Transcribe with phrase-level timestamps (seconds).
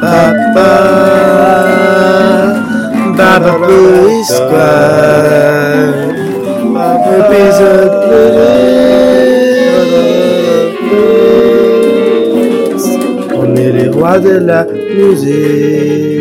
[0.00, 0.70] Papa,
[3.16, 5.96] Papa Police Squad,
[7.16, 7.96] épisode
[10.84, 12.84] plus.
[13.34, 16.13] On est les rois de la musique.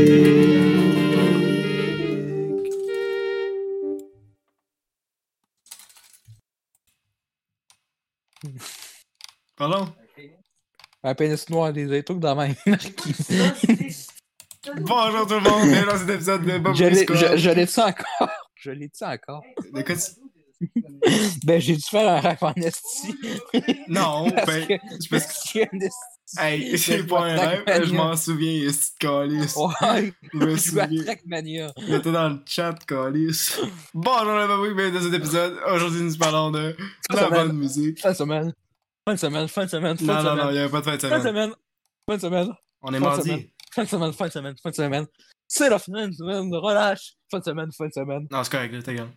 [9.63, 9.87] Pardon?
[11.03, 12.53] Un pénis noir, des trucs dans ma main.
[14.81, 17.79] Bonjour tout le monde, bienvenue dans cet épisode de Bob je l'ai- je- je l'ai-tu
[17.79, 18.29] encore?
[18.57, 19.41] Je l'ai-tu encore?
[19.73, 23.15] De quoi tu- Ben, j'ai dû faire un rap en esti.
[23.87, 25.49] Non, Parce ben, que- c'est parce que...
[25.53, 26.39] J'ai un esti.
[26.39, 29.55] Hey, c'est Je pas un rêve, je m'en souviens, est calice.
[29.57, 31.03] Ouais, Je me souviens.
[31.05, 31.71] Trackmania.
[31.87, 33.59] J'étais dans le chat, calice.
[33.93, 35.57] Bonjour les babouilles, bienvenue dans cet épisode.
[35.73, 36.75] Aujourd'hui, nous parlons de
[37.09, 37.43] la Ça va.
[37.45, 37.99] bonne musique.
[39.05, 39.47] Fin de semaine.
[39.47, 40.55] Fin de semaine, fin de semaine, Non, non, non, semaine.
[40.55, 41.23] il n'y a pas de fin de Fin de semaine.
[41.23, 41.53] semaine.
[42.09, 42.49] Fin de semaine.
[42.81, 43.21] On est mardi.
[43.29, 43.47] semaine.
[43.73, 45.05] Fin de semaine, fin de semaine, fin de semaine.
[45.47, 47.13] C'est la fin de semaine relâche.
[47.29, 48.27] Fin de semaine, fin de semaine.
[48.31, 49.09] Non, c'est correct, gueule.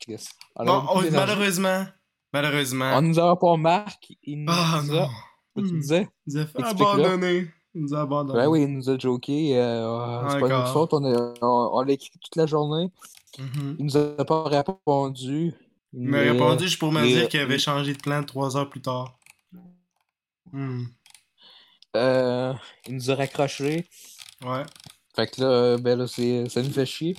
[0.00, 0.26] Chris.
[0.56, 1.84] Bon, oh, malheureusement,
[2.32, 2.92] malheureusement.
[2.96, 4.06] On nous a pas Marc.
[4.22, 4.82] Il nous Ah a.
[4.82, 5.08] non.
[5.56, 5.80] Tu Hmm.
[5.80, 6.08] disais?
[6.26, 7.50] Il nous a fait abandonner.
[7.74, 8.38] Il nous a abandonné.
[8.40, 9.56] Ben oui, il nous a joké.
[9.58, 10.92] Euh, c'est pas notre faute.
[10.92, 12.90] On, on, on l'a écrit toute la journée.
[13.38, 13.76] Mhm.
[13.78, 15.54] Il nous a pas répondu.
[15.96, 18.82] Il m'a répondu juste pour me dire qu'il avait changé de plan trois heures plus
[18.82, 19.16] tard.
[20.52, 20.84] Hmm.
[21.96, 22.52] Euh,
[22.86, 23.88] il nous a raccroché.
[24.44, 24.64] Ouais.
[25.14, 27.16] Fait que là, euh, ben là, ça nous fait chier.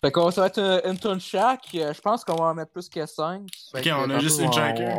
[0.00, 1.74] Fait qu'on va être euh, une tonne chaque.
[1.74, 3.42] Euh, Je pense qu'on va en mettre plus que 5.
[3.74, 4.98] Ok, on a juste une chacun.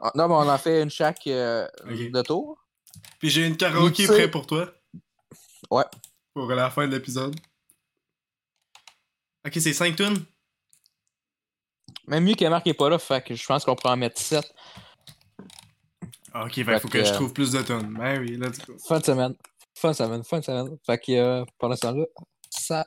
[0.00, 2.58] Ah, non, mais on en fait une chaque euh, de tour.
[3.20, 4.72] Puis j'ai une karaoké Tu sais- prêt pour toi.
[5.70, 5.84] Ouais.
[6.34, 7.36] Pour la fin de l'épisode.
[9.46, 10.24] Ok, c'est 5 tunes?
[12.06, 14.20] Même mieux que Marc est pas là, fait que je pense qu'on pourrait en mettre
[14.20, 14.44] 7.
[16.32, 17.94] Ah, Ok, Fait ben faut que que- je trouve plus de tunes.
[17.98, 18.76] Ben oui, let's go.
[18.88, 19.34] Fin de semaine.
[19.76, 20.76] Fin de semaine, fin de semaine.
[20.86, 22.04] Fait que euh, pendant ce temps-là,
[22.50, 22.86] ça,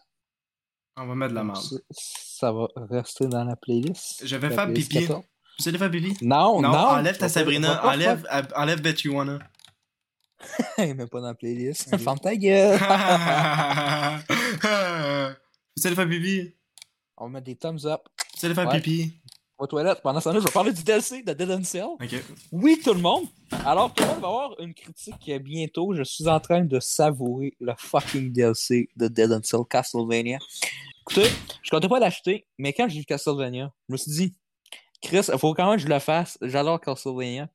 [0.98, 1.62] On va mettre de la merde.
[1.92, 4.26] ça, va rester dans la playlist.
[4.26, 5.00] Je vais La faire pipi.
[5.08, 5.24] 14.
[5.58, 6.16] Tu sais les faire pipi?
[6.22, 6.70] Non, non.
[6.70, 9.40] enlève ta Sabrina, enlève, enlève Bet You Wanna.
[9.40, 9.50] faire-
[10.96, 11.90] Même pas dans la playlist.
[11.94, 12.00] Ok.
[12.00, 12.80] Ferme ta gueule.
[15.76, 16.56] Tu sais les faire pipi?
[17.18, 18.02] On va mettre des thumbs up.
[18.50, 18.81] Tu faire Ouais.
[18.81, 19.14] pipi?
[19.58, 20.02] Aux toilettes.
[20.02, 21.86] Pendant ce temps-là, je vais parler du DLC de Dead and Cell.
[21.86, 22.16] Ok.
[22.52, 23.26] Oui, tout le monde.
[23.66, 25.94] Alors, tout le monde va avoir une critique bientôt.
[25.94, 30.40] Je suis en train de savourer le fucking DLC de Dead and Cell Castlevania.
[31.02, 31.30] Écoutez,
[31.62, 34.36] je comptais pas l'acheter, mais quand j'ai vu Castlevania, je me suis dit,
[35.02, 36.38] Chris, il faut quand même que je le fasse.
[36.42, 37.48] J'adore Castlevania.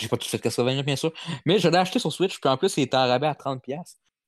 [0.00, 1.12] J'ai pas tout fait Castlevania, bien sûr.
[1.44, 3.60] Mais je l'ai acheté sur Switch, puis en plus, il est en rabais à 30$.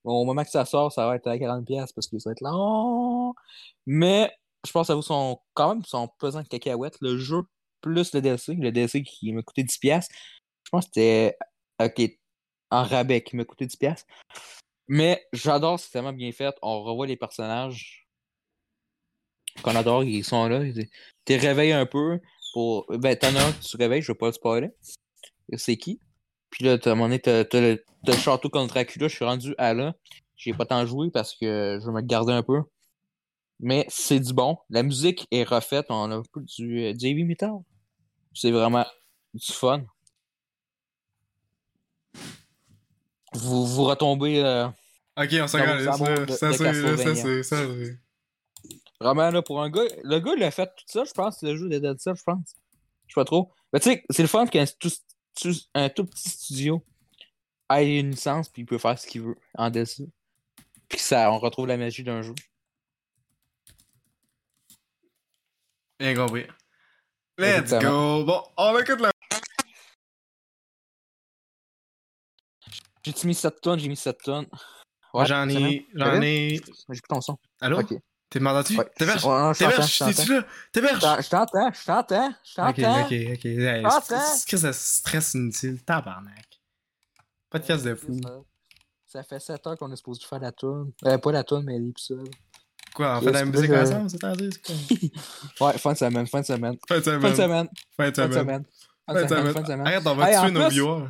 [0.04, 2.32] Bon, au moment que ça sort, ça va être à 40$ parce que ça va
[2.32, 3.34] être long.
[3.86, 4.30] Mais
[4.66, 6.97] je pense que ça vaut son, quand même son pesant de cacahuètes.
[7.00, 7.43] Le jeu
[7.81, 8.54] plus le DLC.
[8.54, 10.06] Le DLC qui m'a coûté 10$.
[10.65, 11.37] Je pense que c'était
[12.71, 14.04] en rabais qui m'a coûté 10$.
[14.88, 16.54] Mais j'adore, c'est tellement bien fait.
[16.62, 18.06] On revoit les personnages
[19.62, 20.62] qu'on adore, ils sont là.
[21.25, 22.21] T'es réveillé un peu
[22.53, 22.87] pour.
[22.88, 24.71] Ben, t'en as un que tu réveilles, je vais pas le spoiler.
[25.56, 26.00] C'est qui?
[26.50, 29.75] Puis là, à un moment donné, t'as, le, château contre Dracula, je suis rendu à
[29.75, 29.94] là.
[30.37, 32.60] J'ai pas tant joué parce que je me garder un peu.
[33.60, 34.58] Mais c'est du bon.
[34.68, 35.86] La musique est refaite.
[35.88, 37.52] On a un peu du, euh, du heavy metal.
[38.34, 38.84] C'est vraiment
[39.32, 39.84] du fun.
[43.32, 44.66] Vous, vous retombez euh,
[45.16, 47.98] Ok, on s'en Ça, c'est, ça, c'est,
[49.00, 49.84] vraiment là pour un gars.
[50.02, 52.22] Le gars, il a fait tout ça, je pense, le jeu de Dead Cell, je
[52.22, 52.54] pense.
[53.06, 53.52] Je sais pas trop.
[53.72, 54.90] Mais tu sais, c'est le fun qu'un tout,
[55.40, 56.84] tout- un tout petit studio
[57.70, 60.08] ait une licence puis il peut faire ce qu'il veut en DLC.
[60.88, 62.34] Puis ça, on retrouve la magie d'un jeu.
[65.98, 66.46] Bien compris.
[67.38, 68.18] Let's Exactement.
[68.20, 68.24] go.
[68.24, 69.10] Bon, on écoute la.
[73.04, 74.46] J'ai mis 7 tonnes, j'ai mis 7 tonnes.
[75.14, 75.86] Moi, j'en ai.
[75.94, 76.56] J'en ai.
[76.56, 77.38] J'ai plus ton son.
[77.60, 77.80] Allô?
[77.80, 77.94] Ok.
[78.28, 78.76] T'es m'entends-tu?
[78.76, 78.84] Ouais.
[78.96, 79.04] T'es?
[79.04, 79.54] Ouais, ouais.
[79.54, 80.44] T'es-tu là?
[80.72, 81.00] T'es verge?
[81.00, 83.00] Je je t'entends, je t'entends, je Ok, t'entends.
[83.03, 83.44] ok, ok.
[83.44, 84.00] Hey, Attends.
[84.00, 85.80] c'est- ça stresse inutile.
[85.84, 86.60] Tabarnak.
[87.48, 88.18] Pas de casse de fou.
[89.06, 90.92] Ça- fait 7 heures qu'on est supposé faire la toune.
[91.04, 92.28] Euh, pas la toune, mais l'épisode.
[92.97, 94.33] Quoi, on fait de la musique ensemble, c'est quoi?
[95.72, 96.77] Ouais, fin de semaine, fin de semaine.
[96.89, 97.21] Fin de semaine.
[97.21, 97.69] Fin de semaine.
[97.97, 98.15] Fin de
[99.28, 99.87] semaine, fin de semaine.
[99.87, 101.09] Arrête, on va tuer nos plus- viewers.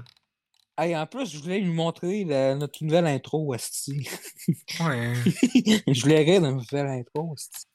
[0.79, 4.09] Hey, en plus, je voulais lui montrer la- notre nouvelle intro, Asti.
[4.81, 5.15] Ouais.
[5.87, 7.67] je voulais rire de notre nouvelle intro, Asti.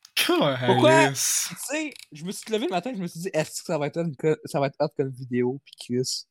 [0.66, 1.08] Pourquoi?
[1.08, 3.78] Tu sais, je me suis levé le matin, je me suis dit, est-ce que ça
[3.78, 4.14] va être, une
[4.44, 6.26] ça va être hot comme vidéo, puis Chris?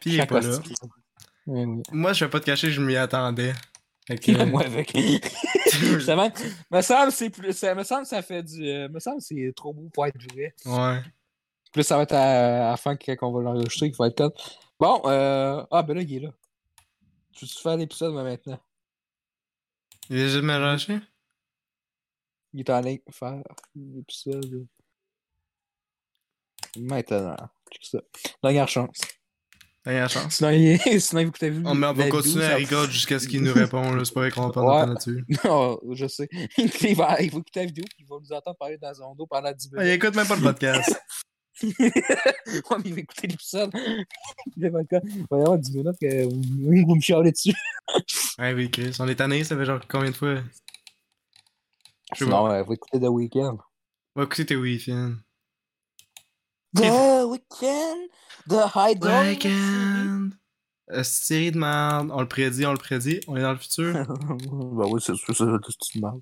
[0.00, 0.58] Puis il est pas là.
[1.46, 1.66] Ouais.
[1.92, 3.52] Moi, je vais pas te cacher, je m'y attendais.
[4.20, 4.96] Fait que, Moi avec?
[5.72, 6.30] Justement,
[6.70, 7.52] me semble c'est plus.
[7.52, 8.66] ça- Me semble ça fait du.
[8.68, 10.54] euh, Me semble c'est trop beau pour être vrai.
[10.66, 11.00] ouais.
[11.72, 14.16] Plus ça va être à, à la fin quand on va l'enregistrer qu'il va être
[14.18, 14.32] comme.
[14.78, 15.64] Bon, euh.
[15.70, 16.30] Ah ben là, il est là.
[17.34, 18.60] Je vais faire l'épisode maintenant?
[20.10, 20.98] Il est juste mélangé?
[22.52, 23.42] Il est en ligne pour faire
[23.74, 24.66] l'épisode.
[26.78, 27.36] Maintenant.
[28.42, 28.98] Dernière chance.
[29.84, 30.34] Dernière chance?
[30.36, 30.78] Sinon, il...
[31.00, 31.62] Sinon vous écoutez vu.
[31.66, 33.92] Oh, mais on va continuer à regarder jusqu'à ce qu'il nous répond.
[33.92, 34.04] là.
[34.04, 34.86] C'est pas vrai qu'on va prendre Ouais.
[34.86, 35.24] là-dessus.
[35.44, 36.28] Non, je sais.
[36.58, 39.14] il, va, il va écouter la vidéo puis il va nous entendre parler dans son
[39.14, 40.02] dos pendant 10 Ah, il minutes.
[40.04, 41.00] écoute même pas le podcast.
[41.62, 43.70] ouais, mais il va écouter l'épisode.
[44.56, 47.54] il va il avoir 10 minutes que vous, vous me chialez dessus.
[48.38, 48.96] ouais, oui, Chris.
[49.00, 50.36] On est tanné, ça fait genre combien de fois?
[52.14, 53.58] Je sais Sinon, euh, il va écouter The Weeknd.
[54.14, 55.14] Va écouter tes week-ends.
[56.76, 58.08] The Weeknd!
[58.48, 58.98] The High!
[60.90, 61.52] Euh, série?
[61.52, 62.10] de merde.
[62.12, 63.20] On le prédit, on le prédit.
[63.26, 63.92] On est dans le futur.
[64.16, 66.20] ben oui, c'est sûr, c'est une merde.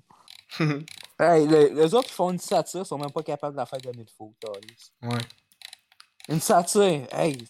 [1.19, 3.77] Hey, les, les autres qui font une satire sont même pas capables de la faire
[3.83, 4.33] il faut.
[4.39, 4.91] câlisse.
[5.03, 5.21] ouais.
[6.29, 7.47] Une satire, hey!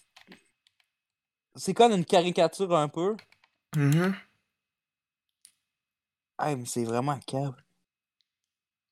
[1.56, 3.16] C'est comme une caricature un peu.
[3.74, 4.14] Mhm.
[6.38, 7.54] Hey, mais c'est vraiment cave.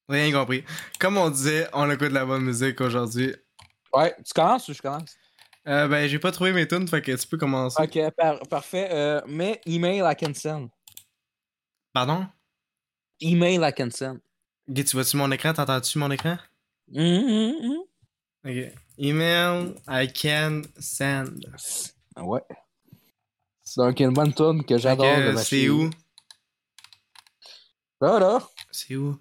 [0.08, 0.64] Rien compris.
[0.98, 3.34] Comme on disait, on écoute de la bonne musique aujourd'hui.
[3.92, 5.14] Ouais, tu commences ou je commence?
[5.68, 7.82] Euh, ben, j'ai pas trouvé mes tunes, fait que tu peux commencer.
[7.82, 8.88] Ok, par- parfait.
[8.90, 10.68] Euh, mais email à Kensen.
[11.92, 12.26] Pardon?
[13.20, 14.20] Email à Kensen.
[14.68, 15.52] Ok, tu vois-tu mon écran?
[15.52, 16.36] T'entends-tu mon écran?
[16.94, 17.78] Hum, hum, hum.
[18.44, 18.72] Ok.
[18.98, 21.46] Email I can send.
[22.16, 22.42] Ah Ouais.
[23.62, 25.90] C'est donc une bonne tune que j'adore C'est où?
[28.00, 28.48] Là, là.
[28.70, 29.18] C'est où?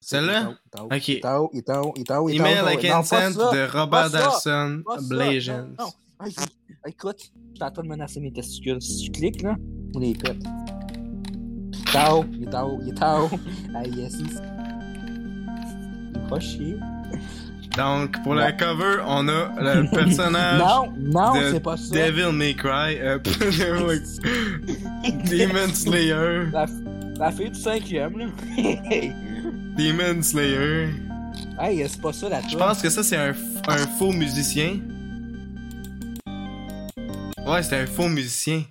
[0.00, 0.52] Celle-là?
[0.90, 1.08] Ok.
[1.08, 1.50] Est en haut.
[2.28, 4.30] Email pas send ça, de Robert pas
[4.84, 4.96] pas
[5.78, 5.90] non.
[6.22, 6.34] Hey,
[6.86, 7.24] écoute, je
[7.56, 8.80] suis en train de menacer mes testicules.
[8.80, 9.56] Si tu cliques, là,
[9.94, 10.42] on les pète.
[11.94, 12.54] Est
[13.02, 13.30] en haut.
[13.74, 14.16] Ah, yes,
[16.30, 16.76] va chier.
[17.76, 21.94] Donc, pour la cover, on a le personnage Non, non, de c'est pas ça.
[21.94, 22.98] Devil May Cry.
[23.00, 23.18] euh,
[25.30, 26.50] Demon Slayer.
[26.52, 26.66] La,
[27.18, 28.26] la fille du cinquième, là.
[29.80, 30.90] Demon Slayer.
[31.58, 33.34] hey, c'est pas ça la Je pense que ça, c'est un,
[33.66, 34.78] un faux musicien.
[37.46, 38.62] Ouais, c'est un faux musicien.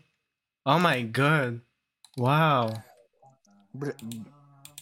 [0.65, 1.61] Oh my god.
[2.15, 2.69] Wow.
[3.75, 3.95] Br-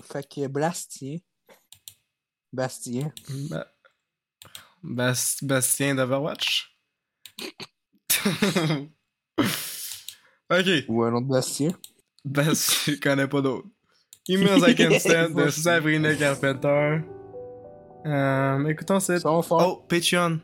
[0.04, 1.20] Fait que Blastien.
[2.52, 3.14] Bastien.
[3.50, 3.68] Ba-
[4.84, 6.78] Bas- Bastien d'Overwatch.
[9.40, 10.68] ok.
[10.90, 11.72] Ou un autre Bastien.
[12.26, 13.70] Bas- je connais pas d'autres.
[14.30, 17.02] Emails I can send de Sabrina Carpenter.
[18.06, 19.24] Euh, écoutons cette.
[19.26, 19.42] Oh,
[19.88, 20.40] Patreon.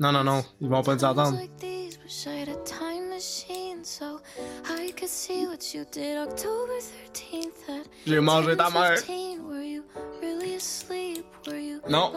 [0.00, 0.44] Non, non, non.
[0.60, 1.38] Ils vont pas nous entendre.
[1.38, 4.20] Like these, wish I had a time machine so
[4.68, 6.78] I could see what you did October
[7.12, 8.98] 13th at J'ai mangé ta mère.
[8.98, 9.40] 10:15.
[9.48, 9.82] Were you
[10.20, 11.24] really asleep?
[11.46, 12.12] Were you Non.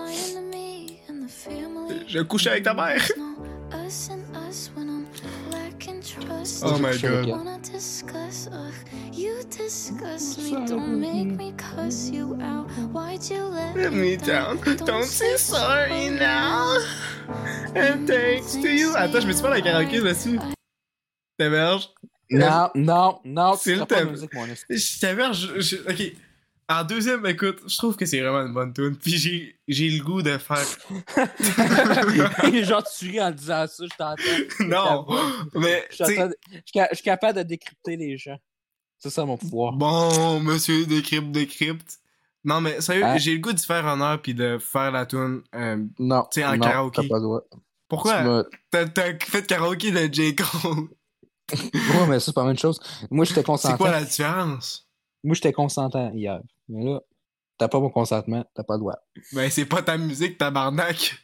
[2.08, 3.02] Je couchais avec ta mère.
[6.64, 7.28] Oh my god.
[7.28, 8.74] Wanna discuss, ugh,
[9.12, 10.66] you disgust me.
[10.66, 12.70] Don't make me cuss you out.
[12.94, 14.58] Why'd you let, Let me down?
[14.86, 16.78] Don't say sorry now.
[17.76, 18.96] And thanks to you.
[18.96, 20.40] Attends, je me suis pas la karaoké là-dessus.
[21.38, 21.90] T'héberges.
[22.32, 24.16] Non, non, non, C'est le thème.
[24.16, 25.52] Je t'héberge.
[25.90, 26.14] Ok.
[26.68, 28.96] En deuxième, écoute, je trouve que c'est vraiment une bonne tune.
[28.98, 30.66] Puis j'ai, j'ai le goût de faire.
[32.64, 34.66] Genre, tu ris en disant ça, je t'entends.
[34.68, 35.06] non!
[35.54, 38.38] Mais, Je suis capable de décrypter les gens.
[38.98, 39.74] C'est ça mon pouvoir.
[39.74, 42.00] bon, monsieur décrypte, décrypte.
[42.44, 43.18] Non, mais sérieux, Hein?
[43.18, 45.42] j'ai le goût de faire honneur puis de faire la tune.
[45.56, 46.24] euh, Non.
[46.32, 47.02] Tu sais, en non, karaoké.
[47.02, 47.42] T'as pas le droit.
[47.88, 48.46] pourquoi?
[48.72, 48.86] T'as,
[49.20, 50.36] fait karaoké de J.
[50.36, 50.88] Cole.
[51.52, 52.80] Ouais, mais ça, c'est pas la même chose.
[53.12, 53.78] Moi, j'étais C'est consentant.
[53.78, 54.85] quoi la différence?
[55.26, 56.42] Moi, j'étais consentant hier.
[56.70, 57.02] Mais là,
[57.58, 58.96] t'as pas mon consentement, t'as pas le droit.
[59.34, 61.16] Ben, c'est pas ta musique, tabarnak.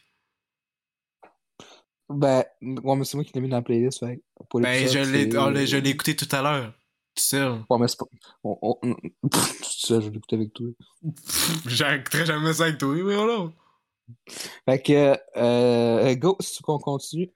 [2.08, 4.22] Ben, ouais, mais c'est moi qui l'ai mis dans la playlist, fait.
[4.50, 6.72] pour Ben, je l'épisode, l'ai, c'est- on l'a- je l'ai écouté tout à l'heure.
[7.14, 7.62] Tout seul.
[7.70, 8.06] Ouais, mais c'est pas.
[8.44, 8.94] On, on...
[9.28, 10.66] Pff, tout ça, je l'ai écouté avec toi.
[11.66, 13.50] J'écouterai jamais ça avec toi, oui, voilà.
[14.66, 17.30] Fait que, euh, go, si tu qu'on continue.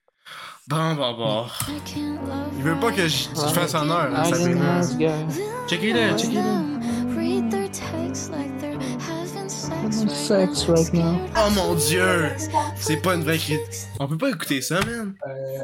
[0.68, 1.44] Bon, bon, bon.
[1.68, 4.42] I can't love Il veut pas que je, je fasse honneur à I sa am
[4.42, 4.78] primaire.
[4.78, 5.10] nice guy.
[5.68, 7.16] Checkez-le, checkez-le.
[7.16, 9.48] Read their texts like they're having
[10.08, 11.20] sex right now.
[11.36, 12.30] Oh mon dieu!
[12.76, 13.86] C'est pas une vraie critique.
[14.00, 15.14] On peut pas écouter ça, man.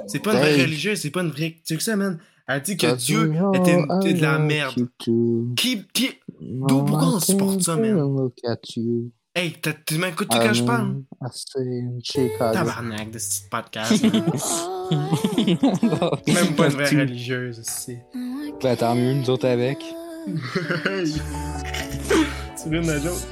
[0.07, 1.51] C'est pas une vraie religieuse, c'est pas une vraie.
[1.51, 2.19] Tu sais que ça, man?
[2.47, 4.75] Elle dit que Dieu oh, était, était de la merde.
[4.99, 5.85] Qui.
[5.93, 6.11] qui...
[6.41, 8.31] No, pourquoi on supporte ça, man?
[9.35, 11.05] Hey, t'as- tu m'écoutes quand je parle?
[11.23, 12.53] I stay in Chicago.
[12.53, 14.03] Tabarnak de ce petit podcast.
[16.27, 18.05] Même pas une vraie religieuse, c'est.
[18.63, 19.79] Ben, tant mieux, nous autres avec.
[20.27, 20.35] tu
[22.71, 23.23] viens de la joke?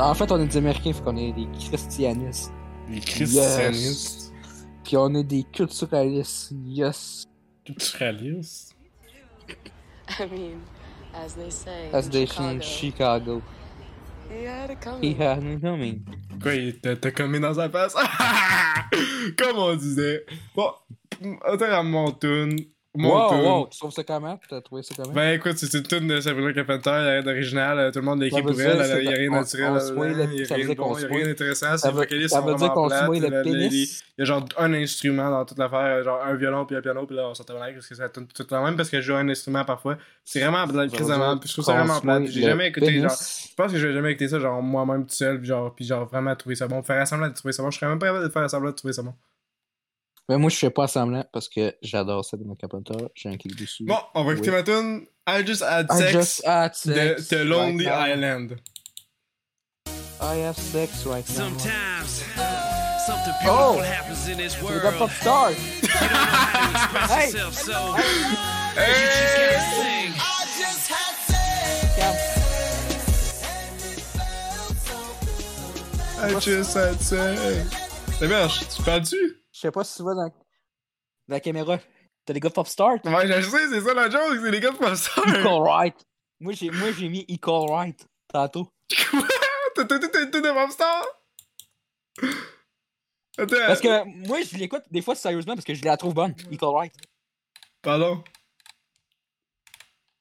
[0.00, 2.52] En fait, on est des Américains, fait qu'on est des christianistes.
[2.90, 4.34] Les christianistes.
[4.84, 6.52] Puis on est des culturalistes.
[6.66, 7.24] Yes.
[7.64, 8.76] Culturalistes?
[10.20, 10.58] I mean,
[11.14, 13.40] as they say, As in they Chicago, in Chicago.
[14.32, 15.02] He had it coming.
[15.02, 16.04] He had it coming.
[16.42, 17.94] Quoi, il t'a t'a commis dans sa face?
[19.36, 20.24] Comme on disait.
[20.54, 20.72] Bon,
[21.44, 22.56] attends à mon tune.
[22.56, 23.40] Mon Wow, tune.
[23.40, 24.38] wow, tu trouves ça comment?
[24.50, 25.14] T'as trouvé ça comment?
[25.14, 28.00] Ben écoute, c'est une tune de Sabrina Carpenter, il y a rien d'original, euh, tout
[28.00, 29.70] le monde l'a écrit Ça veut pour elle, il y a rien de naturel, il
[29.70, 32.28] y a rien de bon, il y se a rien d'intéressant, ça ses veut- vocalistes
[32.34, 33.72] ça sont veut dire vraiment qu'on se plates, mouille le la- la- pénis?
[33.72, 33.78] les-
[34.18, 37.06] Il y a genre un instrument dans toute l'affaire, genre un violon puis un piano,
[37.06, 39.14] puis là on s'entend parce que ça tourne tout le même parce que je joue
[39.14, 39.96] un instrument parfois.
[40.22, 42.26] C'est vraiment de la crise de merde, puis je trouve ça vraiment plate.
[42.26, 45.14] J'ai jamais écouté, genre, je pense que je vais jamais écouter ça, genre moi-même tout
[45.14, 46.82] seul, puis genre, puis genre vraiment trouver ça bon.
[46.82, 48.74] Faire semblant de trouver ça bon, je serais même pas capable de faire semblant de
[48.76, 49.14] trouver ça bon.
[50.32, 52.94] Mais moi, je fais pas semblant parce que j'adore ça de Carpenter.
[53.14, 53.84] J'ai un clic dessus.
[53.84, 54.56] Bon, on va écouter Oui.
[54.56, 56.76] ma tune I Just Had I Sex just had de
[57.18, 58.12] sex The Lonely right.
[58.16, 58.56] Island.
[60.22, 61.34] I have sex right now.
[61.34, 62.24] Sometimes
[63.06, 63.78] something Oh.
[63.82, 64.82] happens in this world.
[64.82, 65.50] le pop star!
[65.50, 67.26] You don't know how to express Hey.
[67.26, 68.04] yourself, so you
[69.04, 70.12] just gotta sing.
[76.24, 77.68] I Just Had Sex.
[78.76, 79.41] Tu parles-tu?
[79.62, 80.28] Je sais pas si tu vois dans
[81.28, 81.78] la caméra.
[82.24, 82.94] T'as les gars de pop star?
[83.04, 85.24] Ouais, je sais, c'est ça la joke, c'est les gars de Pasteur.
[85.28, 85.94] Equal right.
[86.40, 88.68] Moi, j'ai, moi, j'ai mis equal right tantôt.
[89.10, 89.20] Quoi?
[89.76, 91.04] T'as t'as- t'as- t'as une tune de Popstar?
[93.38, 93.56] Attends.
[93.68, 96.34] Parce que moi, je l'écoute des fois sérieusement parce que je la trouve bonne.
[96.50, 96.94] Equal right.
[97.82, 98.22] Pardon?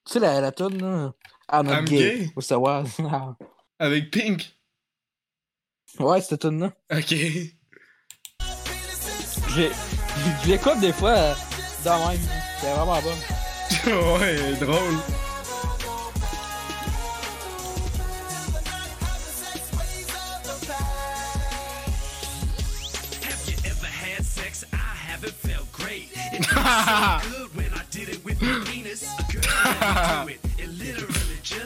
[0.05, 1.13] Tu sais, la, la tune, là.
[1.51, 1.98] I'm I'm gay.
[2.19, 2.31] gay.
[2.36, 2.86] Faut savoir.
[3.79, 4.55] Avec Pink.
[6.00, 6.74] ouais, cette tune-là.
[6.93, 7.15] Ok.
[9.55, 9.70] J'ai,
[10.43, 11.34] je l'écoute des fois euh,
[11.84, 12.20] dans même.
[12.62, 14.17] C'est vraiment bon.
[14.20, 14.98] ouais, drôle.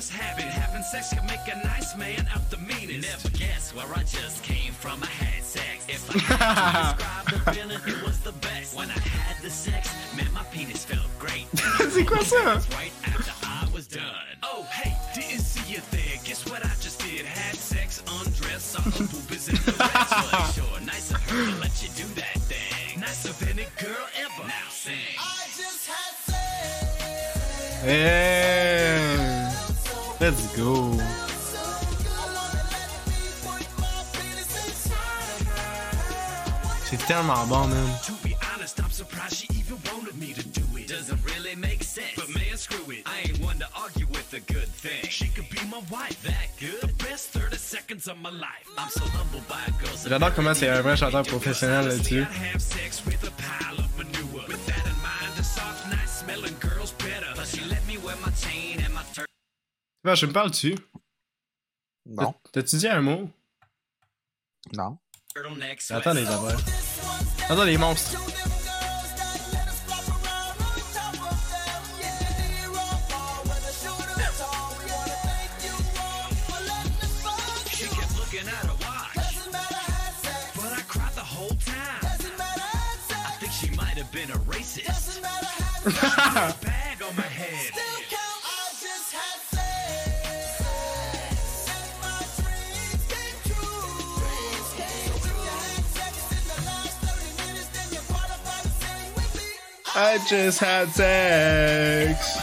[0.06, 0.50] just happened.
[0.50, 3.02] Having sex can make a nice man out the meanest.
[3.10, 5.02] Never guess where I just came from.
[5.02, 5.86] I had sex.
[5.88, 8.76] If I had to describe the feeling, it was the best.
[8.76, 11.48] When I had the sex, man, my penis felt great.
[11.92, 12.62] c'est quoi ça?
[12.78, 14.28] right after I was done.
[14.44, 16.18] Oh, hey, didn't see you there.
[16.24, 17.26] Guess what I just did?
[17.26, 20.12] Had sex, undressed, saw her boobies in the rest.
[20.32, 23.00] Was sure nice of her to let you do that thing.
[23.02, 24.48] Nice of any girl ever.
[24.48, 25.18] Now sing.
[27.86, 29.25] Yeah.
[30.22, 30.94] Let's go.
[36.86, 37.88] C'est tellement bon, man.
[38.06, 40.88] To be honest, I'm surprised she even wanted me to do it.
[40.88, 42.16] Doesn't really make sense.
[42.16, 43.04] But man, screw it.
[43.06, 45.10] I ain't one to argue with a good thing.
[45.10, 46.22] She could be my wife.
[46.24, 46.80] That good.
[46.90, 48.66] The best 30 seconds of my life.
[48.78, 49.96] I'm so humbled by a girl.
[49.98, 52.56] so J'adore comment c'est un vrai chanteur professionnel Honestly, là-dessus.
[60.06, 60.76] Ben, je me parle dessus.
[62.06, 62.36] Non.
[62.54, 63.28] T'as-tu dit un mot?
[64.72, 65.00] Non.
[65.90, 66.52] Attends les d'abord.
[67.50, 68.16] Attends les monstres.
[99.98, 102.38] I just had sex.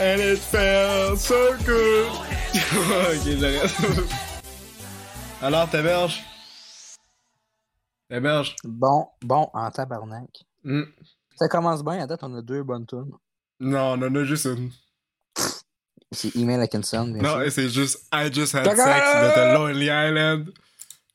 [0.00, 2.06] And it felt so good.
[2.56, 3.70] ok, j'arrête.
[5.40, 6.24] Alors, t'héberges?
[8.10, 8.56] T'héberges?
[8.64, 10.28] Bon, bon, en tabarnak.
[10.64, 10.82] Hmm.
[11.36, 13.12] Ça commence bien, à date, on a deux bonnes tunes.
[13.60, 14.72] Non, on en a juste une.
[16.10, 20.52] C'est Email Atkinson, Non, c'est juste I just had sex de The Lonely Island.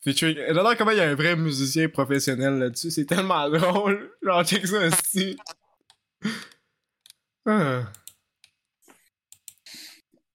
[0.04, 0.36] Featuring...
[0.48, 2.90] J'adore comment il y a un vrai musicien professionnel là-dessus.
[2.92, 4.12] C'est tellement drôle.
[4.24, 5.38] Genre, check ça aussi.
[7.46, 7.84] Ah.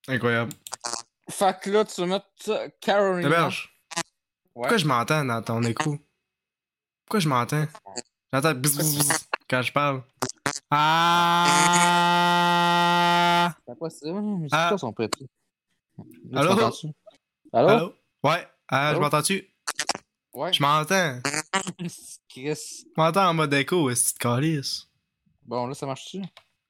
[0.09, 0.53] Incroyable.
[1.29, 3.29] Fait que là, tu vas mettre ça, Carolina.
[3.29, 3.73] T'héberges?
[3.97, 4.03] Ouais.
[4.55, 5.99] Pourquoi je m'entends dans ton écho?
[7.05, 7.67] Pourquoi je m'entends?
[8.33, 10.03] J'entends bzz, bzz, bzz quand je parle.
[12.27, 13.55] Ah!
[13.67, 14.67] C'est pas ça, c'est Ah.
[14.69, 15.29] quoi son petit?
[16.31, 16.53] Là, Allô?
[17.53, 17.69] Allô?
[17.69, 17.95] Allô?
[18.23, 18.47] Ouais?
[18.69, 19.49] Ah, je m'entends-tu?
[20.37, 20.52] Ouais.
[20.52, 21.19] Je m'entends.
[22.28, 22.85] Chris.
[22.85, 24.87] Je m'entends en mode écho, est-ce que tu te calisses?
[25.47, 26.21] Bon, là, ça marche-tu?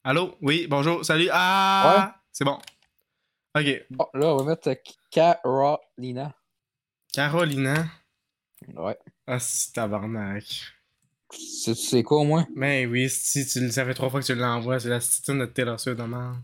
[0.05, 0.37] Allô?
[0.41, 1.29] Oui, bonjour, salut.
[1.33, 2.15] Ah!
[2.31, 2.61] C'est bon.
[3.59, 3.87] Ok.
[3.99, 4.75] Oh, là, on va mettre euh,
[5.11, 6.33] Carolina.
[7.13, 7.87] Carolina?
[8.73, 8.97] Ouais.
[9.27, 10.45] Ah, c'est tabarnak.
[11.33, 12.47] C'est c'est quoi au moins?
[12.55, 15.47] Mais oui, si tu le savais trois fois que tu l'envoies, c'est la stitune de
[15.47, 16.37] Taylor Swift de merde.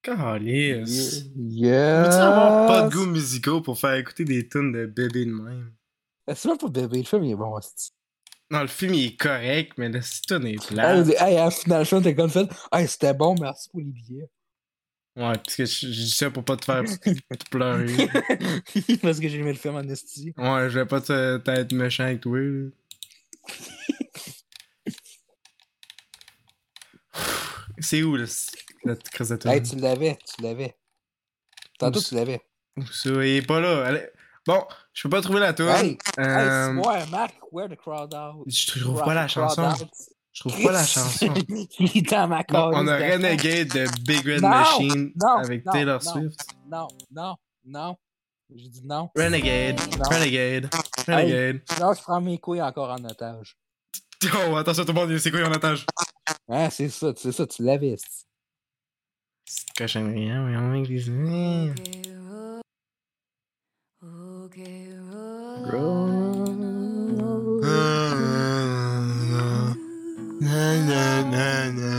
[0.00, 1.26] Calice.
[1.36, 2.04] Yeah.
[2.04, 5.74] Peux-tu avoir pas de goût musicaux pour faire écouter des tunes de bébé de même?
[6.28, 7.54] C'est même pas bébé, le film il est bon.
[7.54, 7.92] hostie.
[8.50, 11.08] Non, le film il est correct, mais la tune est Hey, plate.
[11.08, 12.48] hey, à la finale, t'es comme fait.
[12.72, 14.28] Hey, c'était bon, merci pour les billets.
[15.16, 16.84] Ouais, parce que je je dis ça pour pas te faire
[17.50, 18.08] pleurer.
[19.02, 20.32] Parce que j'ai aimé le film en esti.
[20.38, 22.38] Ouais, je vais pas te- t'être méchant avec toi.
[27.78, 28.24] C'est où, là,
[28.84, 29.48] notre crise de?
[29.48, 30.76] Hey, tu l'avais, tu l'avais.
[31.78, 32.40] Tantôt, Où tu l'avais.
[32.76, 33.10] Où ça?
[33.10, 33.84] Il est pas là.
[33.86, 34.06] Allez.
[34.46, 35.68] Bon, je peux pas trouver la tune.
[35.68, 38.44] Hey, Euh, hey, Marc, where the crowd out?
[38.46, 39.70] je trouve pas la chanson.
[40.32, 41.32] Je trouve pas la chanson.
[41.78, 42.74] Il est dans ma Bon, corde.
[42.76, 46.10] on a Renegade de Big Red Non, Machine non, avec non, Taylor non.
[46.12, 46.40] Swift.
[46.70, 47.96] Non, non, non.
[48.54, 49.10] J'ai dit non.
[49.16, 50.04] Renegade, Non.
[50.10, 50.70] Renegade,
[51.06, 51.60] Renegade.
[51.80, 53.56] Non, je prends mes couilles encore en otage.
[54.48, 55.84] Oh, attention tout le monde, c'est quoi en otage?
[56.48, 57.96] Hein, c'est ça, c'est ça, tu l'avais.
[57.98, 58.26] c'est-
[59.44, 61.02] C'est cochonnerie, hein, mais on met des...
[70.40, 71.92] Na, na, na, na.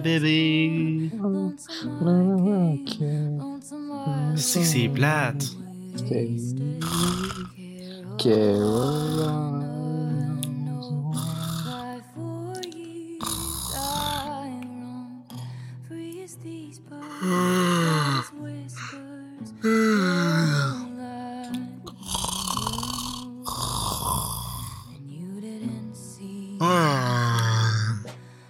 [0.00, 1.10] Bébé.
[4.36, 5.44] C'est que c'est plate.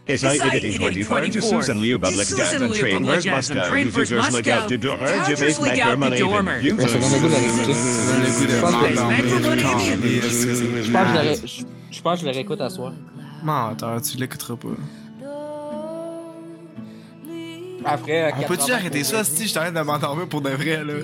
[0.08, 3.74] It's like editing 24 to Susan Liu Public Dance and Train Where's Moscow.
[3.74, 5.34] Users out the door Je
[8.60, 8.88] pense que-.
[10.22, 12.92] Je je l'aurais- je- je pense que je le réécoute à soir.
[13.42, 14.68] Menteur, tu l'écouteras pas.
[17.84, 20.94] Après, On peut-tu arrêter ça si je t'arrête de m'endormir pour de vrai, là?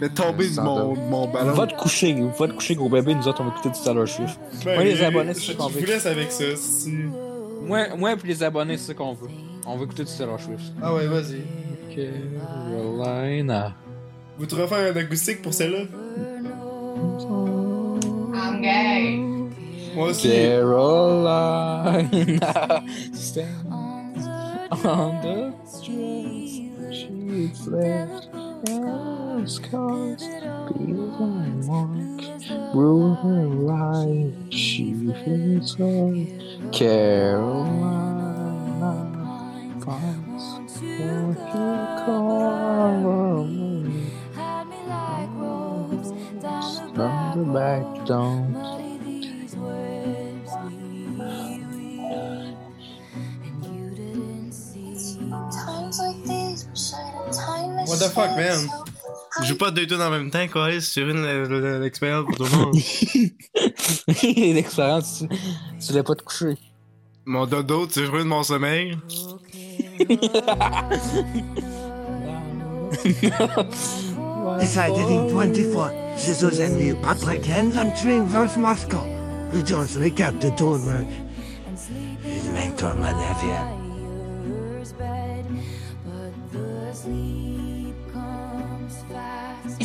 [0.00, 1.52] Mais tomber de mon, mon ballon.
[1.52, 3.14] Va te coucher, va te coucher, gros bébé.
[3.14, 4.38] Nous autres, on va écouter du Taylor Swift.
[4.64, 6.92] Ben Moi, les oui, abonnés, je, c'est je vous laisse avec ça, si...
[7.66, 9.28] Moi, moi puis les abonnés, c'est ce qu'on veut.
[9.66, 10.72] On veut écouter du Taylor Swift.
[10.80, 11.42] Ah ouais, vas-y.
[11.94, 13.74] Carolina.
[14.38, 15.84] Vous te refaire un acoustique pour celle-là?
[18.34, 19.18] I'm gay.
[19.94, 20.28] Moi aussi.
[20.30, 21.62] Carolina.
[23.12, 23.46] Stand
[24.84, 26.62] on the streets.
[26.92, 28.28] She's left
[29.44, 30.22] scars.
[30.22, 32.74] Pills and mark.
[32.74, 34.32] Rule her life.
[34.50, 34.94] She
[35.24, 38.06] feels like Carolina.
[39.84, 40.44] Finds
[40.80, 41.70] what you
[42.04, 44.10] call me.
[46.94, 48.54] From the back down.
[57.86, 58.85] What the fuck, man?
[59.42, 60.80] Je joue pas deux tunes en même temps, quoi.
[60.80, 62.74] sur une euh, euh, l'expérience pour tout le monde.
[64.54, 66.56] L'expérience, tu, tu l'as pas te coucher.
[67.26, 68.96] mon dodo, tu ruines mon sommeil?
[74.60, 79.04] Decided in 24, scissors and the Patrick hands on train from Moscow.
[79.52, 81.06] We don't look out the door work.
[82.22, 83.75] His mentor, my nephew.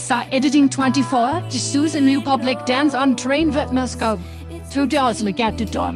[0.02, 4.18] Isa editing 24, de Susan New Public Dance on Train ved Moscow.
[4.72, 5.94] Two doors look at the door.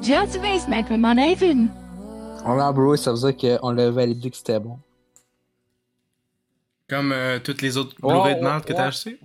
[0.00, 1.36] Just base make my money.
[2.46, 4.78] On l'a bro, ça veut dire qu'on l'a validé que c'était bon.
[6.88, 8.88] Comme euh, toutes les autres Ouais, Blu-ray de ouais, merde que t'as ouais.
[8.88, 9.20] acheté.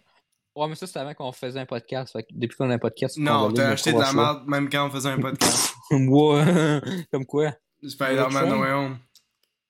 [0.57, 2.11] Ouais, mais ça, c'était avant qu'on faisait un podcast.
[2.11, 4.03] Fait que depuis qu'on a un podcast, Non, on va t'as lire acheté nos de
[4.03, 5.73] la trois merde même quand on faisait un podcast.
[5.89, 6.43] choix.
[6.43, 6.81] ouais,
[7.13, 7.53] comme quoi?
[7.81, 8.45] Spider-Man Train?
[8.47, 8.97] No Way Home.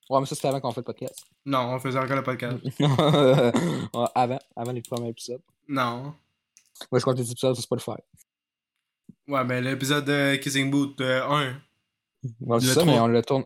[0.10, 1.24] Ouais, mais ça, c'était avant qu'on fait le podcast.
[1.46, 2.58] Non, on faisait encore le podcast.
[2.80, 5.42] Ouais, avant, avant les premiers épisodes.
[5.68, 6.16] Non.
[6.92, 7.98] Moi, je compte les épisodes, c'est pas le faire.
[9.28, 11.62] Ouais, ben l'épisode de Kissing Boot euh, 1.
[12.42, 13.46] Ouais, c'est ça, mais on le tourne.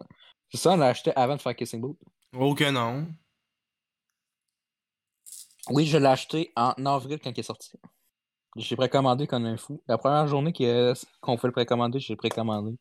[0.51, 1.97] C'est ça, on l'a acheté avant de faire Kissing Boot.
[2.33, 3.07] Oh que non.
[5.69, 7.71] Oui, je l'ai acheté en avril quand il est sorti.
[8.55, 9.81] J'ai précommandé comme un fou.
[9.87, 10.53] La première journée
[11.21, 12.75] qu'on fait le précommander, j'ai précommandé.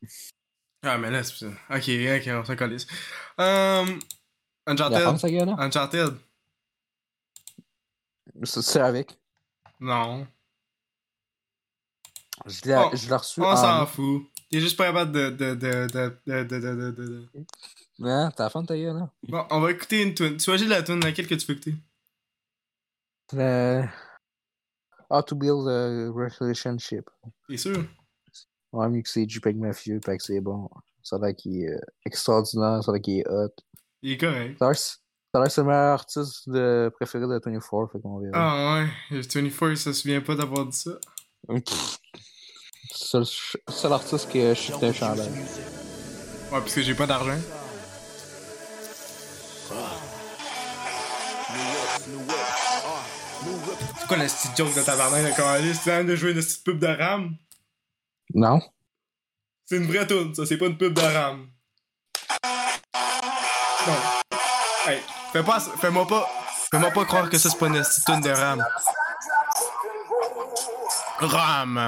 [0.83, 1.47] Ah, mais là, c'est ça.
[1.69, 2.87] Ok, ok, on s'en calisse.
[3.37, 3.99] Um, La
[4.67, 4.99] Uncharted.
[5.01, 5.55] femme, ça là?
[5.57, 6.13] Uncharted.
[8.43, 9.17] C'est avec?
[9.79, 10.27] Non.
[12.45, 14.23] Je l'ai On- je l'ai reçu On en s'en fout.
[14.51, 15.29] T'es juste pas capable de.
[15.31, 17.45] de, de, de, de, de, de, de, de-
[18.03, 19.09] Hein, t'as la fin de ta gueule, là?
[19.23, 20.37] Bon, on va écouter une tune.
[20.37, 21.73] Tu choisis la tune laquelle que tu veux écouter?
[23.33, 23.83] Le...
[25.09, 27.09] How to build a relationship.
[27.49, 27.83] T'es sûr?
[28.71, 30.69] Ouais, mieux que c'est JPEG Mafieux, fait que c'est bon.
[31.01, 33.49] Ça a l'air qu'il est euh, extraordinaire, ça a l'air qu'il est hot.
[34.01, 34.57] Il est correct.
[34.59, 34.97] Ça a l'air que c'est-
[35.55, 36.91] que le meilleur artiste de...
[36.95, 38.31] préféré de 24, fait qu'on verra.
[38.35, 40.91] Ah ouais, le 24, il se souvient pas d'avoir dit ça.
[42.91, 43.25] C'est le
[43.69, 45.29] seul artiste qui a shifté un chandail.
[45.29, 47.37] Ouais, parce que j'ai pas d'argent.
[53.99, 55.77] C'est quoi la petite joke de tabarnak de Calis?
[55.83, 57.35] Tu de jouer une petite pub de RAM?
[58.33, 58.59] Non?
[59.65, 61.47] C'est une vraie tune, ça, c'est pas une pub de RAM.
[64.85, 66.27] Hey, fais pas, fais-moi pas,
[66.71, 68.65] fais-moi pas croire que ça c'est pas une tune de RAM.
[71.19, 71.85] RAM.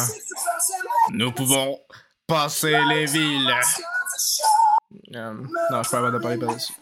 [1.11, 1.79] Nous pouvons
[2.27, 3.53] passer les villes.
[5.15, 5.33] Euh,
[5.71, 6.73] non, je pas capable de parler par-dessus.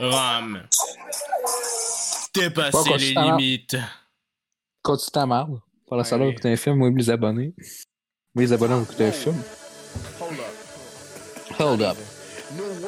[0.00, 0.66] RAM.
[2.34, 3.76] Dépasser les limites.
[4.82, 5.60] Continue ta merde.
[5.86, 6.28] Pendant ça, là, Ouais.
[6.28, 7.54] on écoute un film, moi, les abonnés.
[8.34, 9.42] Moi, les abonnés, on écoute un film.
[11.58, 11.96] Hold up.
[11.96, 12.17] New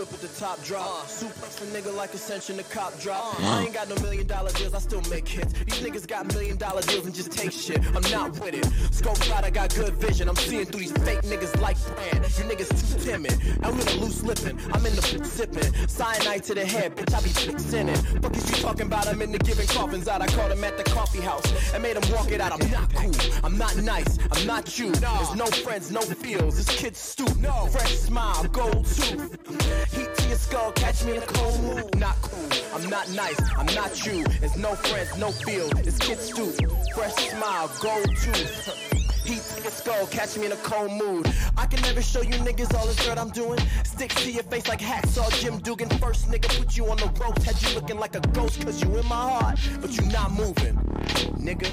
[0.01, 0.87] whip with the top drop.
[0.87, 1.05] Uh.
[1.05, 3.39] Suplex a nigga like Ascension, the cop drop.
[3.41, 3.59] Uh.
[3.59, 5.53] I ain't got no million dollar deals, I still make hits.
[5.53, 7.79] These niggas got million dollar deals and just take shit.
[7.95, 8.65] I'm not with it.
[8.95, 10.29] Scope out, I got good vision.
[10.29, 12.25] I'm seeing through these fake niggas like brand.
[12.39, 13.35] You niggas too timid.
[13.63, 14.59] I'm in a loose lippin'.
[14.73, 15.89] I'm in the bitch sippin'.
[15.89, 17.99] Cyanide to the head, bitch, I be fixin' it.
[18.23, 19.07] Fuck is you talking about?
[19.07, 20.23] I'm in the giving coffins out.
[20.23, 22.53] I caught him at the coffee house and made him walk it out.
[22.53, 23.15] I'm not cool.
[23.45, 24.19] I'm not nice.
[24.33, 24.93] I'm not you.
[24.93, 26.57] There's no friends, no feels.
[26.57, 27.41] This kid's stupid.
[27.43, 27.67] No.
[27.67, 29.90] Fresh smile, gold tooth.
[29.93, 31.99] Heat to your skull, catch me in a cold mood.
[31.99, 32.49] Not cool.
[32.75, 33.41] I'm not nice.
[33.57, 34.25] I'm not you.
[34.41, 35.73] There's no friends, no feels.
[35.83, 36.71] This kid's stupid.
[36.95, 38.91] Fresh smile, gold tooth.
[39.25, 41.33] Heat to your skull, catch me in a cold mood.
[41.57, 43.59] I can never show you niggas all this dirt I'm doing.
[43.85, 45.89] Stick to your face like hacksaw Jim Dugan.
[45.99, 48.97] First nigga put you on the ropes, had you looking like a ghost, cause you
[48.97, 50.77] in my heart, but you not moving,
[51.39, 51.71] nigga.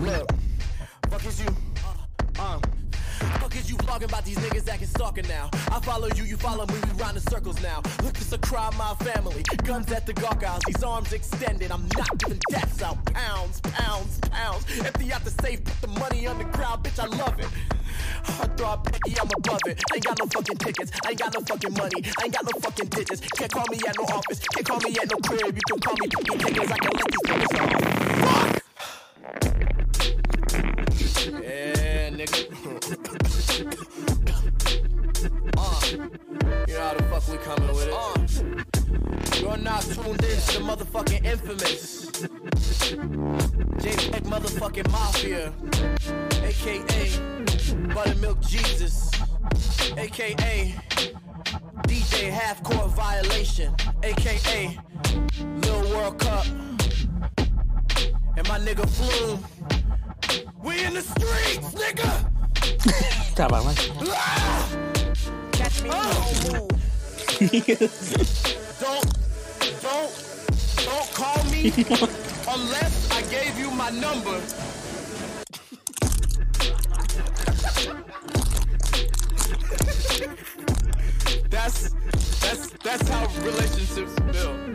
[0.00, 0.32] Look,
[1.10, 1.48] fuck is you?
[2.38, 2.58] Uh,
[3.26, 5.50] fuck is you vlogging about these niggas acting stalker now?
[5.70, 7.82] I follow you, you follow me, we round in circles now.
[8.02, 9.42] Look, it's a crime, my family.
[9.64, 11.70] Guns at the gargoyles, these arms extended.
[11.70, 13.04] I'm not giving deaths out.
[13.06, 14.64] Pounds, pounds, pounds.
[14.84, 17.48] Empty out the safe, put the money on the ground, bitch, I love it.
[18.62, 19.82] Out Becky, I'm above it.
[19.90, 22.44] I ain't got no fucking tickets, I ain't got no fucking money, I ain't got
[22.44, 23.20] no fucking digits.
[23.20, 25.56] Can't call me at no office, can't call me at no crib.
[25.56, 28.50] You can call me fucking tickets, I can let these niggas off.
[28.50, 28.59] Fuck!
[44.70, 45.52] Motherfucking Mafia,
[46.44, 49.10] aka Buttermilk Jesus,
[49.96, 50.74] aka
[51.86, 54.78] DJ Half Court Violation, aka
[55.62, 56.46] Lil World Cup,
[58.36, 59.44] and my nigga Flume.
[60.62, 62.30] We in the streets, nigga!
[63.34, 63.78] Tabarnak.
[64.08, 64.68] Ah!
[65.52, 66.68] Catch me oh.
[68.80, 69.06] don't,
[69.82, 70.12] don't,
[70.84, 72.20] don't call me
[72.52, 74.40] unless I gave you my number.
[81.48, 81.90] that's,
[82.40, 84.70] that's, that's how relationships build.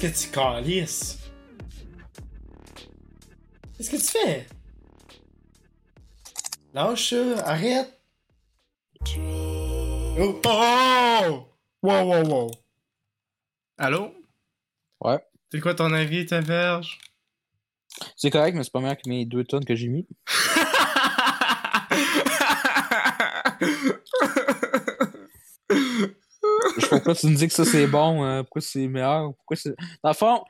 [0.00, 1.18] Qu'est-ce que tu calisses?
[3.76, 4.46] Qu'est-ce que tu fais?
[6.72, 8.00] Lâche ça, arrête!
[9.18, 10.40] Oh!
[10.46, 11.44] oh!
[11.82, 12.50] Wow, wow, wow!
[13.76, 14.14] Allô?
[15.02, 15.18] Ouais.
[15.52, 16.98] C'est quoi ton avis, ta verge?
[18.16, 20.08] C'est correct, mais c'est pas meilleur que mes deux tonnes que j'ai mis.
[26.80, 29.34] Je sais pas pourquoi tu me dis que ça c'est bon, euh, pourquoi c'est meilleur,
[29.34, 29.74] pourquoi c'est.
[30.02, 30.42] Dans le fond,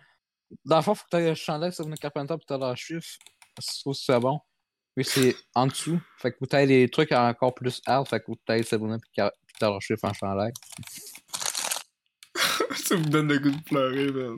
[0.65, 3.07] dans le fond, faut que t'aies le chandail sur une Carpenter pour t'as la chiffre.
[3.59, 4.41] Si tu que c'est bon.
[4.97, 6.01] Puis c'est en dessous.
[6.19, 8.09] Fait que faut que t'aies les trucs encore plus hard.
[8.09, 9.11] Fait que que t'aies Sabrina puis
[9.59, 10.53] t'as la chiffre en chandail.
[12.85, 14.37] ça me donne le goût de pleurer, man.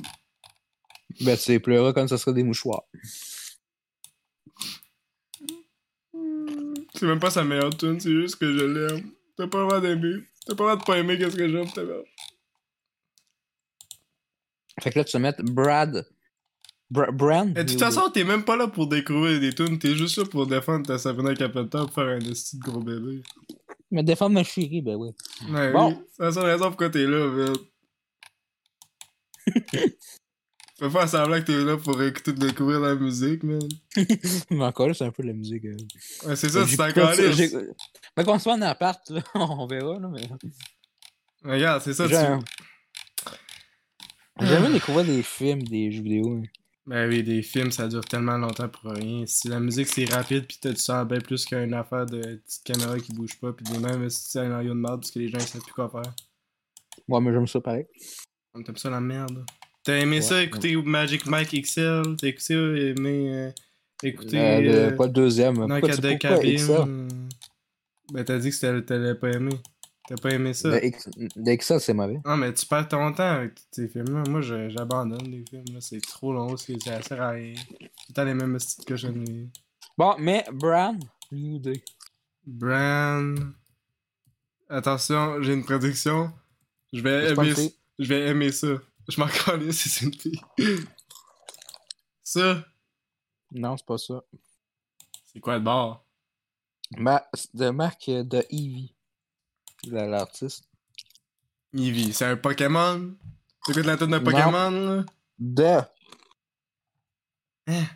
[1.21, 2.85] Ben tu pleurer comme ça serait des mouchoirs.
[6.95, 9.11] C'est même pas sa meilleure tune, c'est juste que je l'aime.
[9.37, 10.23] T'as pas le droit d'aimer.
[10.47, 12.07] T'as pas le droit de pas aimer qu'est-ce que j'aime, ta verge.
[14.81, 16.07] Fait que là, tu vas mettre Brad.
[16.91, 17.57] Bra Brand?
[17.57, 20.25] Et de toute façon, t'es même pas là pour découvrir des tunes, t'es juste là
[20.27, 23.23] pour défendre ta Sabrina Carpenter pour faire un esti de gros bébé.
[23.91, 25.11] Mais défendre ma chérie, ben oui.
[25.51, 25.89] Ouais, Bon.
[25.89, 25.97] oui.
[26.17, 27.55] C'est la seule raison pourquoi t'es là, man.
[30.79, 33.61] Fais pas semblant que t'es là pour écouter découvrir la musique, man.
[34.51, 35.65] Mais encore là, c'est un peu de la musique.
[35.65, 35.77] euh.
[36.27, 37.13] Ouais, c'est ça, J'ai c'est encore
[38.15, 40.29] Fait qu'on se fait en appart, là, on verra, là, mais.
[41.45, 42.15] Regarde, c'est ça, tu.
[42.15, 42.39] J'ai-
[44.47, 46.37] J'aime découvrir des films, des jeux vidéo.
[46.39, 46.43] hein.
[46.87, 49.23] Ben oui, des films, ça dure tellement longtemps pour rien.
[49.27, 52.65] Si la musique c'est rapide, pis t'as du sens bien plus qu'une affaire de petite
[52.65, 55.47] caméra qui bouge pas, pis des mêmes scénarios de merde parce que les gens ils
[55.47, 56.13] savent plus quoi faire.
[57.07, 57.87] Ouais, mais j'aime ça pareil.
[58.55, 59.45] On t'aime ça la merde.
[59.85, 62.17] T'as aimé ça, Ouais, écouter Magic Mike XL?
[62.19, 63.51] T'as écouté, aimé euh,
[64.03, 64.41] écouter.
[64.41, 65.55] Euh, le- euh, pas le deuxième.
[65.65, 67.09] Non, tu- de cabine.
[68.13, 69.59] Ben t'as dit que t'allais pas aimer.
[70.09, 70.79] T'as pas aimé ça.
[70.85, 72.21] X- le Excel, c'est mauvais.
[72.27, 74.25] Non, mais tu perds ton temps avec tous ces films-là.
[74.29, 75.65] Moi, j'abandonne les films.
[75.75, 75.81] là.
[75.81, 77.55] C'est trop long, c'est- ça sert à rien.
[78.15, 79.49] Tout les mêmes petites cochonneries.
[79.97, 80.99] Bon, mais Bran,
[81.31, 81.83] New Day.
[82.45, 83.35] Bran.
[84.69, 86.33] Attention, j'ai une prédiction.
[86.93, 87.55] Je vais aimer.
[87.99, 88.69] Je vais aimer ça.
[89.09, 90.41] Je m'en calais si c'est une fille.
[92.23, 92.65] Ça,
[93.53, 94.23] Non, c'est pas ça.
[95.33, 96.05] c'est quoi le bar?
[96.99, 97.27] Ma...
[97.55, 98.95] de marque de Eevee.
[99.85, 100.69] La- L'artiste.
[101.75, 103.17] Eevee, c'est un Pokémon?
[103.67, 105.05] C'est quoi de la tête d'un Pokémon?
[105.39, 105.81] De
[107.69, 107.87] Hein?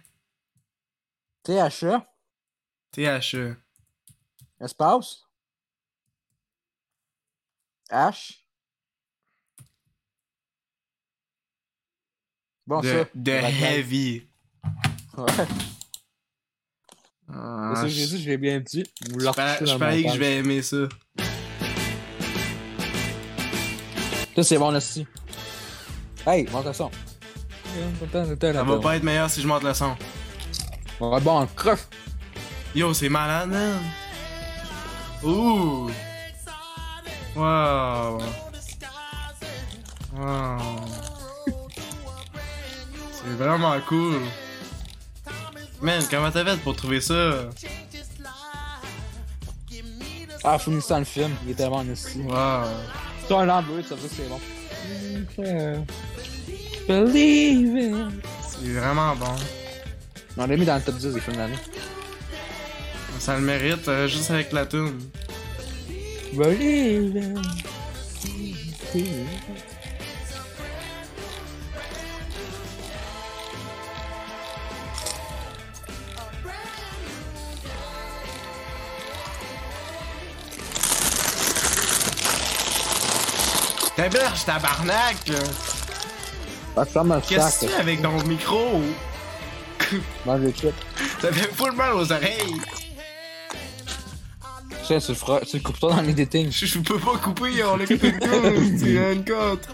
[1.42, 2.02] THE,
[2.92, 3.56] THE.
[4.61, 5.22] espace.
[7.90, 8.40] H.
[12.66, 13.04] Bon, de, ça.
[13.14, 13.30] de.
[13.32, 14.26] Heavy.
[15.16, 15.26] Ouais.
[17.32, 18.84] Ah, C'est ça que j'ai dit, je l'ai bien dit.
[19.10, 20.76] Vous je parie- que je vais aimer ça.
[24.36, 25.06] Ça, c'est bon, aussi.
[26.26, 26.90] Hey, monte le son.
[28.52, 29.96] Ça va pas être meilleur si je monte le son.
[31.00, 31.86] Ouais, bon, on creuse.
[32.74, 33.78] Yo, c'est malade, man.
[35.24, 35.90] Ouh.
[37.34, 38.18] Wow.
[40.16, 40.58] Wow.
[43.12, 44.20] C'est vraiment cool.
[45.82, 47.50] Man, comment t'as fait pour trouver ça?
[50.42, 52.20] Ah, finissant le film, il est tellement ici.
[52.20, 52.66] Wow.
[53.26, 54.40] C'est un lambeau, ça veut c'est bon.
[56.88, 57.94] Believe it.
[58.48, 59.34] C'est vraiment bon.
[60.36, 61.58] On l'a mis dans le top 10 des films de l'année.
[63.18, 65.00] Ça le mérite, euh, juste avec la tune.
[66.32, 67.16] Believe
[68.94, 69.75] it.
[83.96, 85.16] T'héberges, tabarnak!
[86.76, 88.82] Ah, ferme le Qu'est-ce que tu fais avec ton micro?
[90.26, 90.74] Mange les chips.
[91.20, 92.61] Ça fait full mal aux oreilles!
[94.85, 96.52] Tiens, tu le feras, tu le coupes toi dans les dating.
[96.52, 98.78] Je, je peux pas couper, on l'a coupé tout!
[98.78, 99.66] C'est une cote!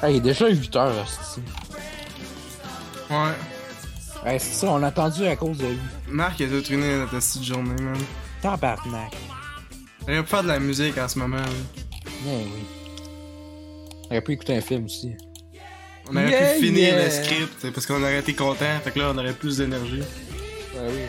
[0.00, 1.42] Ah, il est déjà 8 heures, hostie.
[3.10, 3.16] Ouais.
[4.24, 5.78] Ouais, c'est ça, on l'a attendu à cause de lui.
[6.08, 7.96] Marc, il a tout ruiné notre petite journée, man.
[8.42, 9.12] Tabarnak.
[10.06, 11.36] J'aurais pu faire de la musique en ce moment.
[11.36, 11.42] là.
[12.26, 12.64] Ouais, oui.
[14.04, 15.14] On aurait pu écouter un film aussi.
[16.10, 17.04] On aurait Yeah, pu finir yeah.
[17.04, 18.78] le script parce qu'on aurait été content.
[18.82, 20.00] Fait que là, on aurait plus d'énergie.
[20.74, 21.00] Ouais, oui.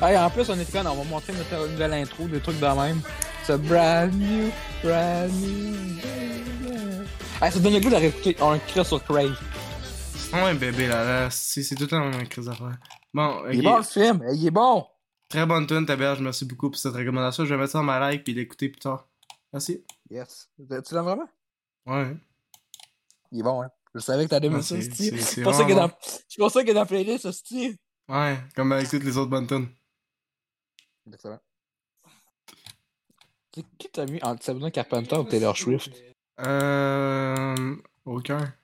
[0.00, 2.58] Ah, et en plus, on est con, on va montrer notre nouvelle intro, des trucs
[2.60, 3.00] de même.
[3.44, 4.50] C'est brand new,
[4.82, 5.74] brand new.
[7.40, 8.36] Ah, ça donne le goût de réécouter.
[8.40, 9.36] On écrit sur Crave.
[10.32, 11.28] Ouais, bébé, là, là.
[11.30, 12.76] C'est c'est tout le temps même crise d'affaires.
[13.14, 13.42] Bon.
[13.52, 14.84] Il est bon le film, il est bon.
[15.28, 16.20] Très bonne tune, Taberge.
[16.20, 17.44] Merci beaucoup pour cette recommandation.
[17.44, 19.08] Je vais mettre ça dans ma like puis l'écouter plus tard.
[19.52, 19.82] Merci.
[20.10, 20.48] Yes.
[20.56, 21.28] Tu l'aimes vraiment?
[21.86, 22.16] Ouais.
[23.32, 23.70] Il est bon, hein.
[23.94, 25.18] Je savais que t'allais aimer ça, Sti.
[25.20, 25.94] c'est- pour ça qu'il est vraiment dans...
[26.28, 27.26] C'est pour ça est dans la playlist.
[28.08, 29.68] Ouais, comme avec toutes les autres bonnes tunes.
[31.12, 31.40] Excellent.
[33.54, 35.90] C'est qui t'as mis entre Sabrina Carpenter ou Taylor Swift?
[36.40, 37.76] Euh.
[38.04, 38.54] Aucun.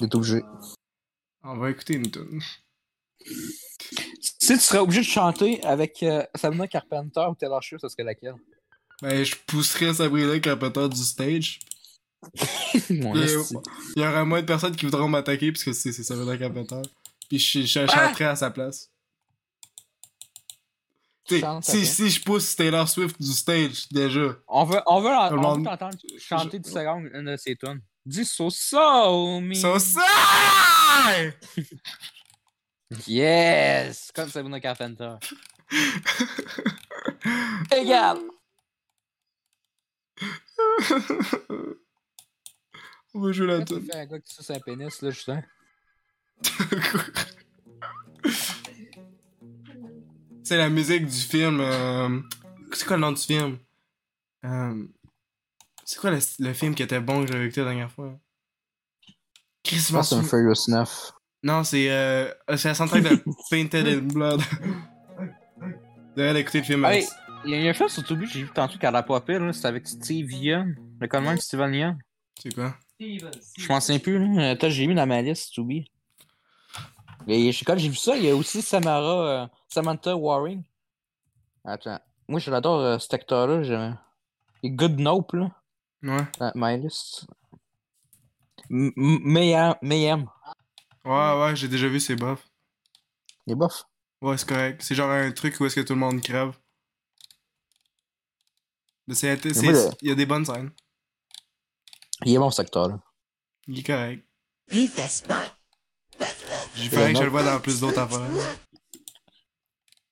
[0.00, 0.42] T'es obligé.
[1.44, 2.40] On va écouter une tune.
[4.42, 8.02] Si tu serais obligé de chanter avec euh, Sabrina Carpenter ou Taylor Swift, ce serait
[8.02, 8.34] laquelle?
[9.00, 11.60] Ben, je pousserais Sabrina Carpenter du stage.
[12.90, 13.54] Mon Il y, esti.
[13.94, 16.82] il y aura moins de personnes qui voudront m'attaquer parce que c'est Sabrina Carpenter.
[17.28, 18.90] Puis je, je chanterai à sa place.
[21.30, 24.36] Chante si, si je pousse Taylor Swift du stage, déjà.
[24.48, 27.80] On veut, on veut, on veut monde- t'entendre chanter 10 secondes une de ses tunes.
[28.04, 29.54] Dis so so me.
[29.54, 30.00] So so!
[33.06, 34.10] Yes!
[34.14, 35.14] Comme Sabrina Carpenter.
[37.74, 38.18] Égal!
[43.14, 43.86] On va jouer la Quand tu tune.
[43.86, 45.42] fais un gars qui suce un pénis, là, Justin.
[50.44, 51.60] C'est la musique du film.
[51.60, 52.20] euh,
[52.72, 53.58] C'est quoi le nom du film?
[54.44, 54.86] Euh,
[55.84, 58.18] C'est quoi le, le film qui était bon que j'avais écouté la dernière fois?
[59.62, 61.12] Chris, je Je pense que c'est un Furious 9.
[61.42, 64.40] Non, c'est euh, c'est la soundtrack de Painted in Blood.
[66.16, 66.84] Devrais écouter le film.
[66.84, 67.06] Hey,
[67.44, 69.22] il y a- un film sur Tubi que j'ai vu tantôt qui a la pas.
[69.52, 70.76] C'était avec Steve Young.
[71.00, 71.96] Le même Steven Young.
[72.40, 72.74] C'est quoi?
[73.00, 74.50] Je m'en souviens plus, là.
[74.50, 75.90] Attends, j'ai mis dans ma liste Tubi.
[77.26, 80.62] Et je- quand j'ai vu ça, il y a aussi Samara, euh, Samantha Waring.
[81.64, 81.98] Attends.
[82.28, 83.62] Moi, je l'adore, euh, cet acteur-là.
[83.62, 83.90] j'ai-
[84.62, 85.50] Il est Good Nope, là.
[86.02, 86.24] Ouais.
[86.38, 87.26] Dans ma liste.
[88.70, 89.74] M- M- Mayhem.
[89.82, 90.26] Mayhem.
[91.04, 92.46] Ouais, ouais, j'ai déjà vu, c'est bof.
[93.46, 93.84] Il est bof.
[94.20, 94.82] Ouais, c'est correct.
[94.82, 96.52] C'est genre un truc où est-ce que tout le monde crève.
[99.08, 99.40] Mais c'est.
[99.42, 100.70] c'est- moi, le- Il y a des bonnes scènes.
[102.24, 103.00] Il est bon, cet acteur-là.
[103.66, 104.24] Il est correct.
[106.76, 108.30] J'ai failli que je le vois dans plus d'autres affaires.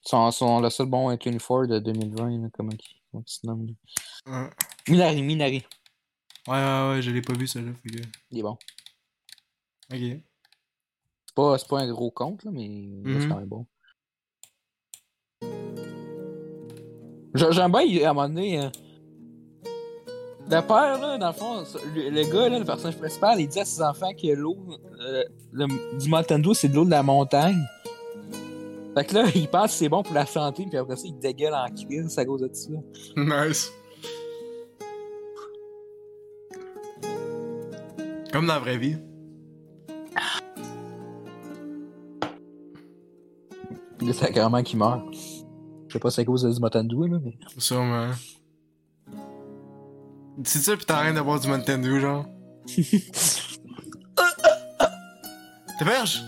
[0.03, 2.79] Son, son, le seul bon 24 de 2020, là, comment, il-
[3.13, 3.67] comment il se nomme.
[4.27, 4.51] là.
[4.89, 5.65] Minari, Minari.
[6.49, 7.73] Ouais, ouais, ouais, je l'ai pas vu, celui-là.
[7.83, 8.03] Fait que...
[8.31, 8.59] Il est bon.
[9.93, 10.21] Ok.
[11.41, 13.29] C'est pas, c'est pas un gros compte, là, mais il Mhm.
[13.29, 13.67] quand même bon.
[17.35, 18.69] J'ai- J'aime bien, à un moment donné, euh,
[20.51, 21.63] le père, là, dans le fond,
[21.95, 24.57] le, le gars, là, le personnage principal, il dit à ses enfants que l'eau
[25.01, 25.23] euh,
[25.53, 27.65] le- du Mountain c'est de l'eau de la montagne.
[28.97, 31.19] Fait que là, il pense que c'est bon pour la santé, puis après ça, il
[31.19, 32.71] dégueule en crise à cause de ça.
[33.17, 33.73] Nice.
[38.33, 38.97] Comme dans la vraie vie.
[44.11, 45.03] Là, c'est carrément qu'il meurt.
[45.87, 47.39] Je sais pas si c'est à cause du Mountain Dew, là, mais...
[47.59, 48.11] Sûrement.
[50.43, 52.27] C'est ça, pis t'as rien d'avoir du Mountain Dew, genre?
[55.79, 56.25] T'héberges?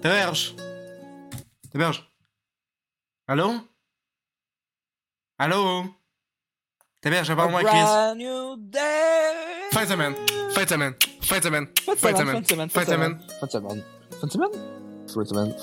[0.00, 0.54] T'héberges?
[1.72, 2.08] T'héberges?
[3.26, 3.54] Allô?
[5.38, 5.86] Allô?
[7.00, 7.80] T'héberges, parle-moi, Chris.
[7.80, 8.78] Brand new day!
[9.72, 10.14] Fin de semaine.
[10.52, 10.94] Fin de semaine.
[11.20, 11.66] Fin de semaine.
[11.84, 12.34] Fin de de semaine.
[12.36, 13.18] fin de semaine, Fin de semaine.
[13.40, 13.82] Fin de semaine.
[14.20, 14.77] Fin de semaine?
[15.12, 15.58] Fundament,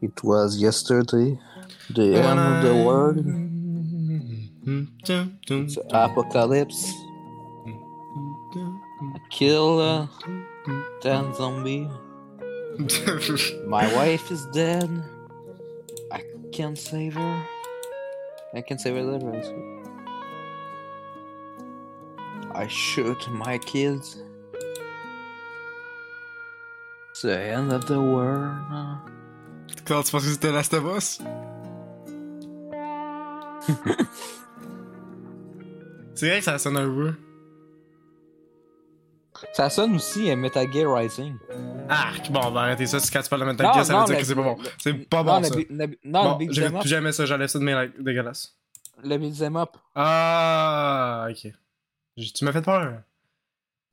[0.00, 1.38] It was yesterday,
[1.90, 3.16] the end of the world,
[5.46, 7.03] the apocalypse
[9.34, 10.06] kill uh,
[11.02, 11.90] that zombie.
[13.66, 14.88] My wife is dead.
[16.12, 17.46] I can't save her.
[18.54, 19.42] I can't save her later.
[22.54, 24.22] I shoot my kids.
[27.10, 28.54] It's the end of the world.
[29.84, 31.18] Klaus, was ist der Last of Us?
[36.14, 37.23] Sie recht hast du, Nobu.
[39.52, 41.36] Ça sonne aussi à Metal Gear Rising.
[41.88, 42.98] Ah, bon, on va arrêter ça.
[42.98, 44.56] Si quand tu parles de Metal Gear, ça veut dire que c'est pas bon.
[44.78, 45.54] C'est pas bon, ça.
[46.04, 46.80] non, le up.
[46.80, 47.26] plus jamais ça.
[47.26, 48.56] J'enlève ça de mes likes dégueulasses.
[49.02, 49.76] Le beat'em up.
[49.94, 51.52] Ah, ok.
[52.16, 53.02] Tu m'as fait peur.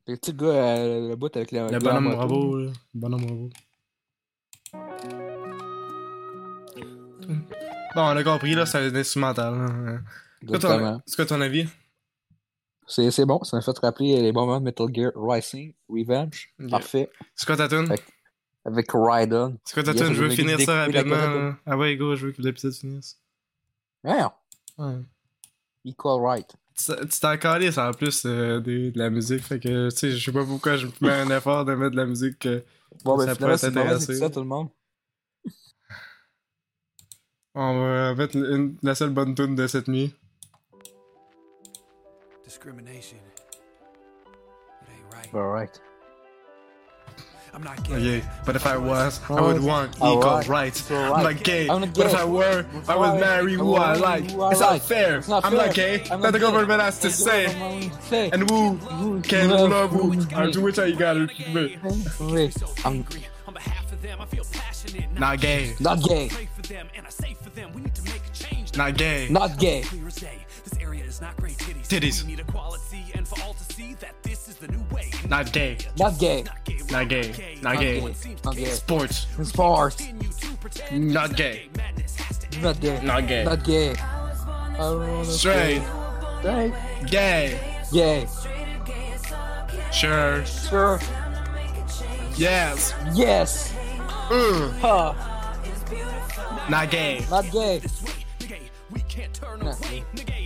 [0.08, 1.70] Le petit gars, euh, le bout avec le.
[1.70, 2.70] Le bonhomme robot, là.
[2.94, 3.50] Le bonhomme robot.
[7.94, 10.00] Bon, on a compris, là, c'est un instrumental.
[10.42, 11.00] Exactement.
[11.06, 11.68] C'est quoi ton avis?
[12.94, 16.52] C'est c'est bon, ça m'a fait rappeler les bons moments de Metal Gear Rising, Revenge.
[16.70, 17.08] Parfait.
[17.34, 17.86] C'est quoi ta tune?
[17.86, 18.04] Avec-
[18.66, 19.56] Avec Raiden.
[19.64, 20.12] C'est quoi ta tune?
[20.12, 21.54] Je veux finir ça rapidement.
[21.64, 23.18] Ah ouais, go, je veux que l'épisode finisse.
[24.04, 24.20] Ouais.
[25.86, 26.54] Equal Right.
[26.76, 30.24] Tu t'en calisses en plus euh, de, de la musique, fait que, tu sais, je
[30.24, 32.44] sais pas pourquoi je mets un effort de mettre de la musique.
[32.46, 32.60] euh,
[33.04, 34.14] Bon, ben ça pourrait t'intéresser.
[34.16, 34.68] ça, tout le monde.
[37.54, 40.14] On va mettre une- la seule bonne tune de cette nuit.
[42.52, 43.16] Discrimination.
[44.26, 45.34] It ain't right.
[45.34, 45.80] Alright.
[47.54, 48.18] I'm not Oh, gay.
[48.18, 50.48] yeah, but if I was, I would want equal Alright.
[50.48, 50.82] rights.
[50.84, 52.14] Equal I'm not gay, I'm not but if.
[52.14, 53.20] I were, I would Right.
[53.20, 54.30] marry who would I like.
[54.30, 54.70] who I It's like.
[54.82, 55.16] not fair.
[55.16, 55.66] It's not I'm fair.
[55.66, 55.94] not gay.
[56.10, 56.44] I'm Let not the gay.
[56.44, 57.90] government has to say.
[58.10, 58.28] say.
[58.34, 60.10] And who Who can love love who?
[60.12, 60.38] who?
[60.38, 61.30] Or do which I got it.
[61.54, 61.78] Wait,
[62.84, 63.06] I'm
[63.48, 65.10] On behalf of them, I feel passionate.
[65.18, 65.74] Not gay.
[65.80, 66.28] not gay.
[66.28, 68.76] Pray for them, and I say for them, we need to make a change.
[68.76, 69.28] Not gay.
[69.30, 69.84] Not gay.
[70.92, 71.88] Clear as day, this area is not great titties.
[71.88, 72.22] Titties.
[72.24, 75.10] We need equality, and for all to see that this is the new way.
[75.28, 75.78] Not gay.
[75.98, 76.42] Not gay.
[76.42, 76.82] Not gay.
[76.90, 77.28] Not gay.
[77.30, 78.00] Not Not gay.
[78.00, 78.36] gay.
[78.44, 78.64] Not gay.
[78.66, 79.26] Sports.
[79.42, 79.96] Sports.
[79.96, 81.68] Continue to Not gay.
[82.60, 83.00] Not gay.
[83.02, 83.44] Not gay.
[83.44, 83.94] Not gay.
[85.24, 85.82] Straight.
[86.40, 86.74] Straight.
[87.06, 87.58] Gay.
[87.92, 88.26] Gay.
[89.92, 90.44] Sure.
[90.44, 91.00] Sure.
[92.36, 92.94] Yes.
[93.14, 93.72] Yes.
[94.28, 94.72] Mm.
[94.80, 95.14] Ha.
[96.68, 97.24] Not gay.
[97.30, 97.80] Not gay.
[98.92, 100.41] Faudrait qu'il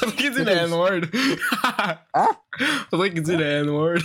[0.00, 1.16] Vad fick inte det n-word?
[2.90, 4.02] Vad fick inte det n-word?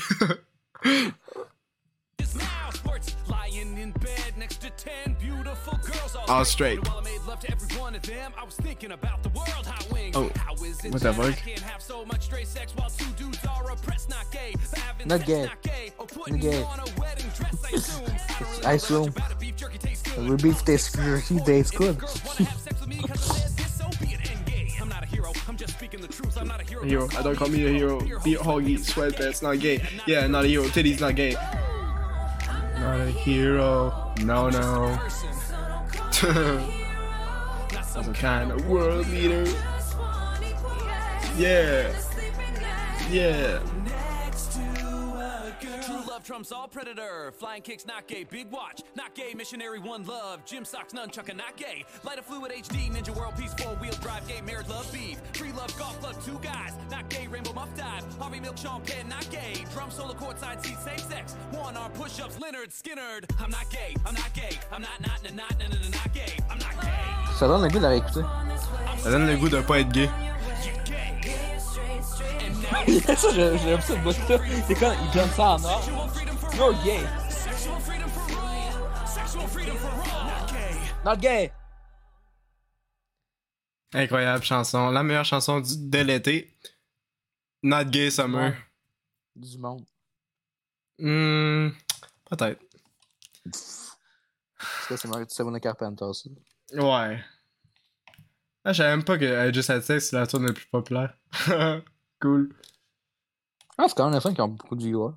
[6.29, 6.79] I straight.
[10.15, 10.29] Oh,
[10.89, 11.35] what the fuck?
[15.05, 15.47] Not gay.
[16.27, 16.65] Not gay.
[18.65, 19.13] I assume.
[20.17, 21.97] Rebeef tastes, Beef tastes good
[25.91, 26.83] hero.
[26.83, 27.07] Hero.
[27.17, 27.99] I don't call me a hero.
[28.23, 29.83] Beat hoggy, sweatpants, not gay.
[30.05, 30.63] Yeah, not a hero.
[30.65, 31.33] Titties, not gay.
[32.79, 34.13] Not a hero.
[34.21, 34.99] No, no.
[37.85, 39.45] Some kind of world leader.
[41.37, 41.93] Yeah.
[43.09, 43.59] Yeah.
[46.27, 47.31] True love trumps all predator.
[47.37, 48.25] Flying kicks not gay.
[48.25, 49.33] Big watch not gay.
[49.33, 50.43] Missionary one love.
[50.45, 51.85] Gym socks nunchuck not gay.
[52.03, 52.91] Light of fluid HD.
[52.91, 54.27] Ninja world peace four wheel drive.
[54.27, 55.19] Gay marriage love beef.
[55.33, 57.27] Free love golf club two guys not gay.
[57.27, 58.03] Rainbow muff dive.
[58.19, 59.63] Harvey milk Sean Penn not gay.
[59.73, 61.35] Drum solo courtside seat same sex.
[61.51, 62.39] One arm push ups.
[62.39, 63.21] Leonard Skinner.
[63.39, 63.95] I'm not gay.
[64.05, 64.59] I'm not gay.
[64.71, 66.33] I'm not not not not not not, not gay.
[66.49, 66.87] I'm not gay.
[67.39, 68.21] Ça donne le goût de la réécouter.
[68.97, 70.09] Ça donne le goût de pas être gay.
[73.15, 74.39] Ça, j'ai- j'aime ça de bout là.
[74.67, 75.81] C'est quand il donne ça en or.
[76.55, 76.99] You're gay.
[81.05, 81.17] Not gay.
[81.17, 81.51] Not gay.
[83.93, 84.89] Incroyable chanson.
[84.91, 86.53] La meilleure chanson du- de l'été.
[87.63, 88.53] Not gay summer.
[89.35, 89.85] Du monde.
[90.99, 91.69] Hmm.
[92.29, 92.59] Peut-être.
[93.53, 96.29] Ça, c'est Mario Sabrina Carpenter, ça.
[96.73, 97.23] Ouais.
[98.65, 100.65] Ah, je savais même pas que I Just Had Sex, c'est la tourne la plus
[100.65, 101.13] populaire.
[102.21, 102.53] cool.
[103.77, 105.13] Ah, c'est quand même les fans qui ont beaucoup de viewers.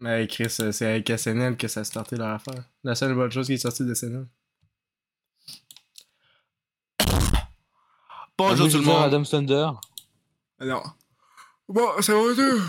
[0.00, 2.68] Mais Chris, euh, c'est avec SNL que ça a starté leur affaire.
[2.82, 4.26] La seule bonne chose qui est sortie de SNL.
[8.36, 9.02] Bonjour tout le monde.
[9.02, 9.70] Adam Thunder.
[10.60, 10.82] Non.
[11.68, 12.60] Bon, ça va deux.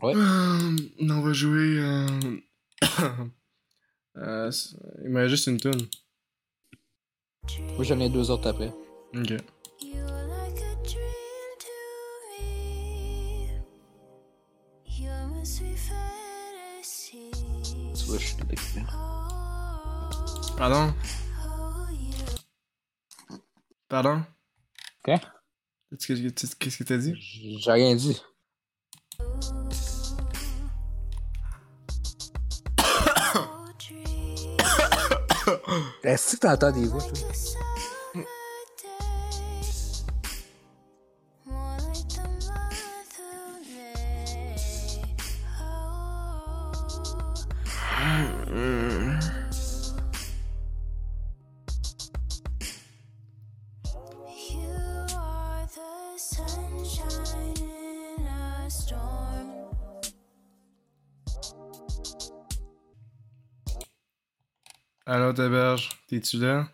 [0.00, 0.14] Ouais.
[0.16, 1.78] Euh, on va jouer.
[1.78, 2.40] Euh...
[4.16, 4.50] euh,
[5.04, 5.88] il reste juste une tune.
[7.74, 8.72] Moi, j'en ai deux autres après.
[9.14, 9.34] Ok.
[18.18, 18.36] Je suis.
[20.56, 20.94] Pardon?
[23.88, 24.22] Pardon?
[25.04, 25.20] Quoi?
[25.90, 27.14] Qu'est-ce que tu- qu'est-ce que t'as dit?
[27.60, 28.20] J'ai rien dit.
[36.04, 37.28] Est-ce que t'entends des voix, toi?
[66.08, 66.68] T'es-tu là?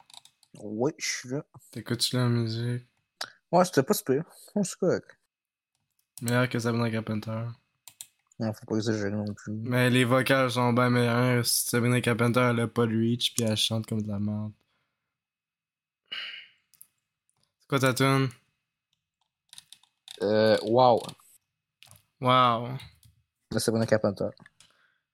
[0.60, 1.44] Oui, je suis là.
[1.70, 2.86] T'écoutes-tu la musique?
[3.50, 4.24] Ouais, c'était pas super.
[4.62, 5.06] C'est correct.
[6.22, 7.44] Meilleur que Sabrina Carpenter.
[8.40, 9.52] Non, faut pas exagérer non plus.
[9.52, 11.46] Mais les vocales sont bien meilleurs.
[11.46, 14.52] Sabrina Carpenter, elle a pas de reach, puis elle chante comme de la merde.
[16.10, 18.28] C'est quoi ta tune?
[20.22, 21.00] Euh, wow.
[22.20, 22.68] Wow.
[23.50, 24.30] Bon Carpenter.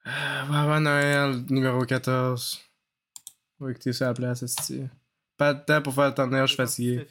[0.07, 2.61] Euh, Baba Noël, numéro 14.
[3.65, 4.83] Va écouter ça à la place, esti.
[5.37, 7.07] Pas de temps pour faire le thumbnail, je suis fatigué.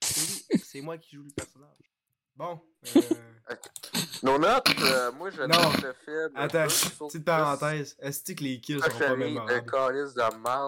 [0.00, 1.76] C'est moi qui joue le personnage.
[2.36, 2.60] Bon.
[4.22, 5.48] Nos notes, euh, moi je Non.
[5.48, 6.30] note le film.
[6.36, 7.96] Attends, petite parenthèse.
[8.00, 9.64] Est-ce que les kills sont pas mémorables?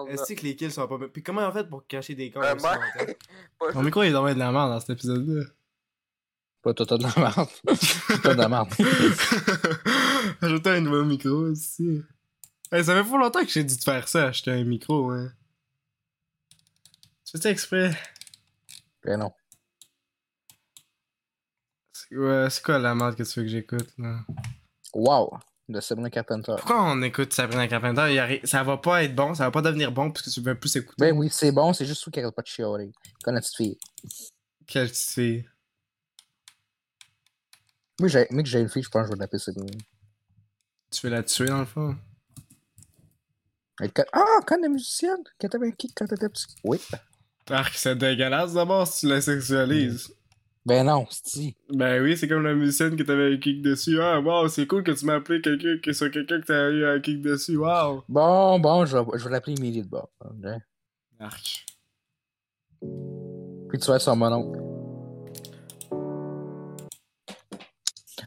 [0.09, 1.11] Est-ce que les kills sont pas mémorables?
[1.13, 2.77] Puis comment on fait pour cacher des corps Euh, moi-
[3.73, 5.45] Mon micro, il est dans de la merde dans cet épisode-là.
[6.61, 7.49] Pas toi, t'as de la merde.
[8.23, 8.69] T'as de la merde.
[10.41, 12.01] Ajouter un nouveau micro aussi.
[12.71, 15.31] Hey, ça fait pas longtemps que j'ai dû te faire ça, acheter un micro, hein.
[17.25, 17.91] Tu fais ça exprès?
[19.03, 19.31] Ben non.
[21.91, 24.19] C'est ouais, c'est quoi la merde que tu veux que j'écoute, là?
[24.93, 25.37] Wow.
[25.69, 26.55] De Sabrina Carpenter.
[26.57, 28.19] Pourquoi on écoute Sabrina Carpenter?
[28.19, 30.55] A Ça va pas être bon, ça va pas devenir bon parce que tu veux
[30.59, 30.95] plus écouter.
[30.99, 32.91] Ben oui, c'est bon, c'est juste qui arrête pas de chialer.
[33.23, 33.77] Comme la petite fille.
[34.67, 35.49] Quelle petite fille?
[37.99, 39.77] Moi, j'ai, moi que j'ai une fille, je pense que je vais l'appeler Sabrina.
[40.91, 41.95] Tu veux la tuer dans le fond?
[43.79, 45.23] Ah, quand la musicienne?
[45.39, 46.45] Quand t'avais un kick quand t'étais petit?
[46.63, 46.79] Oui.
[47.49, 50.13] Arc, c'est dégueulasse d'abord si tu la sexualises.
[50.65, 53.99] Ben non, c'est Ben oui, c'est comme la musicienne que t'avais un kick dessus.
[54.01, 56.85] Ah, wow, c'est cool que tu m'as appelé quelqu'un que sur quelqu'un que t'as eu
[56.85, 57.57] un kick dessus.
[57.57, 58.03] Wow.
[58.07, 60.09] Bon, bon, je vais, je vais l'appeler Emily de bord.
[60.21, 60.51] ok?
[61.19, 61.65] Arc.
[63.69, 64.59] Puis tu vas être son mononcle.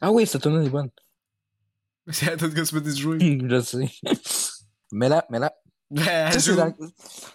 [0.00, 0.90] Ah oui, cette tune est bonne.
[2.08, 3.18] C'est à toi que tu peux te jouer.
[3.48, 3.88] je sais.
[4.92, 5.52] Mais là, mais là.
[5.90, 6.86] Ben, Tu sais, c'est dans- tu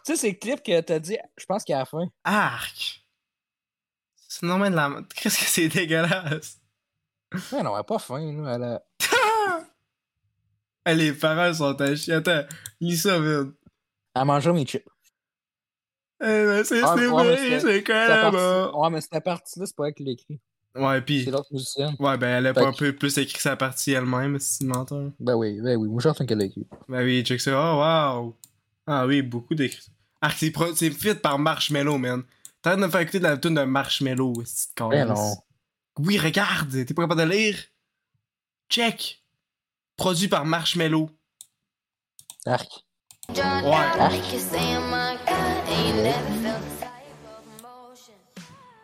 [0.04, 2.06] sais, c'est le clip que t'as dit, je pense qu'à la fin.
[2.24, 3.06] Arc.
[4.28, 5.02] C'est normal de la.
[5.16, 6.60] Qu'est-ce que c'est dégueulasse?
[7.52, 8.56] Ouais, non, elle a pas faim, là.
[8.56, 8.82] Elle a...
[10.94, 12.16] Les parents sont à chier.
[12.16, 12.44] Attends,
[12.82, 13.54] lis ça vite.
[14.16, 14.86] Elle mangeait mes chips.
[16.24, 18.32] Eh ben, c'est Ah, mais vrai, c'est même.
[18.32, 20.40] partie- Ouais, mais cette partie-là, c'est pas elle qui l'a écrit.
[20.76, 21.26] Ouais, pis.
[21.26, 21.96] C'est l'autre musicienne.
[22.00, 24.70] Ouais, ben, elle a Fait pas un peu plus écrit sa partie elle-même, c'est une
[24.70, 25.12] menteur.
[25.20, 26.66] Ben oui, ben oui, moi je pense qu'elle l'a écrit.
[26.88, 27.52] Ben oui, check ça.
[27.54, 28.36] Oh, wow.
[28.88, 29.92] Ah oui, beaucoup d'écrits.
[30.22, 32.24] Ah, c'est pro- c'est fait par Marshmello, man.
[32.62, 35.36] T'arrêtes de me faire écouter de la tune de Marshmello, c'est Ben non.
[36.00, 37.58] Oui, regarde, t'es pas capable de lire?
[38.70, 39.24] Check.
[39.98, 41.10] Produit par Marshmello.
[42.46, 42.86] Arc.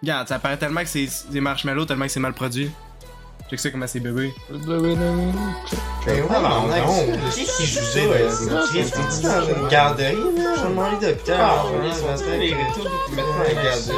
[0.01, 2.71] Regarde, ça paraît tellement que c'est des marshmallows, tellement que c'est mal produit.
[3.49, 4.33] Check ça comment c'est bébé.
[4.49, 5.31] Ben ouais, non,
[7.33, 8.01] Qui qui joue ça?
[8.73, 10.53] T'es-tu dans une garderie, là?
[10.57, 11.37] Je me demandais d'hôpital.
[11.39, 11.63] Ah,
[12.37, 13.95] les retours qui mettent dans la garderie.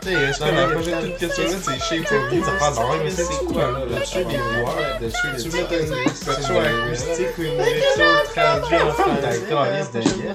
[0.00, 3.80] Que la prochaine toute que tu veux, c'est Poppy, ça dans mais c'est quoi, là?
[3.90, 8.92] Là-dessus, les voix, là-dessus, les Tu mets une expression acoustique ou une version traduite en
[8.92, 9.42] français.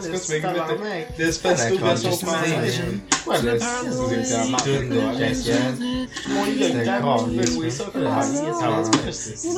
[0.03, 0.47] Est-ce que tu veux
[0.83, 1.11] mettre?
[1.17, 2.81] L'espèce de version française?
[3.25, 5.77] Ouais, le c'est évidemment de casquette.
[6.29, 8.21] Mon lit de table, tu peux jouer ça comme ça.
[9.11, 9.49] C'est c'est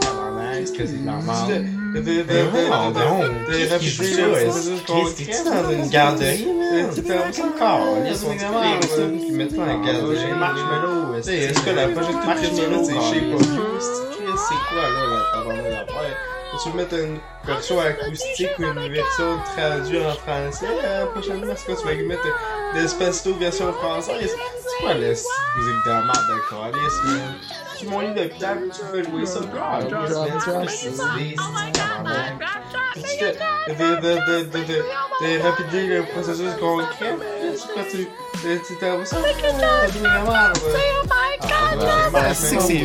[0.00, 1.64] tabarnak, que c'est de la merde.
[1.94, 2.32] De de de de
[3.46, 6.48] de répéter ça, Christ, t'es dans une garderie,
[6.94, 7.86] tu fais un peu encore.
[8.06, 10.32] Ils sont tous les personnes qui mettent dans la garderie.
[10.38, 13.64] Marshmallow, est-ce que la prochaine veux, c'est chez Popio?
[13.80, 16.16] C'est quoi là, la tabarnak d'affaires?
[16.62, 21.52] Tu veux mettre une version acoustique ou une version traduite en français euh, prochainement?
[21.52, 22.22] Est-ce que tu vas lui mettre
[22.74, 24.34] l'Espacito version française?
[24.34, 27.34] C'est quoi de musique de la merde de man?
[27.78, 29.40] Tu mon lit d'hôpital, tu fais jouer ça.
[29.60, 29.88] Ah, de,
[35.42, 37.14] rapider le processus concret,
[37.90, 38.08] tu...
[38.42, 39.16] Tu t'as ça?
[39.16, 39.86] Ah,
[40.64, 41.02] c'est la.
[42.14, 42.80] Ah, c'est que c'est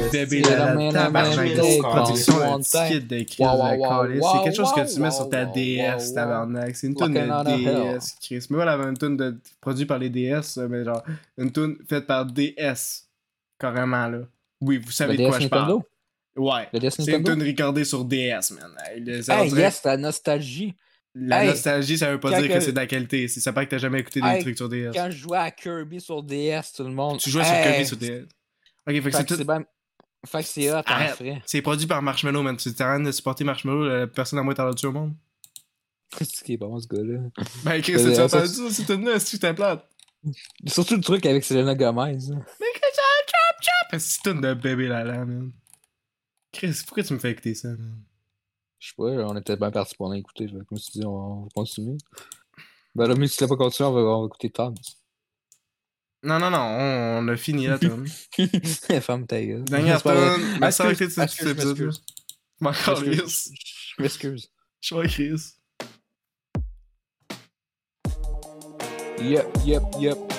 [0.92, 2.64] la production, de.
[2.64, 6.76] C'est quelque chose que tu mets sur ta DS, tabarnak.
[6.76, 8.48] C'est une tune de DS, Chris.
[8.50, 11.04] Mais voilà, une tune produite par les DS, mais genre,
[11.38, 13.08] une tune faite par DS.
[13.60, 14.20] Carrément, là.
[14.62, 15.62] Oui, vous savez de quoi DS je parle.
[15.72, 15.88] Nintendo?
[16.38, 16.68] Ouais.
[16.91, 17.45] C'est une Nintendo?
[17.45, 18.72] recordée sur DS, man.
[18.89, 19.03] Hey,
[19.53, 20.74] yes, la nostalgie.
[21.14, 23.28] La Hey, nostalgie, ça veut pas dire que que- c'est de la qualité.
[23.28, 24.91] C'est ça paraît que t'as jamais écouté des Hey, trucs sur DS.
[24.93, 27.20] Quand je jouais à Kirby sur DS, tout le monde.
[27.20, 27.53] Tu jouais sur!
[27.53, 28.24] Kirby sur DS.
[28.88, 29.36] Ok, fait que c'est Fait que tout.
[29.36, 29.66] c'est ben-
[30.26, 31.39] Fait que c'est hot en.
[31.45, 32.55] C'est produit par Marshmello, man.
[32.55, 35.14] Tu t'arrêtes de supporter Marshmello, la personne à moins talentueuse au monde.
[36.18, 37.20] C'est ce qui est bon, ce gars-là.
[37.64, 38.64] Ben, Chris, tu entendu ça?
[38.70, 39.86] C'est une si t'es plate?
[40.68, 42.14] Surtout le truc avec Selena Gomez.
[42.14, 42.88] Mais que
[43.62, 43.99] chop!
[43.99, 45.51] C'est une de bébé là là, man.
[46.51, 48.01] Chris, pourquoi tu me fais écouter ça, man?
[48.80, 50.47] Je sais pas, on était bien parti pour en écouter.
[50.47, 51.97] Fait que je me suis dit, on va continuer.
[52.95, 54.74] Ben là, mais si tu l'as pas continué, on va, on va écouter Tom.
[56.24, 58.05] Non, non, non, on, on a fini la tune.
[59.01, 59.64] Femme ta gueule.
[59.64, 60.36] Dernière C'est pas vrai.
[60.36, 60.59] tune.
[60.59, 61.78] Ma soeur Excuse, était de cet épisode.
[62.59, 63.53] m'excuse.
[63.97, 64.49] Je M'excuse.
[64.82, 65.07] Je m'excuse.
[65.07, 65.57] Je Chris.
[69.22, 70.31] Yep, yep, yep.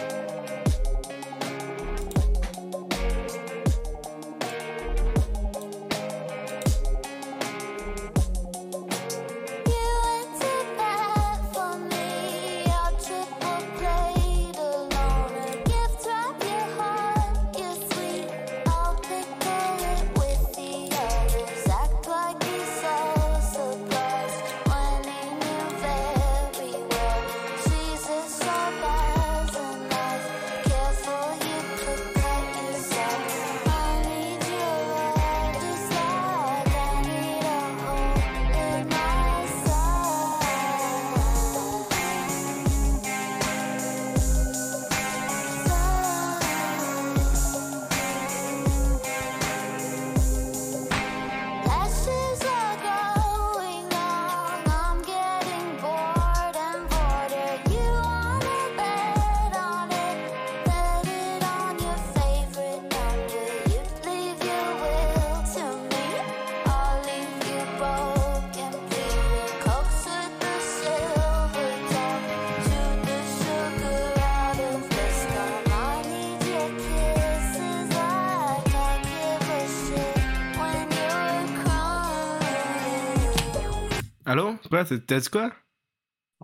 [84.33, 84.57] Allô?
[84.71, 84.83] Quoi?
[84.87, 85.53] T'as dit quoi?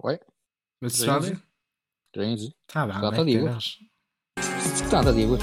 [0.02, 0.20] Ouais.
[0.82, 1.32] M'as-tu J'ai rien dit.
[2.14, 2.54] J'ai rien dit.
[2.66, 3.58] Tabarnak, J'entends des t'es voix.
[4.84, 5.38] que t'entends des voix,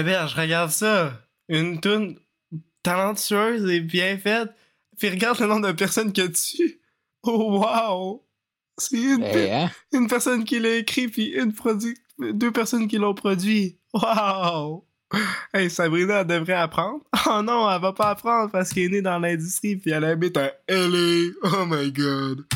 [0.00, 1.12] Taberge, regarde ça!
[1.48, 2.18] Une toune
[2.82, 4.48] talentueuse et bien faite.
[4.98, 6.80] Puis regarde le nombre de personnes a dessus.
[7.22, 8.26] Oh wow!
[8.78, 9.70] C'est une, Eh, pe- hein?
[9.92, 11.98] une personne qui l'a écrit, puis une produit...
[12.18, 13.78] deux personnes qui l'ont produit.
[13.92, 14.86] Wow!
[15.52, 17.00] Hey, Sabrina, elle devrait apprendre.
[17.26, 20.36] Oh non, elle va pas apprendre parce qu'elle est née dans l'industrie, puis elle habite
[20.38, 21.32] à LA.
[21.42, 22.46] Oh my god!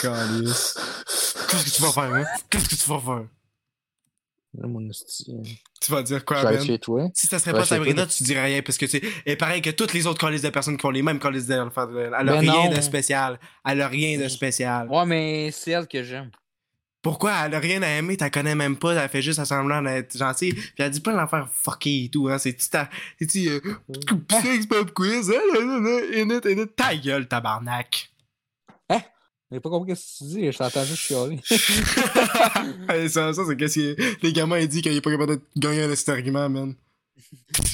[0.00, 0.78] Calice.
[1.48, 2.24] Qu'est-ce que tu vas faire, hein?
[2.48, 3.24] Qu'est-ce que tu vas faire?
[4.58, 5.42] Là, mon euh,
[5.80, 6.60] Tu vas dire quoi, Ben?
[6.64, 7.08] chez toi.
[7.14, 8.12] Si ça serait pas Sabrina, toi.
[8.16, 10.42] tu dirais rien parce que tu sais, elle est pareil que toutes les autres calices
[10.42, 11.88] de personnes qui ont les mêmes calices d'enfants.
[11.96, 12.76] Elle a Ben rien non.
[12.76, 13.38] de spécial.
[13.64, 14.88] Elle a rien de spécial.
[14.88, 16.30] Ouais, mais c'est elle que j'aime.
[17.02, 17.32] Pourquoi?
[17.46, 20.18] Elle a rien à aimer, t'as connais même pas, elle fait juste à semblant d'être
[20.18, 22.36] gentille, puis elle dit plein d'affaires fuckées et tout, hein.
[22.36, 23.60] C'est petit, c'est petit, euh,
[24.42, 28.09] sex pop quiz, hein, ta gueule, tabarnak.
[29.52, 31.40] J'ai pas compris ce que tu dis, je t'entends juste chialer.
[33.08, 35.82] Ça, ça c'est qu'est-ce que les gamins, ils disent qu'il est pas capable de gagner
[35.82, 36.74] un cet argument, man.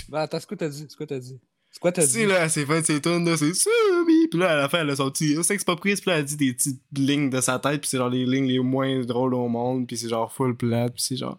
[0.09, 0.87] ben, attends, c'est quoi t'as dit?
[0.89, 1.39] C'est quoi t'as dit?
[1.71, 2.25] C'est quoi t'as dit?
[2.25, 3.71] là, s'est fait ses tunes, là, c'est ça,
[4.07, 4.29] oui.
[4.31, 6.37] Puis là, à la fin, elle a sorti sex pop quiz, puis là, elle dit
[6.37, 9.49] des petites lignes de sa tête, puis c'est genre les lignes les moins drôles au
[9.49, 11.39] monde, puis c'est genre full plate, puis c'est genre.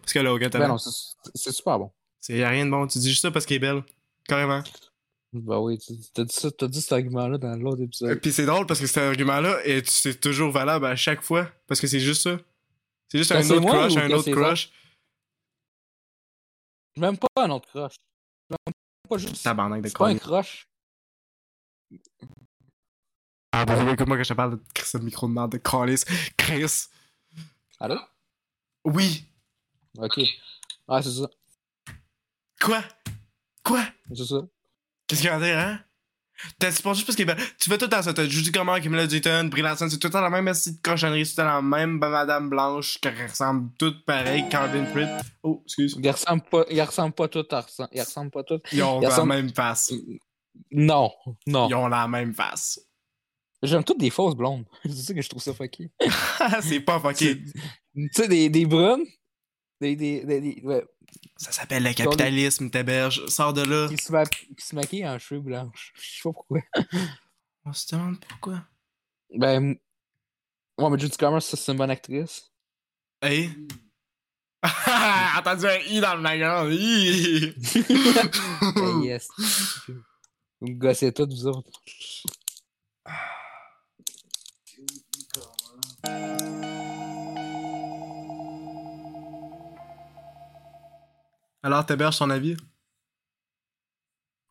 [0.00, 0.68] Parce qu'elle a aucun Ben talent.
[0.68, 0.90] non, c'est
[1.34, 1.90] c'est super bon.
[2.20, 3.82] C'est rien de bon, tu dis juste ça parce qu'elle est belle.
[4.28, 4.62] Carrément.
[5.34, 5.78] Ben oui,
[6.14, 8.20] t'as dit ça, t'as dit cet argument-là dans l'autre Euh, épisode.
[8.20, 11.80] Puis c'est drôle parce que cet argument-là, et c'est toujours valable à chaque fois, parce
[11.80, 12.38] que c'est juste ça.
[13.08, 14.72] C'est juste Quand un autre moi crush, un autre crush.
[16.94, 17.96] Je m'aime pas un autre crush.
[19.08, 19.42] Pas juste.
[19.42, 20.68] Tabarnak de pas un crush.
[23.52, 25.58] Ah, bah, oui, comment que je te parle de Chris, ce micro de merde de
[25.58, 26.04] Callis.
[26.36, 26.86] Chris.
[27.80, 27.98] Allô?
[28.84, 29.24] Oui.
[29.98, 30.20] Ok.
[30.88, 31.28] Ah, c'est ça.
[32.60, 32.84] Quoi?
[33.64, 33.84] Quoi?
[34.14, 34.42] C'est ça.
[35.06, 35.80] Qu'est-ce qu'il y a à dire, hein?
[36.58, 38.12] T'as- juste parce que ben, tu fais tout temps ça.
[38.12, 41.24] T'as Judy Comer, Camilla Dayton, Brie Larson, c'est tout le temps la même petite cochonnerie,
[41.24, 45.08] c'est tout le temps la même madame blanche qui ressemble toutes pareilles, Calvin Pritt.
[45.44, 45.96] Oh, excuse.
[46.02, 48.60] Ils ressemblent pas, ils ressemblent pas à ils ressemblent pas tous.
[48.72, 49.92] Ils ont Ils la ressemblent- même face.
[50.72, 51.12] Non,
[51.46, 51.68] non.
[51.68, 52.80] Ils ont la même face.
[53.62, 54.64] J'aime toutes des fausses blondes.
[54.84, 55.88] c'est ça que je trouve ça fucké.
[56.62, 57.42] c'est pas fucké.
[57.94, 59.04] Tu sais, des, des brunes.
[59.84, 60.82] Des, des, des, des- ouais,
[61.36, 63.26] Ça s'appelle le capitalisme, t'héberge.
[63.26, 63.86] Sors de là.
[63.88, 64.24] qui, se ma...
[64.24, 65.92] qui se maquillent en cheveux blanches.
[66.00, 66.60] Je sais pas pourquoi.
[67.66, 68.62] On se demande pourquoi.
[69.34, 69.76] Ben.
[70.78, 72.50] Ouais, mais Judy Comer, ça, c'est une bonne actrice.
[73.20, 73.50] Hey.
[75.38, 76.22] Entendu un i dans le.
[78.74, 79.28] Ben, yes.
[80.60, 81.70] Vous me gossez toutes, vous autres.
[91.64, 92.56] Alors, t'héberges son avis?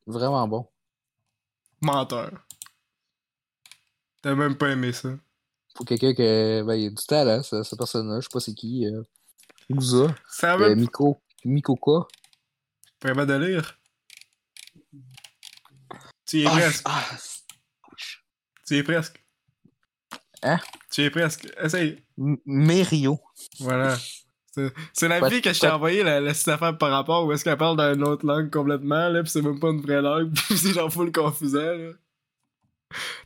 [0.08, 0.68] Vraiment bon.
[1.82, 2.32] Menteur.
[4.22, 5.10] T'as même pas aimé ça.
[5.76, 6.64] Pour quelqu'un que.
[6.64, 8.24] Ben, il y a du talent, ce, ce personnage.
[8.24, 8.88] Je sais pas c'est qui.
[8.88, 9.04] Euh...
[9.70, 10.08] Ouza.
[10.28, 11.22] Ça Euh, va Miko.
[11.46, 12.08] Mikoka.
[13.00, 13.80] capable de lire?
[16.26, 16.82] Tu y es Ah, presque.
[16.86, 17.18] ah,
[18.66, 19.24] Tu y es presque.
[20.42, 20.60] Hein?
[20.90, 21.46] Tu y es presque.
[21.62, 22.04] Essaye.
[22.18, 23.20] M- Merio.
[23.60, 23.98] Voilà.
[24.94, 27.58] C'est la fille que je t'ai envoyé la, la affaire par rapport où est-ce qu'elle
[27.58, 30.74] parle d'une autre langue complètement, là, pis c'est même pas une vraie langue, pis c'est
[30.74, 31.92] genre full confusant, là.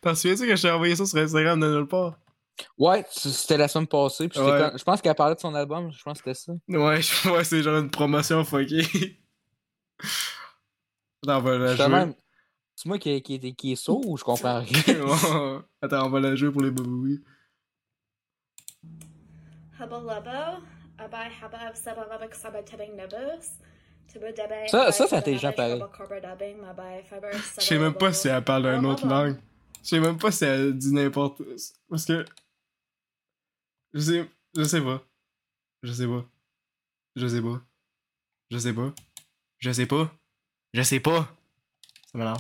[0.02, 2.18] T'en souviens-tu que je t'ai envoyé ça sur Instagram de nulle part?
[2.78, 4.24] Ouais, c'était la semaine passée.
[4.24, 4.30] Ouais.
[4.32, 5.92] comme- Je pense qu'elle parlait de son album.
[5.92, 6.78] Je pense que c'était ça.
[6.80, 9.20] Ouais, je- ouais, c'est genre une promotion fuckée.
[11.24, 11.88] Attends, on va la jouer.
[11.90, 12.14] même-
[12.76, 15.62] C'est moi qui, qui, qui est sourd ou je comprends rien?
[15.82, 17.22] Attends, on va la jouer pour les babouis.
[19.80, 20.60] Hubba
[24.68, 25.80] Ça- ça, c'est intelligent, pareil.
[27.60, 29.38] Je sais même pas si elle parle d'une autre langue.
[29.84, 31.42] Je sais même pas si elle dit n'importe.
[31.90, 32.26] Parce que.
[33.94, 34.30] Je sais.
[34.56, 35.02] Je sais pas.
[35.84, 36.26] Je sais pas.
[37.16, 37.62] Je sais pas.
[38.52, 38.94] Je sais pas.
[39.60, 40.12] Je sais pas.
[40.74, 41.28] Je sais pas.
[42.12, 42.40] Ça m'énerve.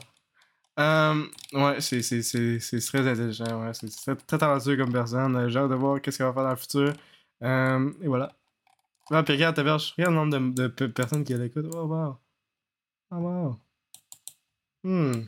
[0.79, 3.73] Euh, ouais, c'est, c'est, c'est, c'est très intelligent, ouais.
[3.73, 5.49] C'est très, très talentueux comme personne.
[5.49, 6.93] J'ai hâte de voir qu'est-ce qu'elle va faire dans le futur.
[7.43, 8.31] Euh, et voilà.
[9.11, 11.67] Ah, puis regarde, t'as regarde le nombre de, de pe- personnes qui l'écoutent.
[11.73, 12.17] Oh, wow.
[13.11, 13.59] Oh, wow.
[14.83, 15.23] Hmm.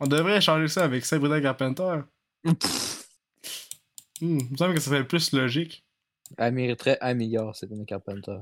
[0.00, 2.00] On devrait changer ça avec Sabrina Carpenter.
[2.44, 2.52] Hmm,
[4.20, 5.84] il me semble que ça serait plus logique.
[6.38, 8.38] Elle mériterait un milliard, Sabrina Carpenter.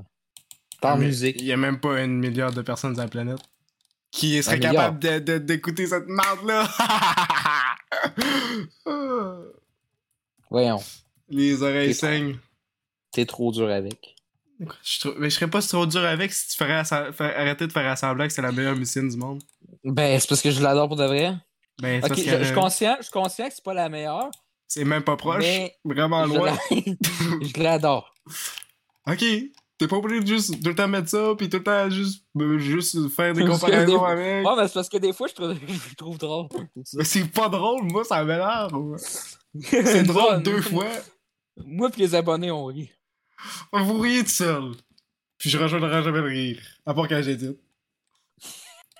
[0.81, 1.35] Par Mais musique.
[1.39, 3.39] Il y a même pas un milliard de personnes sur la planète
[4.11, 6.67] qui serait capable de- de- d'écouter cette merde-là.
[10.49, 10.79] Voyons.
[11.29, 12.37] Les oreilles saignent.
[13.11, 14.15] T'es trop dur avec.
[14.83, 16.83] Je, mais je serais pas trop dur avec si tu ferais
[17.35, 19.41] arrêter de faire assembler que c'est la meilleure musicienne du monde.
[19.83, 21.35] Ben, c'est parce que je l'adore pour de vrai.
[21.81, 23.89] Ben, c'est Ok, parce je, je suis conscient, je suis conscient que c'est pas la
[23.89, 24.29] meilleure.
[24.67, 25.45] c'est même pas proche.
[25.83, 26.55] Vraiment loin.
[26.71, 28.13] je l'adore.
[29.07, 29.23] Ok.
[29.77, 32.23] T'es pas obligé de juste tout le temps mettre ça, pis tout le temps juste,
[32.39, 34.45] euh, juste faire des comparaisons des- avec.
[34.45, 35.55] Ouais, mais c'est parce que des fois, je trouve,
[35.89, 36.49] je trouve drôle.
[36.93, 38.95] Mais c'est pas drôle, moi, ça m'énerve.
[39.59, 40.85] C'est C'est drôle deux fois.
[41.65, 42.91] Moi pis les abonnés, on rit.
[43.73, 44.71] Vous riez tout seul.
[45.37, 46.61] Puis je rejoindrai jamais le rire.
[46.85, 47.59] À part quand j'édite.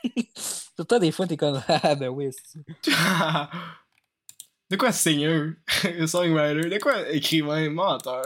[0.76, 2.30] Surtout des fois, t'es comme Ah, ben oui,
[4.70, 5.52] de quoi seigneur?
[6.08, 6.70] Songwriter?
[6.70, 7.70] De quoi écrivain?
[7.70, 8.26] Menteur?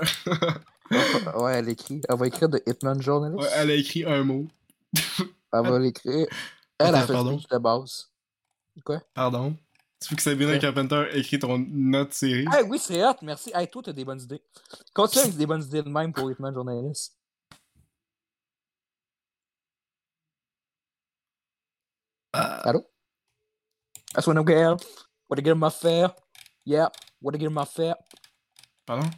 [1.36, 2.02] Ouais, elle écrit.
[2.08, 3.42] Elle va écrire de Hitman Journalist.
[3.42, 4.48] Ouais, elle a écrit un mot.
[4.94, 6.28] Elle va l'écrire.
[6.78, 7.40] Elle a fait le pardon.
[7.40, 8.10] speech de base.
[8.84, 9.02] Quoi?
[9.14, 9.56] Pardon?
[10.06, 10.60] Tu veux que Sabrina Ouais.
[10.60, 12.46] Carpenter écrit ton note série?
[12.52, 13.52] Ah oui, c'est hot, merci.
[13.56, 14.42] Hey, toi, t'as des bonnes idées.
[14.94, 17.18] Continue avec des bonnes idées de même pour Hitman Journalist.
[22.34, 22.86] Allô?
[24.14, 24.78] That's when I girl.
[25.28, 26.14] What I get in my fair?
[26.66, 26.90] Yeah,
[27.22, 27.96] what I get in my fair?
[28.86, 29.10] Pardon?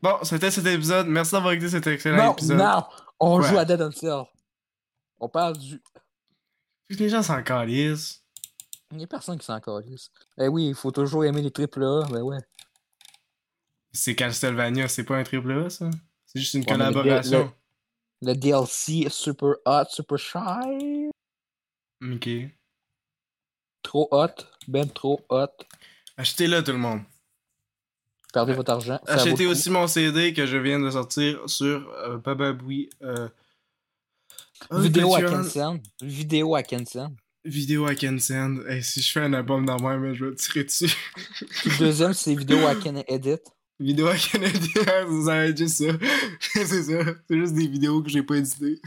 [0.00, 1.06] Bon, c'était cet épisode.
[1.08, 2.56] Merci d'avoir écouté cet excellent Non, épisode.
[2.58, 2.84] non!
[3.20, 4.26] On joue à Dead on.
[5.20, 5.80] On parle du.
[6.98, 8.22] Les gens s'en calissent.
[8.90, 10.10] Il n'y a personne qui s'en calisse.
[10.38, 12.38] Eh oui, il faut toujours aimer les triples A, ben ouais.
[13.92, 15.90] C'est Castlevania, c'est pas un triple A, ça?
[16.26, 17.52] C'est juste une Ouais, mais le- collaboration.
[18.22, 21.10] Le DLC est super hot, super shy.
[22.02, 22.28] Ok.
[23.82, 24.28] Trop hot,
[24.68, 25.48] ben trop hot.
[26.16, 27.00] Achetez-le, tout le monde.
[28.32, 28.98] Perdez votre argent.
[29.06, 32.88] Achetez le aussi mon CD que je viens de sortir sur euh, Bababoui.
[33.02, 33.28] Euh...
[34.70, 35.22] Vidéo à.
[35.22, 35.80] Kensen.
[36.00, 37.16] Vidéo à Kensen.
[37.44, 38.64] Vidéo I can send.
[38.68, 40.94] Hey, si je fais un album dans moi, mais je vais tirer dessus.
[41.64, 43.40] Le deuxième, c'est vidéo à Ken Edit.
[43.80, 44.72] Vidéo I can edit.
[44.74, 45.92] ça va être juste ça.
[46.40, 47.14] c'est ça.
[47.28, 48.80] C'est juste des vidéos que j'ai pas éditées.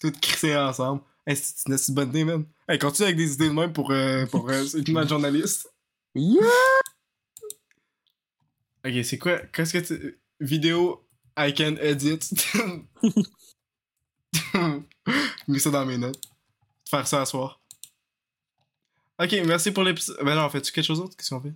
[0.00, 1.02] Toutes crissées ensemble.
[1.26, 2.46] Hey, c'est une assez bonne idée, man.
[2.66, 5.68] Hey, continue avec des idées de même pour, euh, pour euh, une journaliste.
[6.14, 6.40] Yeah!
[8.86, 9.38] Ok, c'est quoi?
[9.52, 10.18] Qu'est-ce que tu.
[10.40, 11.06] Vidéo
[11.36, 12.30] I can edit.
[15.48, 16.20] Mets ça dans mes notes.
[16.88, 17.60] Faire ça à soir.
[19.20, 20.16] Ok, merci pour l'épisode.
[20.22, 21.16] Ben non, fais-tu quelque chose d'autre?
[21.16, 21.52] Qu'est-ce qu'on fait?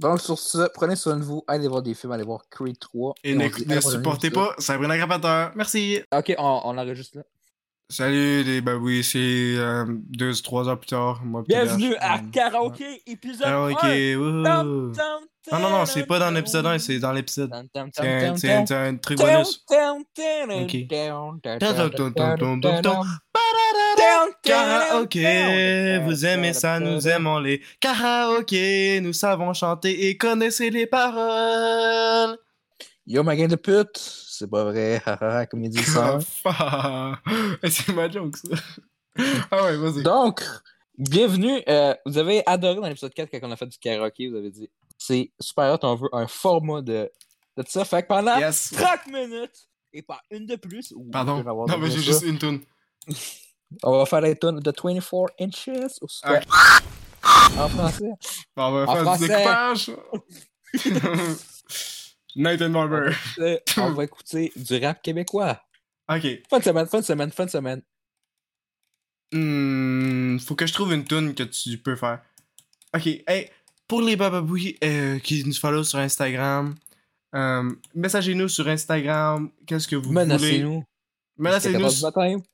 [0.00, 1.44] Donc, sur ce, prenez soin de vous.
[1.46, 3.14] Allez voir des films, allez voir Creed 3.
[3.22, 5.48] Et on ne, dit ne supportez pas Sabrina Carpenter.
[5.54, 6.00] Merci!
[6.12, 7.24] Ok, on, on l'enregistre là.
[7.90, 9.18] Salut les babouis, c'est
[9.58, 11.20] euh, deux, trois heures plus tard.
[11.22, 14.16] Moi, Bienvenue à Karaoke, épisode Ah, ok, 1.
[14.16, 14.42] wouhou.
[14.42, 15.22] Tam, tam,
[15.52, 17.50] Non, non, non, c'est pas dans l'épisode 1, c'est dans l'épisode.
[17.50, 18.98] tam, tam, C'est un, tam, un- tam.
[19.00, 19.64] truc Tam, bonus.
[19.68, 20.88] tam, tam, Ok.
[20.88, 23.02] tam, tam, Tam, tam, tam, tam, tam, tam, tam.
[23.96, 30.86] tam, Karaoké, vous aimez ça, nous aimons les karaokés, nous savons chanter et connaissez les
[30.86, 32.38] paroles.
[33.06, 34.23] Yo, ma gang de pute!
[34.36, 36.18] C'est pas vrai, haha, comme il dit ça.
[37.70, 38.48] C'est ma joke, ça.
[39.52, 40.02] Ah ouais, vas-y.
[40.02, 40.42] Donc,
[40.98, 41.62] bienvenue.
[41.68, 44.50] euh, vous avez adoré dans l'épisode 4 quand on a fait du karaoké, vous avez
[44.50, 44.68] dit
[44.98, 47.08] c'est super hot, on veut un format de,
[47.56, 47.84] de ça.
[47.84, 48.72] Fait que pendant Yes.
[48.76, 50.92] 30 minutes et pas une de plus.
[50.96, 51.44] ou Pardon.
[51.44, 52.60] Non, mais j'ai juste une toune.
[53.84, 55.68] On va faire les tonnes de 24 inches
[56.02, 56.40] ou Ah.
[57.56, 58.10] en français.
[58.56, 59.28] Bon, on va En faire français.
[59.28, 59.90] du découpage.
[62.36, 63.12] Nathan Barber.
[63.76, 65.60] On va écouter du rap québécois.
[66.08, 66.26] Ok.
[66.50, 67.82] Fin de semaine, fin de semaine, fin de semaine.
[69.32, 72.22] Hmm, faut que je trouve une tune que tu peux faire.
[72.94, 73.50] Ok, hey,
[73.88, 76.74] pour les bababouis euh, qui nous follow sur Instagram,
[77.34, 80.26] euh, messagez-nous sur Instagram, qu'est-ce que vous voulez.
[80.26, 80.84] Menacez-nous.
[81.36, 81.88] Menacez-nous.
[81.88, 82.44] Jusqu'à 4 heures du matin.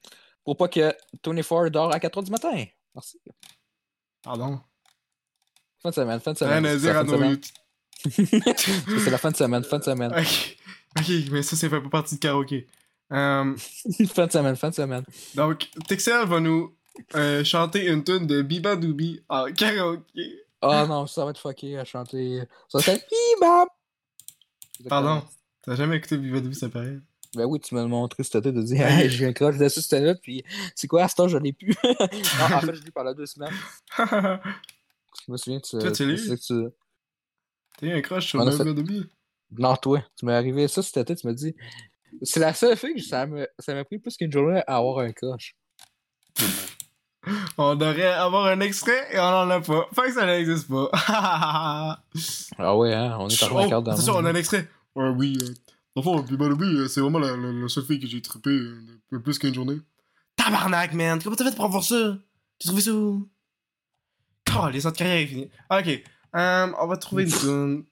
[0.44, 2.64] Pour pas que Tony Ford dort à 4h du matin.
[2.94, 3.20] Merci.
[4.22, 4.60] Pardon.
[5.82, 6.64] Fin de semaine, fin de semaine.
[6.64, 7.40] rien à dire à nos semaine.
[8.08, 10.12] C'est la fin de semaine, fin de semaine.
[10.16, 10.56] Ok.
[10.98, 12.66] Ok, mais ça, ça fait pas partie de karaoké.
[13.12, 13.56] Euh,
[14.12, 15.04] fin de semaine, fin de semaine.
[15.34, 16.74] donc, Texel va nous
[17.14, 20.44] euh, chanter une tune de Biba Doubi en karaoké.
[20.62, 22.42] Oh non, ça va être fucké à chanter.
[22.68, 23.06] Ça être
[23.40, 23.68] Bebop!
[24.88, 25.22] Pardon.
[25.62, 26.98] T'as jamais écouté Biba Doubi, ça paraît?
[27.34, 30.02] Ben oui, tu m'as montré cette tête de dire hey, j'ai un crush dessus cette
[30.02, 30.42] là puis
[30.74, 31.76] c'est quoi à ce temps je l'ai plus.
[31.84, 33.54] non, en fait, je l'ai pendant deux semaines.
[35.26, 35.76] Je me souviens, tu.
[35.76, 36.70] Toi, tu l'as
[37.86, 39.06] eu un crush sur On a Biba fait- Doubi?
[39.58, 41.54] Non, toi, tu m'es arrivé ça cet été, tu m'as dit.
[42.22, 45.56] C'est la seule fille que ça m'a pris plus qu'une journée à avoir un crush.
[47.58, 49.86] On devrait avoir un extrait et on en a pas.
[49.94, 50.90] Fait que ça n'existe pas.
[52.58, 54.68] Ah ouais, hein, on est en oh, carte attention, on a un extrait.
[54.94, 55.36] Ouais, oui.
[55.42, 55.54] Euh,
[55.96, 58.50] enfin, puis ben, oui, euh, c'est vraiment la, la, la seule fille que j'ai trippé
[58.50, 59.76] euh, plus qu'une journée.
[60.36, 61.20] Tabarnak, man!
[61.22, 62.16] Comment t'as fait pour avoir ça?
[62.58, 63.28] T'as trouvé ça où?
[64.58, 65.50] Oh, les autres carrières est finie.
[65.70, 66.02] Ok.
[66.32, 67.84] Um, on va trouver une tune.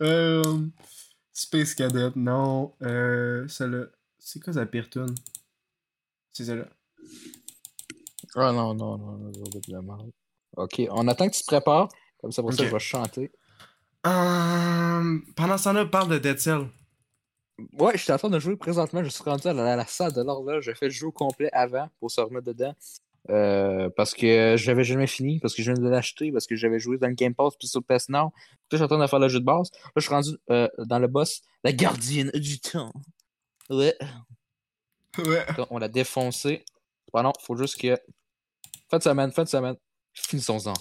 [0.00, 0.70] um,
[1.32, 2.74] Space Cadet, non.
[2.82, 3.86] Euh, celle-là.
[4.18, 5.14] C'est quoi sa pire tune?
[6.32, 6.68] C'est celle-là.
[8.34, 10.10] Ah non, non, non, non, ça va être de la merde.
[10.56, 11.88] Ok, on attend que tu te prépares.
[12.20, 13.30] Comme ça, pour ça, je vais chanter.
[14.04, 16.68] Um, pendant ce temps-là, parle de Dead Cell.
[17.78, 19.02] Ouais, je suis en train de jouer présentement.
[19.02, 20.64] Je suis rendu à la, à la salle de l'horloge.
[20.64, 22.74] J'ai fait le jeu complet avant pour se remettre dedans.
[23.30, 26.78] Euh, parce que j'avais jamais fini, parce que je viens de l'acheter, parce que j'avais
[26.78, 28.16] joué dans le Game Pass puis sur le PS Now.
[28.18, 28.30] Là,
[28.70, 29.70] je suis en train de faire le jeu de base.
[29.72, 32.92] Là, je suis rendu euh, dans le boss, la gardienne du temps.
[33.70, 33.96] Ouais.
[35.18, 35.44] Ouais.
[35.70, 36.64] On l'a défoncé.
[37.12, 37.98] Bah non, faut juste que.
[38.90, 39.76] Fin de semaine, fin de semaine.
[40.12, 40.74] Finissons-en.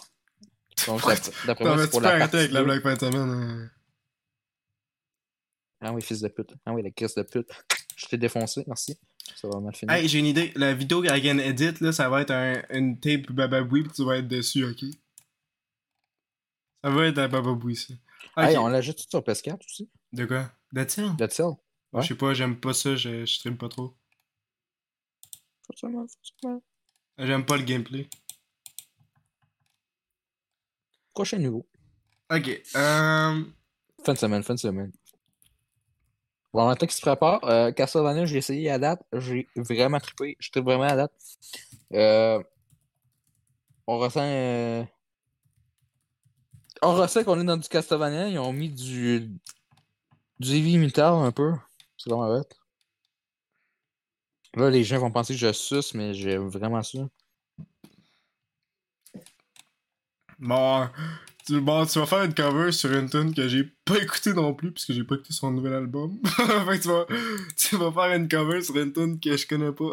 [0.87, 1.01] Donc,
[1.47, 3.29] d'après- moi, c'est pour la partie avec la blague fin de semaine.
[3.29, 3.69] hein?
[5.81, 6.53] Ah oui, fils de pute.
[6.65, 7.49] Ah oui, la crise de pute.
[7.95, 8.97] Je t'ai défoncé, merci.
[9.33, 9.93] Ça va mal finir.
[9.93, 10.51] Hey, j'ai une idée.
[10.55, 14.17] La vidéo qu'Agan edit, là, ça va être un, une tape Bababoui, pis tu vas
[14.17, 14.85] être dessus, ok?
[16.83, 17.93] Ça va être un Bababoui, ça.
[18.37, 19.89] Hey, on l'ajoute tout sur PS4 aussi?
[20.13, 20.51] De quoi?
[20.71, 21.47] Dead Cell.
[21.93, 22.01] Ouais.
[22.01, 23.95] Je sais pas, j'aime pas ça, je, je stream pas trop.
[25.65, 26.61] Forcément, forcément.
[27.17, 28.07] J'aime pas le gameplay.
[31.13, 31.65] Prochain niveau.
[32.29, 33.43] Ok, euh...
[34.03, 34.91] Fin de semaine, fin de semaine.
[36.55, 39.03] Bon, en temps qu'il se prépare, euh, Castlevania, j'ai essayé à date.
[39.11, 40.37] J'ai vraiment trippé.
[40.39, 41.11] Je vraiment à date.
[41.93, 42.41] Euh,
[43.87, 44.21] on ressent.
[44.23, 44.85] euh,
[46.81, 48.29] On ressent qu'on est dans du Castlevania.
[48.29, 49.29] Ils ont mis du.
[50.39, 51.51] Du heavy metal un peu.
[51.97, 52.55] C'est vraiment bête.
[54.53, 56.79] Là, les gens vont penser que je suce, mais j'ai vraiment.
[60.39, 60.89] Bon, tu,
[61.49, 64.71] bon, tu vas faire une cover sur une tune que j'ai pas écouté non plus,
[64.71, 66.19] puisque j'ai pas écouté son nouvel album.
[66.25, 67.05] fait que tu vas,
[67.57, 69.91] tu vas faire une cover sur une tune que je connais pas.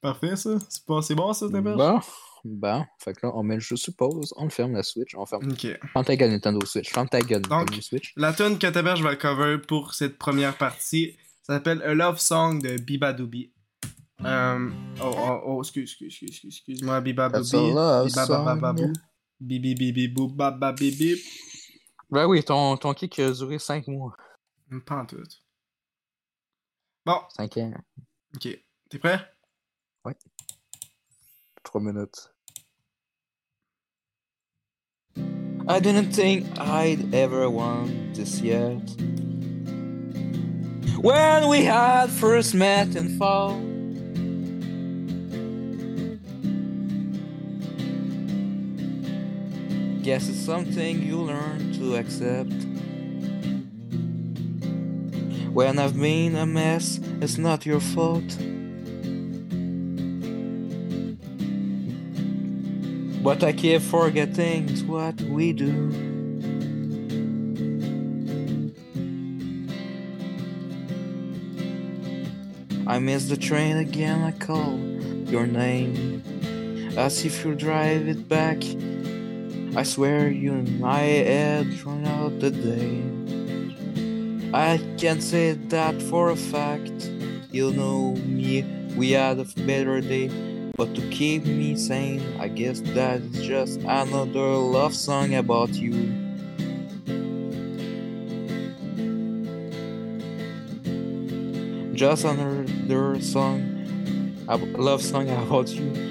[0.00, 0.58] Parfait, ça?
[0.68, 1.76] C'est pas- bon, ça, ta perche?
[1.76, 2.00] Bon,
[2.44, 2.84] bon.
[2.98, 4.32] Fait que là, on met le jeu sur pause.
[4.36, 5.14] On le ferme la Switch.
[5.16, 5.50] On ferme.
[5.50, 5.66] Ok.
[5.92, 6.90] Ferme ta gueule, Nintendo Switch.
[6.90, 8.12] Ferme ta gueule, Donc, Nintendo Switch.
[8.16, 12.76] La tune que Taberge va cover pour cette première partie s'appelle A Love Song de
[12.76, 13.50] Biba Doobie.
[14.24, 14.68] Euh,
[15.00, 17.52] oh, oh, oh, excuse, excuse, excuse, excuse, excuse-moi, Biba That's
[19.40, 20.08] Bibi bibi.
[22.10, 24.16] Ben oui, ton, ton kick a duré 5 mois.
[24.86, 25.22] Pas en tout.
[27.04, 27.74] Bon, 5 ans.
[28.34, 28.58] ok.
[28.90, 29.20] T'es prêt?
[31.62, 32.30] 3 minutes.
[35.70, 38.80] I didn't think I'd ever want this yet.
[40.98, 43.67] When we had first met in fall.
[50.08, 52.50] Guess it's something you learn to accept.
[55.52, 58.24] When I've been a mess, it's not your fault.
[63.22, 65.74] But I keep forgetting what we do.
[72.86, 74.78] I miss the train again, I call
[75.28, 76.22] your name.
[76.96, 78.62] As if you drive it back.
[79.76, 83.02] I swear you and my head thrown out the day.
[84.52, 87.10] I can't say that for a fact.
[87.52, 88.64] You know me,
[88.96, 90.28] we had a better day.
[90.76, 95.92] But to keep me sane, I guess that is just another love song about you.
[101.94, 106.07] Just another song, love song about you.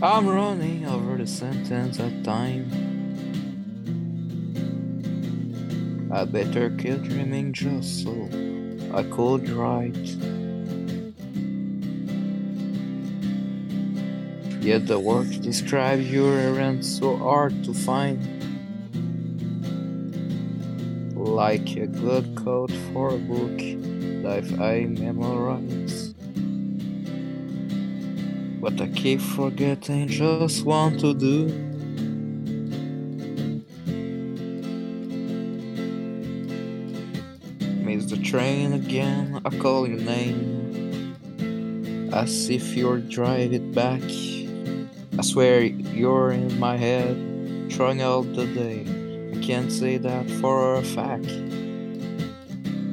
[0.00, 2.70] I'm running over the sentence at time.
[6.12, 8.28] I better kill dreaming just so
[8.94, 10.35] I could write.
[14.66, 18.18] Yet the word to describe your errand so hard to find.
[21.14, 23.60] Like a good code for a book,
[24.26, 26.14] life I memorize.
[28.60, 31.46] But I keep forgetting just want to do.
[37.86, 41.14] Miss the train again, I call your name.
[42.12, 44.02] As if you're driving back.
[45.18, 48.84] I swear you're in my head, throwing out the day.
[49.34, 51.26] I can't say that for a fact.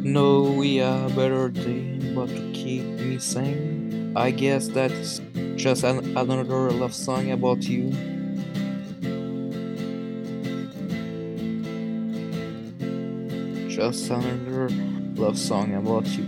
[0.05, 5.19] No, we are better than but to keep me sane, I guess that's
[5.55, 7.89] just an, another love song about you.
[13.67, 14.69] Just another
[15.15, 16.27] love song about you.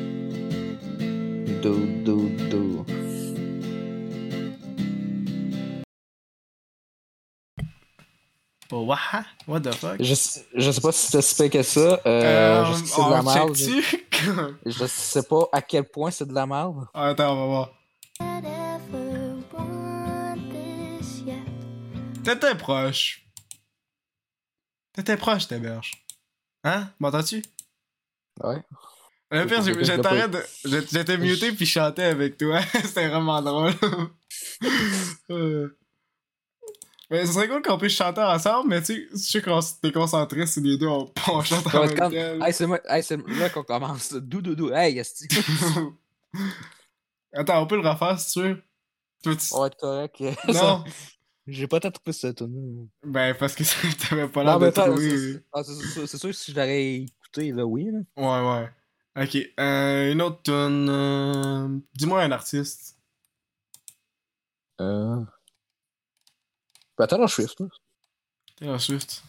[9.51, 9.59] what?
[9.61, 9.95] The fuck?
[10.01, 11.79] Je, sais- je sais pas si c'est si que ça.
[11.79, 13.55] Euh, Euh, je sais que c'est de la merde.
[14.65, 16.87] Je, je sais pas à quel point c'est de la merde.
[16.93, 17.69] Attends, on va voir.
[22.23, 23.25] T'étais proche.
[24.93, 25.91] T'étais proche, Téberge.
[26.63, 26.89] Hein?
[26.99, 27.41] M'entends-tu?
[28.43, 28.61] Ouais.
[29.31, 32.59] Le pire, Je- j'étais muté puis je chantais avec toi.
[32.83, 33.73] C'était vraiment drôle.
[37.11, 39.91] Mais ce serait cool qu'on puisse chanter ensemble, mais tu sais, je sais qu'on t'es
[39.91, 42.41] concentré sur les deux, on, on chante en même.
[42.41, 43.03] Hey, c'est moi- hey,
[43.37, 44.13] là qu'on commence.
[44.13, 44.71] Dou dou dou.
[44.71, 45.27] Hey, esti.
[47.33, 48.63] Attends, on peut le refaire si tu veux.
[49.23, 50.15] Toi, tu- On va être correct.
[50.47, 50.83] Non.
[51.47, 52.87] J'ai pas tant trouvé cette tune.
[53.03, 53.63] Ben, parce que
[54.09, 55.09] t'avais pas l'air de trouver.
[55.33, 57.89] c'est- ah, c'est sûr que si je l'aurais écouté, là, oui.
[57.91, 57.99] Là.
[58.15, 58.67] Ouais,
[59.17, 59.23] ouais.
[59.23, 60.87] Ok, euh, une autre tune.
[60.89, 62.97] euh, Dis-moi un artiste.
[64.79, 65.17] Euh.
[67.09, 67.67] Ben, je suis là.
[68.57, 69.23] Taylor Swift.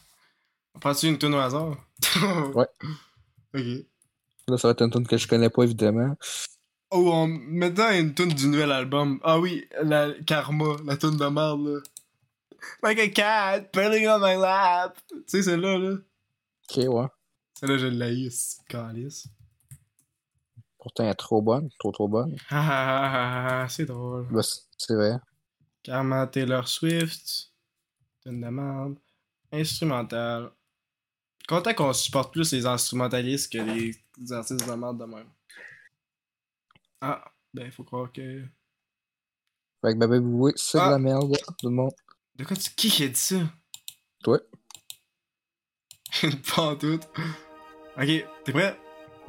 [0.81, 1.77] Prends-tu une tune au hasard?
[2.55, 2.67] Ouais.
[3.55, 3.87] Ok.
[4.49, 6.15] Là, ça va être une tune que je connais pas, évidemment.
[6.91, 7.27] Oh, on...
[7.29, 9.21] maintenant une tune du nouvel album.
[9.23, 11.81] Ah oui, la Karma, la tune de merde, là.
[12.83, 14.99] Like a cat, pulling on my lap.
[15.09, 15.97] Tu sais, celle-là, là.
[16.71, 17.07] Ok, ouais.
[17.59, 19.27] Celle-là, je l'ai, c'est calice.
[20.79, 21.69] Pourtant, elle est trop bonne.
[21.79, 22.37] Trop, trop bonne.
[22.51, 24.27] Ah, ah, ah, ah, c'est drôle.
[24.31, 25.17] Ben, c'est- c'est vrai.
[25.83, 27.52] Karma Taylor Swift.
[28.23, 28.99] Tune de merde.
[29.53, 30.51] Instrumental.
[31.49, 35.29] Content qu'on supporte plus les instrumentalistes que les artistes de merde de même.
[37.01, 38.43] Ah, ben, faut croire que.
[39.83, 40.87] Fait que, ben, ben, oui, c'est Ah.
[40.87, 41.93] de la merde, tout le monde.
[42.37, 42.71] De quoi tu.
[42.71, 43.41] Qui qui a dit ça?
[44.23, 44.41] Toi.
[46.23, 47.09] Une pantoute.
[47.97, 48.07] Ok,
[48.45, 48.79] t'es prêt?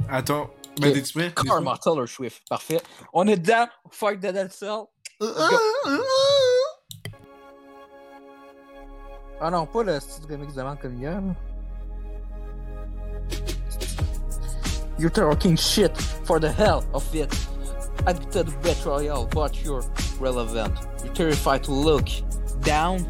[0.07, 0.53] Attends.
[0.79, 1.33] Ben, t'es-tu prêt?
[1.33, 2.43] T'es-tu Karma, Taylor Swift.
[2.47, 2.81] Parfait.
[3.11, 3.67] On est dedans.
[3.91, 4.83] Fuck Dead Cell.
[9.41, 11.21] Ah non, pas le style remix comme hier.
[14.97, 17.33] You're talking shit for the hell of it.
[18.05, 19.83] Addicted to betrayal, but you're
[20.19, 20.73] relevant.
[21.03, 22.07] You're terrified to look
[22.61, 23.05] down.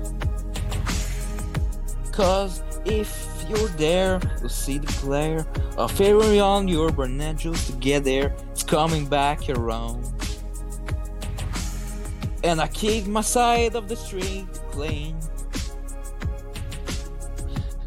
[2.11, 5.45] Cause if you're there, you'll see the glare
[5.78, 8.34] of every on your burn angels together.
[8.51, 10.11] It's coming back around.
[12.43, 15.17] And I keep my side of the street clean.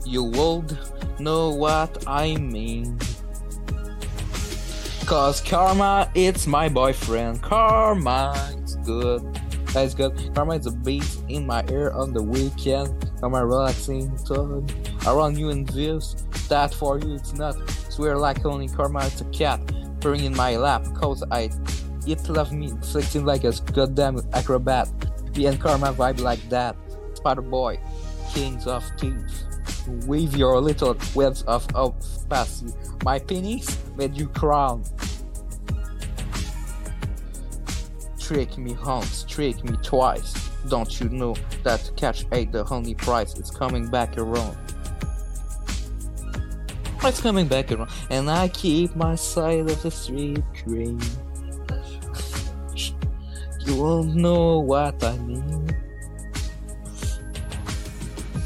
[0.07, 0.79] You would
[1.19, 2.97] know what I mean.
[5.05, 7.43] Cause karma, it's my boyfriend.
[7.43, 9.23] Karma, it's good.
[9.73, 10.33] That's good.
[10.33, 13.11] Karma is a beat in my ear on the weekend.
[13.21, 14.69] Karma relaxing tone.
[15.09, 16.15] Around you and this.
[16.49, 17.57] That for you, it's not.
[17.91, 19.61] Swear like only karma, it's a cat.
[20.01, 20.87] Purring in my lap.
[20.95, 21.51] Cause I.
[22.07, 24.89] It love me, flexing like a goddamn acrobat.
[25.37, 26.77] Me and karma vibe like that.
[27.15, 27.81] Spider boy,
[28.33, 29.43] kings of teeth.
[30.07, 32.75] Weave your little webs of you.
[33.05, 34.83] My penis made you crown.
[38.19, 40.51] Trick me once, trick me twice.
[40.69, 43.35] Don't you know that catch ain't the only price?
[43.39, 44.57] It's coming back around.
[47.05, 51.01] It's coming back around, and I keep my side of the street clean.
[53.65, 55.86] You won't know what I mean.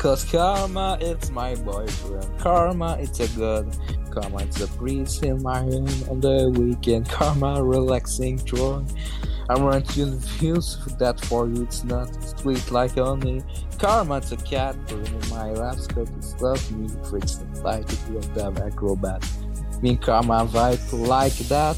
[0.01, 2.27] Cause karma, it's my boyfriend.
[2.39, 3.69] Karma, it's a good.
[4.11, 7.07] Karma, it's a breeze in my hand on the weekend.
[7.07, 8.83] Karma, relaxing joy.
[9.51, 10.07] I want you
[10.41, 13.43] views that for you it's not sweet like honey.
[13.79, 18.57] Karma, it's a cat in my laps cause it's love me freaks like a damn
[18.57, 19.23] acrobat.
[19.83, 21.77] Me karma vibe like that.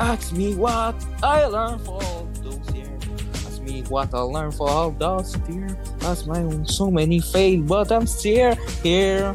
[0.00, 2.02] Ask me what I learned for
[2.42, 2.85] those years.
[3.88, 5.72] What I learned for all those years.
[6.02, 9.34] Ask my own so many fail, but I'm still here.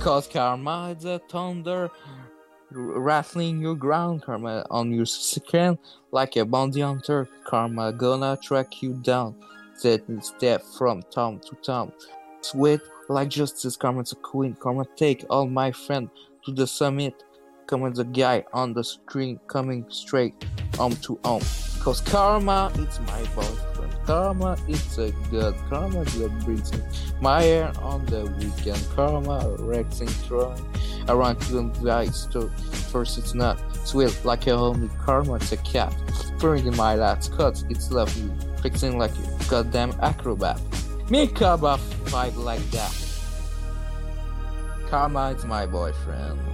[0.00, 1.90] Cause karma is a thunder
[2.70, 5.78] rattling your ground, karma on your skin
[6.10, 7.28] like a bounty hunter.
[7.46, 9.34] Karma gonna track you down,
[9.76, 11.92] step step from tom to tom.
[12.40, 14.54] Sweet like justice, karma's a queen.
[14.54, 16.08] Karma take all my friend
[16.44, 17.22] to the summit.
[17.72, 20.34] Karma's a guy on the screen coming straight
[20.76, 21.40] home to home.
[21.80, 23.96] Cause karma, it's my boyfriend.
[24.04, 26.70] Karma, it's a good karma that brings
[27.22, 28.86] my hair on the weekend.
[28.94, 30.62] Karma, Rexing throwing
[31.08, 32.50] around to the guys to
[32.92, 34.90] first it's not sweet like a homie.
[34.98, 35.94] Karma, it's a cat.
[36.38, 38.30] Purring in my lats, cuts, it's lovely.
[38.60, 40.60] Fixing like a goddamn acrobat.
[41.08, 42.92] Me karma vibe like that.
[44.90, 46.51] Karma, it's my boyfriend.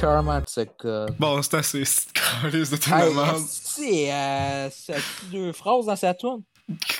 [0.00, 1.16] Karma, it's a good.
[1.18, 2.08] Bon, c'est assez, c'est
[2.50, 3.44] de tout le monde.
[3.48, 4.96] c'est euh, c'est
[5.30, 6.42] deux phrases dans sa tourne.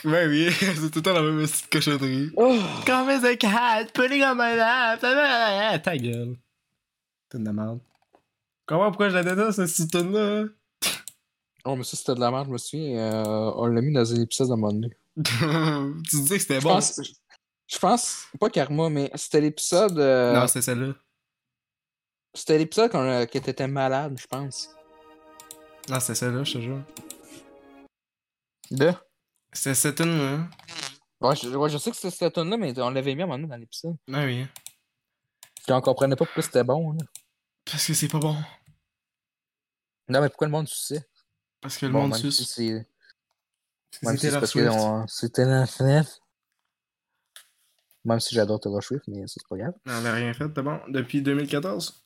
[0.05, 2.31] Ouais, oui, c'est tout le temps la même petite cochonnerie.
[2.37, 2.57] Oh.
[2.87, 5.01] Come as a cat, putting on my lap.
[5.83, 6.37] Ta gueule.
[7.31, 7.81] T'es de la merde.
[8.67, 10.45] Comment, pourquoi je la déteste, cette tune-là?
[11.67, 12.99] Oh, mais ça, c'était de la merde, je me souviens.
[12.99, 14.91] euh, on l'a mis dans un épisode à moment donné.
[15.25, 16.75] tu disais que c'était Je bon.
[16.75, 17.01] pense,
[17.67, 19.99] je pense, pas Karma, mais c'était l'épisode.
[19.99, 20.95] euh, Non, c'était celle-là.
[22.35, 24.71] C'était l'épisode qu'on a- que t'étais malade, je pense.
[25.89, 26.83] Non, c'était celle-là, je te jure.
[28.71, 28.93] De?
[29.53, 30.49] C'était cette tune-là.
[31.21, 33.25] Ouais, je, ouais, je sais que c'était cette tune là mais on l'avait mis à
[33.25, 33.97] un moment donné dans l'épisode.
[34.09, 34.47] Ouais, oui.
[35.63, 36.93] Puis on comprenait pas pourquoi c'était bon.
[36.93, 36.99] là.
[37.65, 38.37] Parce que c'est pas bon.
[40.09, 41.07] Non, mais pourquoi le monde suçait?
[41.61, 42.47] Parce que le Bon, monde même suce.
[42.47, 42.69] c'est.
[42.73, 42.87] Même
[44.03, 46.21] c'est si c'est parce que on- c'est Taylor Swift.
[48.05, 49.75] Même si j'adore Taylor Swift, mais ça, c'est pas grave.
[49.87, 50.79] Non, elle a rien fait, t'es bon.
[50.89, 52.04] Depuis 2014.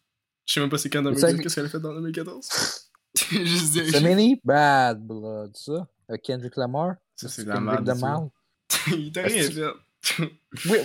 [0.48, 1.42] Je sais même pas c'est quand Ça- 2014.
[1.42, 2.90] Qu'est-ce qu'elle a fait dans 2014?
[3.30, 3.84] Juste dire.
[3.90, 5.86] C'est mini Bad Blood, ça.
[6.08, 6.94] Avec Kendrick Lamar.
[7.14, 8.30] Ça, c'est de la merde.
[8.88, 10.22] Il t'a rien fait.
[10.66, 10.78] Oui.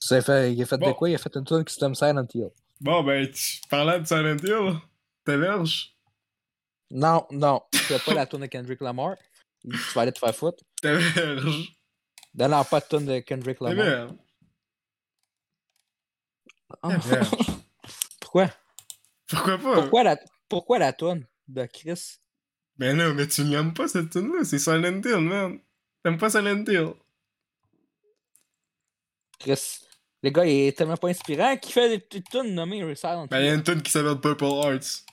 [0.00, 1.10] Ça fait, il a fait de quoi?
[1.10, 2.50] Il a fait une tune qui se nomme Silent Hill.
[2.80, 3.60] Bon, ben, tu...
[3.68, 4.78] parlant de Silent Hill,
[5.24, 5.96] t'héberges.
[6.90, 7.62] Non, non.
[7.72, 9.16] Tu fais pas la tune de Kendrick Lamar.
[9.62, 10.62] Tu vas aller te faire foutre.
[10.80, 11.76] T'héberges.
[12.34, 13.84] Non, non, pas de tune de Kendrick Lamar.
[13.84, 14.12] T'héberges.
[16.82, 16.98] Ah.
[16.98, 17.30] T'héberges.
[18.20, 18.50] Pourquoi?
[19.28, 19.74] Pourquoi pas?
[19.74, 20.16] Pourquoi la,
[20.48, 22.18] pourquoi la tune de Chris?
[22.76, 25.58] Ben non, mais tu l'aimes pas cette tune-là, c'est Silent Hill, man.
[26.02, 26.94] T'aimes pas Silent Hill?
[29.38, 29.80] Chris.
[30.22, 33.38] Le gars, il est tellement pas inspirant qu'il fait des petites tunes nommées Silent Ben,
[33.40, 33.58] il y a Hill.
[33.58, 35.04] une tune qui s'appelle Purple Hearts.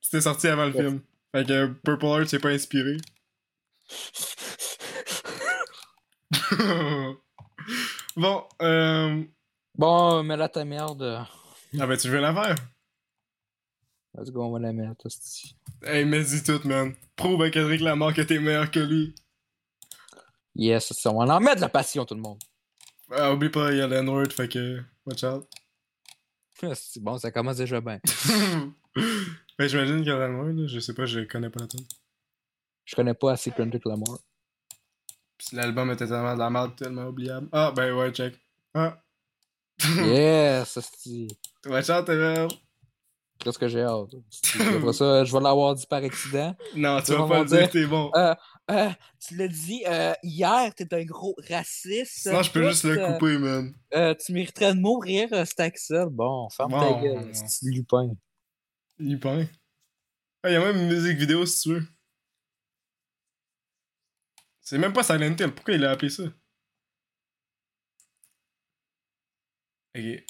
[0.00, 1.00] C'était sorti avant le film.
[1.34, 2.96] Fait que Purple Hearts, c'est pas inspiré.
[8.16, 9.24] bon, euh.
[9.74, 11.26] Bon, mets là ta merde.
[11.78, 12.54] Ah ben, tu veux la faire?
[14.16, 15.08] Let's go, on va la mettre.
[15.82, 16.94] Hey, mais dis tout, man.
[17.16, 19.14] Prouve à Kendrick Lamar que t'es meilleur que lui.
[20.54, 21.10] Yes, c'est ça.
[21.12, 22.38] On en mettre de la passion, tout le monde.
[23.10, 24.82] Ah, oublie pas, il y a l'N-word, fait que.
[25.04, 25.46] Watch out.
[26.74, 28.00] C'est bon, ça commence déjà bien.
[28.96, 30.66] ben, j'imagine qu'il y a l'N-word, là.
[30.66, 31.86] Je sais pas, je connais pas la tune.
[32.86, 34.18] Je connais pas assez Kendrick Lamar.
[35.36, 37.48] Pis l'album était tellement de la merde, tellement oubliable.
[37.52, 38.40] Ah, ben ouais, check.
[38.72, 38.98] Ah.
[39.98, 41.28] yes, hostie.
[41.66, 42.08] Watch out,
[43.38, 44.14] Qu'est-ce que j'ai hâte.
[44.76, 46.56] Après ça, je vais l'avoir dit par accident.
[46.74, 48.10] Non, tu vas pas le dire, t'es bon.
[48.14, 48.34] Euh,
[48.70, 48.90] euh,
[49.20, 52.22] tu l'as dit euh, hier, t'es un gros raciste.
[52.22, 53.74] Sinon, je peux juste le couper, man.
[54.18, 56.08] tu mériterais de mourir, cet Axel.
[56.10, 57.30] Bon, ferme ta gueule,
[57.62, 58.10] lupin?
[58.98, 59.46] Il peint.
[60.42, 61.86] Ah, il y a même une musique vidéo si tu veux.
[64.62, 65.52] C'est même pas Silent Hill.
[65.52, 66.24] Pourquoi il a appelé ça?
[69.94, 70.24] Ok.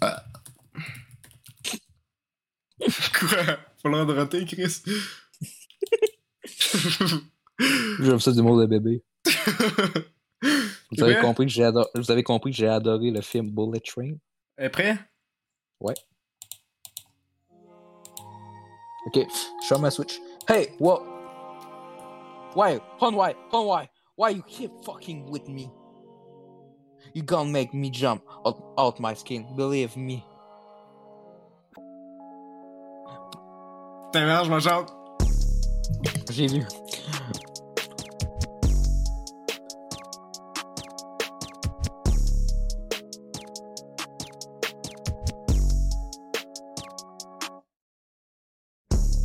[0.00, 0.24] Ah.
[3.18, 3.58] Quoi?
[3.82, 4.82] Pas le rater, Chris?
[8.00, 9.02] J'aime ça du mot de bébé.
[10.92, 11.88] Vous avez, compris que j'ai adoré...
[11.94, 14.16] Vous avez compris que j'ai adoré le film Bullet Train?
[14.58, 14.98] Est prêt?
[15.80, 15.94] Ouais.
[19.06, 19.26] Ok,
[19.66, 20.20] show my switch.
[20.48, 21.02] Hey, what?
[22.54, 22.80] Why?
[23.00, 23.34] Hon, why?
[23.52, 23.88] Hon, why?
[24.16, 25.70] Why you keep fucking with me?
[27.14, 30.24] You gonna make me jump out, out my skin, believe me.
[34.12, 34.92] T'es je m'en chante.
[36.30, 36.64] J'ai vu.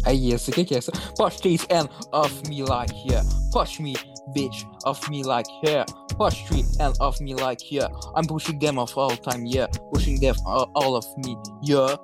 [0.06, 0.66] Hey, yeah, c'est qui?
[1.18, 3.22] Push these end off me like yeah.
[3.54, 3.96] Push me,
[4.36, 5.86] bitch, off me like yeah.
[6.22, 7.88] push three and off me like yeah.
[8.16, 9.68] I'm pushing them off all time, yeah.
[9.92, 11.96] Pushing them all, all of me, yeah.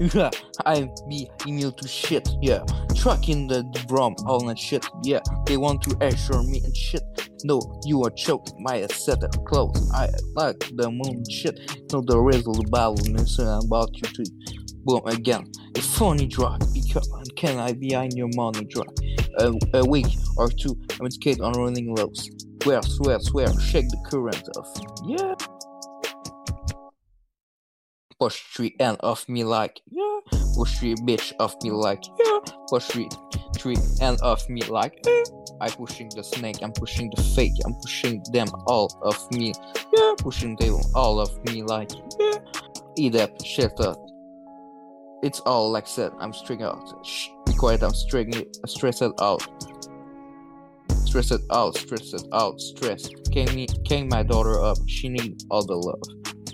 [0.00, 0.30] Yeah,
[0.64, 2.64] I'm be immune to shit, yeah.
[2.96, 5.20] Trucking the, drum, all that shit, yeah.
[5.44, 7.02] They want to assure me and shit.
[7.44, 9.90] No, you are choking my set clothes.
[9.92, 11.60] I like the moon shit.
[11.92, 14.24] No, the result battle, I'm about you to
[14.84, 15.50] boom again.
[15.76, 18.88] A funny drug, because can I behind your money drug?
[19.38, 22.28] A, a week or two, I'm skate on running lows.
[22.62, 24.68] Swear, swear, swear, shake the current off.
[25.06, 25.59] Yeah.
[28.20, 30.20] Push three and off me like, yeah.
[30.54, 32.38] Push three bitch off me like, yeah.
[32.68, 33.08] Push three,
[33.56, 35.22] three and off me like, yeah.
[35.60, 39.54] I pushing the snake, I'm pushing the fake, I'm pushing them all of me,
[39.96, 40.14] yeah.
[40.18, 42.36] Pushing them all of me like, yeah.
[42.98, 43.30] Eat up,
[43.80, 43.96] up.
[45.22, 47.06] It's all like said, I'm stringing out.
[47.06, 49.42] Shh, be quiet, I'm stringing, stressed out.
[51.04, 53.08] Stress it out, stress it out, stress.
[53.32, 54.76] Came me, came my daughter up.
[54.86, 56.00] She need all the love.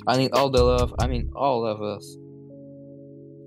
[0.09, 0.95] I need all the love.
[0.99, 2.17] I mean, all of us.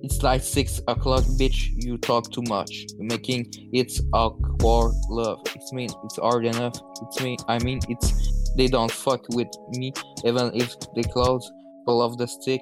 [0.01, 1.69] It's like six o'clock, bitch.
[1.75, 2.85] You talk too much.
[2.97, 5.41] You're making it's awkward love.
[5.55, 5.89] It's mean.
[6.05, 6.75] It's hard enough.
[7.01, 7.37] It's me.
[7.47, 9.93] I mean, it's they don't fuck with me.
[10.25, 11.51] Even if the close
[11.85, 12.61] pull off the stick,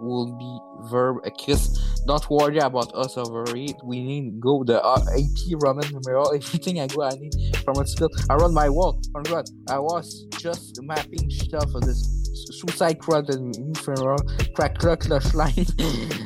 [0.00, 1.18] will be verb.
[1.24, 1.78] a kiss.
[2.06, 3.76] don't worry about us over it.
[3.84, 6.34] We need go the uh, AP Roman numeral.
[6.34, 8.10] Everything I go, I need from a skill.
[8.30, 9.00] I run my wall.
[9.14, 14.18] Oh God, I was just mapping stuff for this suicide crowd and infernal
[14.54, 15.66] crack clutch line.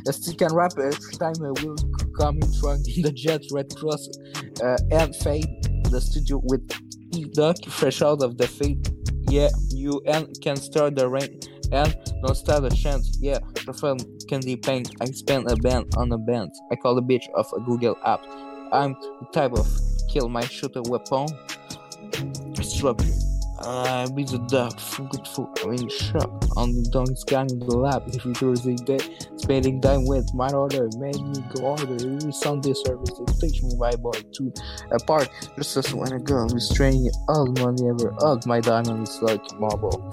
[0.06, 1.76] I still can rap every time I will
[2.18, 4.08] come in in the jet red cross
[4.62, 5.46] uh, and fade
[5.90, 6.70] the studio with
[7.12, 8.88] E Duck fresh out of the fade.
[9.30, 11.38] Yeah, you and can start the rain
[11.72, 13.18] and don't stand a chance.
[13.20, 13.98] Yeah, the film
[14.28, 14.94] can be paint.
[15.00, 16.50] I spend a band on a band.
[16.72, 18.24] I call the bitch of a Google app.
[18.72, 19.68] I'm the type of
[20.10, 21.26] kill my shooter weapon.
[23.60, 24.38] I be the
[25.10, 29.00] good food, I mean shot on the dog scan in the lab every Thursday day.
[29.36, 33.10] Spending time with my daughter made me go order every Sunday service.
[33.18, 34.52] They teach me my boy to
[34.92, 35.28] apart.
[35.56, 40.08] Just as when a girl is training all money ever hugged my diamonds like marble.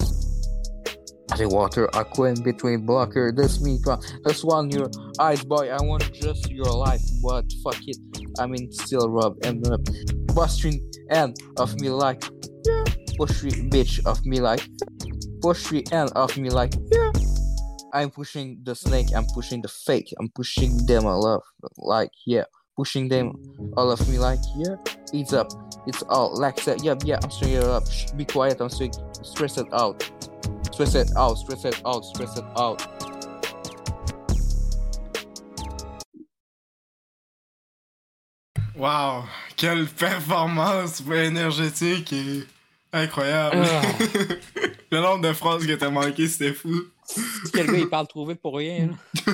[1.38, 3.32] The water aqua in between blocker.
[3.36, 3.78] This me,
[4.24, 4.90] this one your
[5.20, 5.70] eyes, boy.
[5.70, 7.98] I want just your life, but fuck it.
[8.40, 9.86] I mean, still rub and rub.
[10.34, 10.80] Busting
[11.12, 12.24] end of me like,
[12.66, 12.84] yeah.
[13.18, 14.68] Push bitch of me like,
[15.42, 17.12] push end of me like, yeah.
[17.94, 19.08] I'm pushing the snake.
[19.16, 20.14] I'm pushing the fake.
[20.20, 21.06] I'm pushing them.
[21.06, 21.44] all love
[21.78, 22.44] like, yeah.
[22.76, 23.34] Pushing them
[23.78, 24.76] all of me like, yeah.
[25.14, 25.48] It's up.
[25.88, 26.84] It's all like that.
[26.84, 27.20] Yeah, yeah.
[27.24, 27.90] I'm straight up.
[27.90, 28.60] Shh, be quiet.
[28.60, 28.98] I'm straight.
[29.24, 30.04] Stress it out.
[30.76, 32.86] Stress it out, stress it out, stress it out.
[38.76, 39.24] Wow,
[39.56, 42.44] quelle performance énergétique et
[42.96, 43.58] incroyable.
[43.64, 43.82] Ah.
[44.92, 46.74] Le nombre de phrases que t'as manqué, c'était fou.
[47.54, 48.90] Quel gars, il parle trop vite pour rien.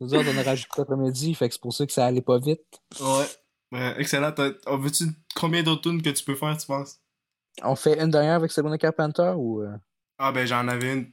[0.00, 2.38] Nous autres, on a rajouté l'après-midi, fait que c'est pour ça que ça allait pas
[2.38, 2.60] vite.
[3.00, 3.26] Ouais.
[3.72, 4.32] Ouais, excellent.
[4.66, 5.04] Oh, veux-tu
[5.34, 7.00] combien d'autres tunes que tu peux faire, tu penses?
[7.62, 9.62] On fait une dernière avec Sabrina Carpenter ou.
[9.62, 9.76] euh?
[10.18, 11.12] Ah ben j'en avais une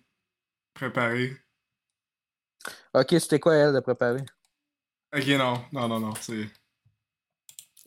[0.73, 1.35] préparée.
[2.93, 4.23] Ok, c'était quoi elle de préparer?
[5.15, 6.47] Ok, non, non, non, non, c'est.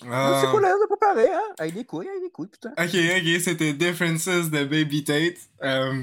[0.04, 0.50] Ah, C'est Ah.
[0.50, 1.54] quoi elle de préparer, hein?
[1.58, 2.70] Avec des couilles, avec des couilles, putain.
[2.72, 5.38] Ok, ok, c'était Differences de Baby Tate.
[5.62, 6.02] Euh,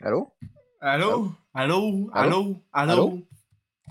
[0.00, 0.32] Allô?
[0.80, 1.32] Allô?
[1.52, 2.10] Allô?
[2.12, 2.12] Allô?
[2.12, 2.62] Allô?
[2.72, 3.26] Allô?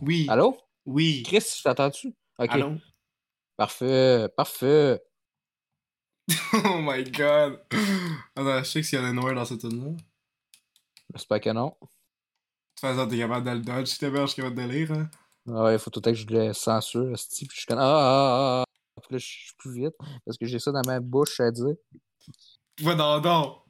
[0.01, 0.25] Oui.
[0.29, 0.57] Allô?
[0.85, 1.23] Oui.
[1.23, 2.15] Chris, t'entends-tu?
[2.38, 2.49] Ok.
[2.51, 2.75] Allô?
[3.57, 5.01] Parfait, parfait.
[6.53, 7.59] Oh my god.
[8.35, 9.89] Attends, je sais que s'il y en a noir dans cette tune-là.
[9.91, 9.97] De
[11.15, 11.75] J'espère que non.
[11.81, 14.91] toute façon, t'es capable de le dodge si t'es bien, je suis capable de lire,
[14.93, 15.09] hein.
[15.47, 17.81] Ah Ouais, faut tout à que je le censure, puis je connais.
[17.81, 19.01] Ah, ah, ah, ah.
[19.01, 19.95] Puis là, je suis plus vite,
[20.25, 21.75] parce que j'ai ça dans ma bouche à dire.
[22.81, 23.61] Va dans donc.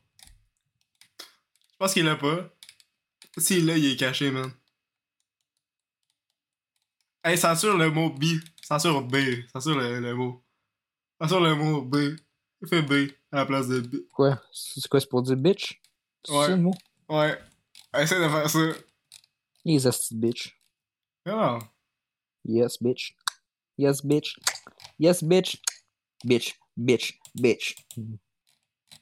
[1.19, 2.49] Je pense qu'il l'a pas.
[3.37, 4.51] S'il l'a, il est caché, man.
[7.23, 8.23] Hey, censure le mot B.
[8.63, 9.15] Censure B.
[9.53, 10.43] Censure le, le mot.
[11.21, 12.15] Censure le mot B.
[12.67, 13.97] Fais B à la place de B.
[14.11, 14.41] Quoi?
[14.51, 15.79] C'est quoi, c'est pour dire bitch?
[16.25, 16.45] C'est Ouais.
[16.45, 16.73] ça le mot?
[17.09, 17.37] Ouais.
[17.95, 18.59] Essaye de faire ça.
[19.65, 20.56] Les esti de bitch.
[21.27, 21.59] Non.
[22.45, 23.13] Yes, bitch.
[23.77, 24.39] Yes, bitch.
[24.97, 25.57] Yes, bitch.
[26.25, 27.75] Bitch, bitch, bitch.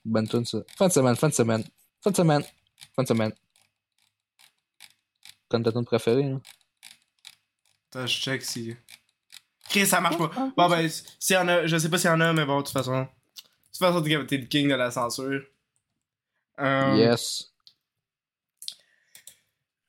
[0.03, 0.57] Bonne tune, ça.
[0.75, 1.63] Fin de semaine, fin de semaine.
[2.01, 2.43] Fin de semaine.
[2.95, 3.31] Fin de semaine.
[5.47, 6.41] Comme ta tune préférée, hein?
[7.91, 8.75] Attends, je check si.
[9.69, 10.51] Chris, ça marche pas.
[10.57, 12.57] Bon, ben, s'il y en a, je sais pas s'il y en a, mais bon,
[12.57, 13.01] de toute façon.
[13.01, 13.07] De
[13.71, 15.43] toute façon, t'es t'es le king de la censure.
[16.59, 17.53] Euh, Yes.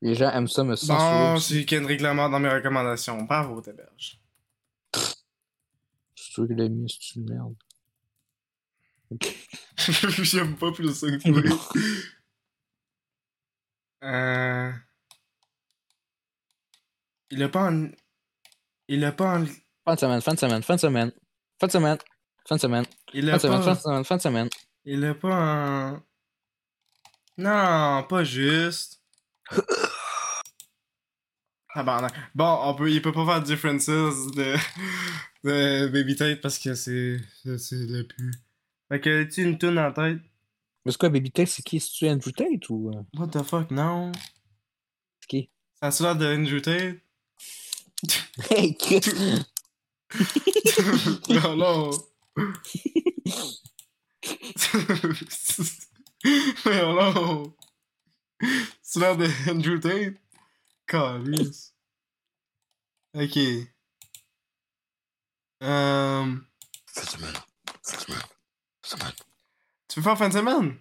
[0.02, 1.40] Les gens aiment ça me Bon, censurer.
[1.40, 3.22] c'est Kendrick Lamar dans mes recommandations.
[3.22, 4.20] Bravo, t'héberges.
[4.94, 7.54] C'est sûr qu'il a mis, c'est une merde.
[10.22, 11.58] J'aime pas plus ça que toi.
[14.08, 14.72] euh...
[17.30, 17.88] Il a pas en...
[18.88, 19.46] Il a pas en...
[19.84, 21.12] Fin de semaine, fin de semaine, fin de semaine.
[21.60, 21.98] Fin de semaine,
[22.48, 22.84] fin de semaine.
[23.14, 23.74] Il Fin a de semaine, fin pas...
[23.74, 24.48] de semaine, fin de semaine.
[24.84, 25.34] Il a pas
[25.94, 26.02] en...
[27.38, 29.02] Non, pas juste.
[31.76, 32.12] Tabarnak.
[32.34, 34.54] Bon, on peut, il peut pas faire Differences de,
[35.44, 38.32] de Baby Tate parce que c'est le plus.
[38.88, 40.18] Fait que tu une tune en tête?
[40.84, 41.78] Mais c'est quoi, Baby Tate, c'est qui?
[41.80, 42.90] C'est-tu Andrew Tate ou.
[42.90, 44.12] euh, What the fuck, non?
[45.20, 45.50] C'est qui?
[45.82, 46.96] Ça a l'air de Andrew Tate?
[48.50, 48.76] Hey,
[51.30, 51.90] non, non.
[56.64, 57.54] Mais non.
[58.82, 60.14] C'est l'air de Andrew Tate?
[60.86, 61.74] Calice.
[63.14, 63.38] Ok.
[65.62, 66.34] Euh...
[69.88, 70.76] Tu veux faire fin de semaine?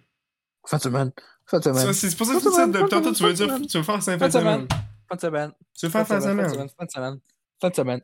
[0.66, 1.12] Fin de semaine,
[1.46, 1.92] fin de Ça, semaine.
[1.94, 3.36] C'est pour ça Fin que de tu dis semaine, depuis fin de tantôt, tu veux
[3.36, 4.54] semaine, dire, tu veux faire fin Fin de de semaine.
[4.68, 4.68] semaine.
[5.08, 5.52] Fin de semaine.
[5.74, 6.48] Tu veux faire fin de semaine?
[6.48, 7.20] Fin de semaine.
[7.60, 8.00] Fin de semaine.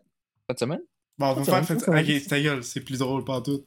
[0.46, 0.80] Fin de semaine.
[1.18, 2.04] Bon, on Fin va de faire semaine, fin fin de de semaine.
[2.04, 2.20] semaine.
[2.20, 3.64] Ok, ta gueule, c'est plus drôle pas tout.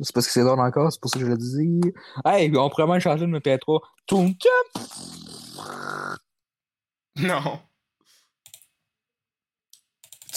[0.00, 1.80] C'est parce que c'est drôle encore, c'est pour ça que je le dis.
[2.24, 3.80] Hey, on pourrait même changer de MP3.
[4.06, 4.34] Toum!
[7.16, 7.60] Non.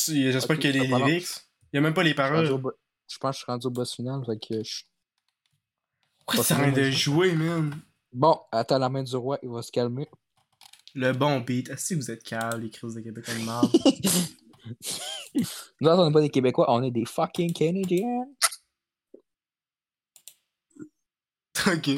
[0.08, 1.28] J'espère Ok, qu'il y a les lyrics.
[1.72, 2.58] Il y a même pas les Je paroles.
[2.62, 2.74] bo-
[3.08, 4.84] je pense que je suis rendu au boss final, fait que je...
[6.26, 7.80] Pourquoi ça rien de jouer, man?
[8.12, 10.08] Bon, attends la main du roi, il va se calmer.
[10.96, 11.70] Le bon beat.
[11.70, 13.72] Est-ce que vous êtes calme, les crises de Québec en marde?
[15.36, 18.26] Nous on n'est pas des Québécois, on est des fucking Canadiens.
[21.68, 21.90] ok.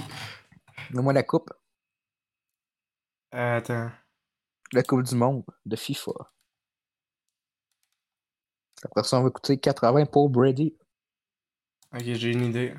[0.92, 1.50] Donne-moi la coupe.
[3.34, 3.92] Euh, attends.
[4.74, 6.12] La coupe du monde de FIFA.
[8.84, 10.76] Après ça, on va écouter 80 pour Brady.
[11.94, 12.74] Ok, j'ai une idée.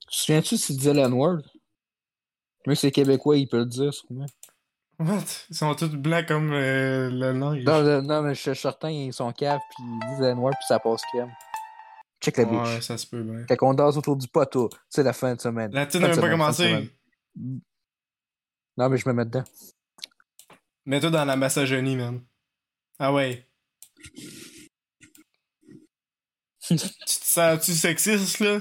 [0.00, 1.40] Tu te souviens-tu si tu disais l'N-word?
[2.66, 4.26] Même si c'est québécois, il peut le dire, sûrement.
[4.98, 5.22] What?
[5.48, 7.64] Ils sont tous blancs comme euh, le neige.
[7.64, 10.66] Non, non, non, mais je suis certain, ils sont caves, puis ils disent l'N-word, puis
[10.68, 11.32] ça passe crème.
[12.20, 12.82] Check la Ouais, bitch.
[12.82, 13.46] ça se peut bien.
[13.48, 15.70] Quand on danse autour du poteau, c'est la fin de semaine.
[15.72, 16.90] La tune n'a même pas commencé.
[18.80, 19.44] Non, mais je me mets dedans.
[20.86, 22.22] Mets-toi dans la massagerie, man.
[22.98, 23.46] Ah ouais.
[26.66, 28.60] tu te sens-tu sexiste, là?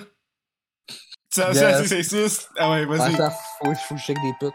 [0.89, 0.95] Tu
[1.29, 1.63] te sens-tu Yes.
[1.63, 2.49] assez sexiste?
[2.57, 3.15] Ah ouais, vas-y.
[3.15, 3.33] Attends,
[3.63, 4.53] faut, faut que je check des putes.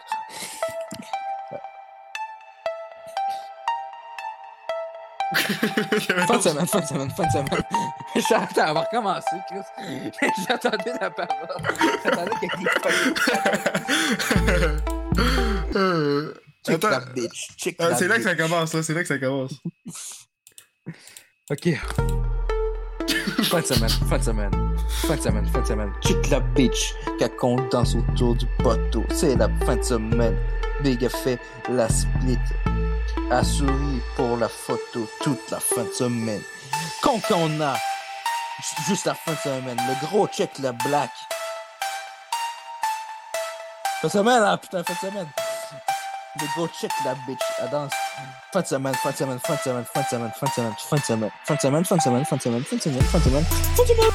[6.26, 7.64] Fin de semaine, fin de semaine, fin de semaine.
[8.28, 10.30] J'attends, on va recommencer, Chris.
[10.46, 11.48] J'attendais la parole.
[12.04, 12.50] J'attendais qu'il
[16.66, 16.90] Check Attends.
[16.90, 18.82] la bitch, check la c'est là que ça commence, là.
[18.82, 19.52] C'est là que ça commence.
[21.50, 21.68] Ok.
[23.44, 24.76] Fin de semaine, fin de semaine,
[25.06, 25.92] fin de semaine, fin de semaine.
[26.00, 29.04] Check la bitch, quand on danse autour du poteau.
[29.12, 30.38] C'est la fin de semaine.
[30.82, 31.38] Big a fait
[31.68, 32.38] la split.
[33.30, 36.40] A souri pour la photo toute la fin de semaine.
[37.02, 41.10] Quand on a ju- juste la fin de semaine, le gros check la black.
[44.00, 45.28] Fin de semaine, ah putain, fin de semaine.
[46.40, 47.92] Le gros check la bitch, elle danse.
[48.52, 50.72] Fin de semaine, fin de semaine, fin de semaine, fin de semaine, fin de semaine,
[50.76, 53.04] fin de semaine, fin de semaine, fin de semaine, fin de semaine, fin de semaine,
[53.04, 54.10] fin de semaine, fin de semaine.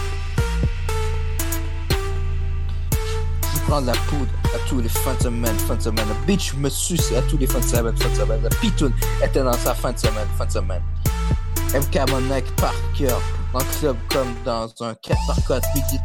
[3.53, 6.09] Je prends de la poudre à tous les fins de semaine, fin de semaine.
[6.09, 8.41] La bitch me suce à tous les fins de semaine, fin de semaine.
[8.43, 8.93] La pitoune
[9.23, 10.83] était dans sa fin de semaine, fin de semaine.
[11.73, 13.21] MK Monek par cœur,
[13.53, 16.01] dans le club comme dans un 4 par 4 Biggie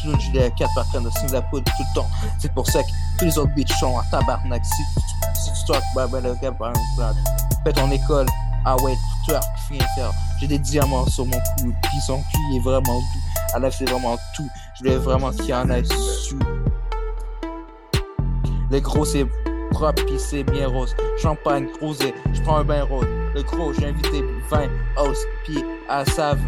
[0.00, 2.08] sous le gilet 4 par 4 de Singapour tout le temps.
[2.40, 2.88] C'est pour ça que
[3.18, 4.64] tous les autres bitches sont en tabarnak.
[4.64, 4.82] Si
[5.68, 7.14] twerk, bah, gars, ben, ben,
[7.64, 8.26] fais ton école.
[8.64, 8.94] Ah ouais,
[9.26, 10.10] twerk, viens.
[10.40, 13.20] J'ai des diamants sur mon cou, puis son cul est vraiment doux.
[13.54, 14.48] Elle a fait vraiment tout.
[14.74, 16.38] Je voulais vraiment qu'il y en ait su.
[18.70, 19.26] Le gros, c'est
[19.70, 20.94] propre, puis c'est bien rose.
[21.20, 23.06] Champagne, rosé, je prends un bain rose.
[23.34, 26.40] Le gros, j'ai invité 20 hosts, puis à savent.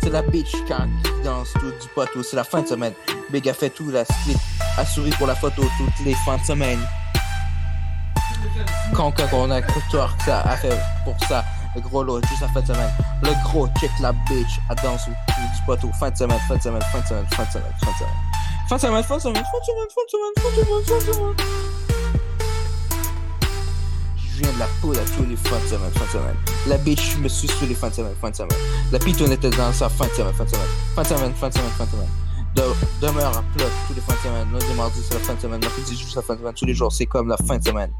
[0.00, 2.24] C'est la bitch quand il danse tout du poteau.
[2.24, 2.92] C'est la fin de semaine.
[3.30, 4.36] Big a fait tout la split.
[4.76, 6.80] A souri pour la photo toutes les fins de semaine.
[8.94, 9.60] Quand, on a
[9.90, 11.44] twerk, ça a fait pour ça.
[11.74, 12.90] Le gros lot, juste la fin de semaine.
[13.22, 14.60] Le gros, check la bitch.
[14.68, 15.14] Elle danse autour
[15.54, 15.90] du poteau.
[15.98, 18.14] Fin de semaine, fin de semaine, fin de semaine, fin de semaine, fin de semaine.
[18.68, 20.84] Fin de semaine, fin de semaine, fin de semaine, fin de semaine, fin de semaine,
[20.86, 21.36] fin de semaine.
[24.16, 26.36] Je viens de la poudre à tous les fins de semaine, fin de semaine.
[26.66, 28.58] La bitch me suit tous les fins de semaine, fin de semaine.
[28.90, 30.66] La pitoune était dans sa fin de semaine, fin de semaine.
[30.94, 32.08] Fin de semaine, fin de semaine, fin de semaine.
[32.54, 34.52] de- demeure à plat tous les fins de semaine.
[34.52, 35.60] Lundi, mardi, c'est la fin de semaine.
[35.60, 36.54] Mercredi, juste la fin de semaine.
[36.54, 37.90] Tous les jours, c'est comme la fin de semaine.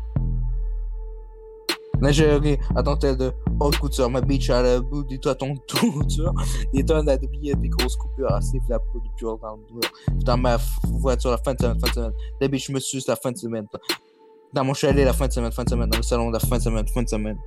[2.03, 6.35] Lingerie à dentelle de haute couture, ma bitch à la bout des toi ton couture,
[6.74, 9.89] des tonnes à billets, des grosses coupures, assez la peau de pure dans le dos.
[10.24, 12.12] Dans ma voiture, la fin de semaine, fin de semaine.
[12.41, 13.66] La bitch me suce la fin de semaine.
[14.53, 15.89] Dans mon chalet, la fin de semaine, fin de semaine.
[15.89, 17.39] Dans le salon, la fin de semaine, fin de semaine.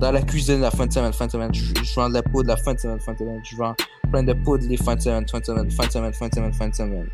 [0.00, 1.54] Dans la cuisine, la fin de semaine, fin de semaine.
[1.54, 3.40] Je je vends de la poudre, la fin de semaine, fin de semaine.
[3.44, 3.74] Je vends
[4.10, 6.34] plein de poudre les fins de semaine, fin de semaine, fin de semaine, fin de
[6.34, 7.08] semaine, fin de semaine.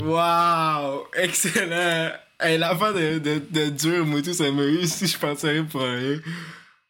[0.00, 1.06] Wow!
[1.14, 2.12] Excellent!
[2.40, 5.82] Hey, l'affaire de, de, de dur, moi, tout, ça m'a eu si je pensais pour
[5.82, 6.20] rien.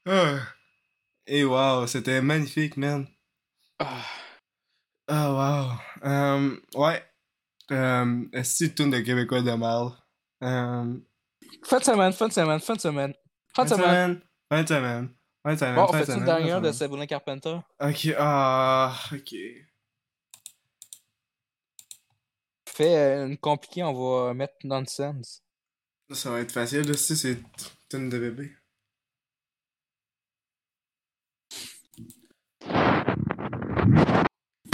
[0.06, 0.39] Ah.
[1.26, 3.06] Et wow, c'était magnifique, man.
[3.80, 4.05] Ah,
[5.09, 6.09] wow.
[6.09, 7.02] Um, ouais.
[7.70, 9.89] Um, Est-ce que tu tournes de Québécois de mal?
[10.40, 11.02] Um,
[11.64, 13.14] Fin de semaine, fin de semaine, fin de semaine.
[13.55, 14.20] Fin de semaine.
[14.51, 15.09] Fin de semaine.
[15.43, 15.74] Fin de semaine.
[15.74, 17.56] Bon, on fin de fait une semaine, dernière fin de de Sabrina Carpenter?
[17.80, 19.35] Ok, ah, ok.
[22.78, 25.42] Fais euh, une compliquée, on va mettre Nonsense.
[26.12, 27.42] Ça va être facile, là, si c'est
[27.88, 28.55] tune de bébé.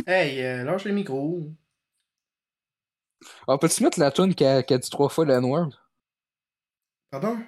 [0.06, 1.50] Hey, euh, lâche le micro.
[3.48, 5.70] On peut-tu mettre la tune qui a, a dit trois fois le N-word?
[7.08, 7.38] Pardon?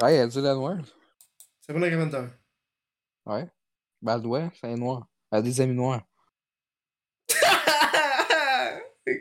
[0.00, 0.84] Ouais, elle a dit le N-word.
[1.62, 2.28] C'est bon, Carpenter.
[3.26, 3.50] Ouais.
[4.02, 5.08] Ben, elle doit, c'est noir.
[5.32, 6.07] Elle a des amis noirs.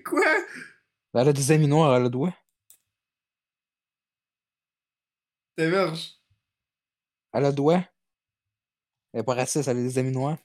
[0.06, 0.22] Quoi?
[1.14, 2.34] Ben, elle a des amis noirs, elle a doigt.
[5.56, 6.14] T'es verge.
[7.34, 7.84] Elle a doigt.
[9.14, 10.38] Elle est pas raciste, elle a des amis noirs.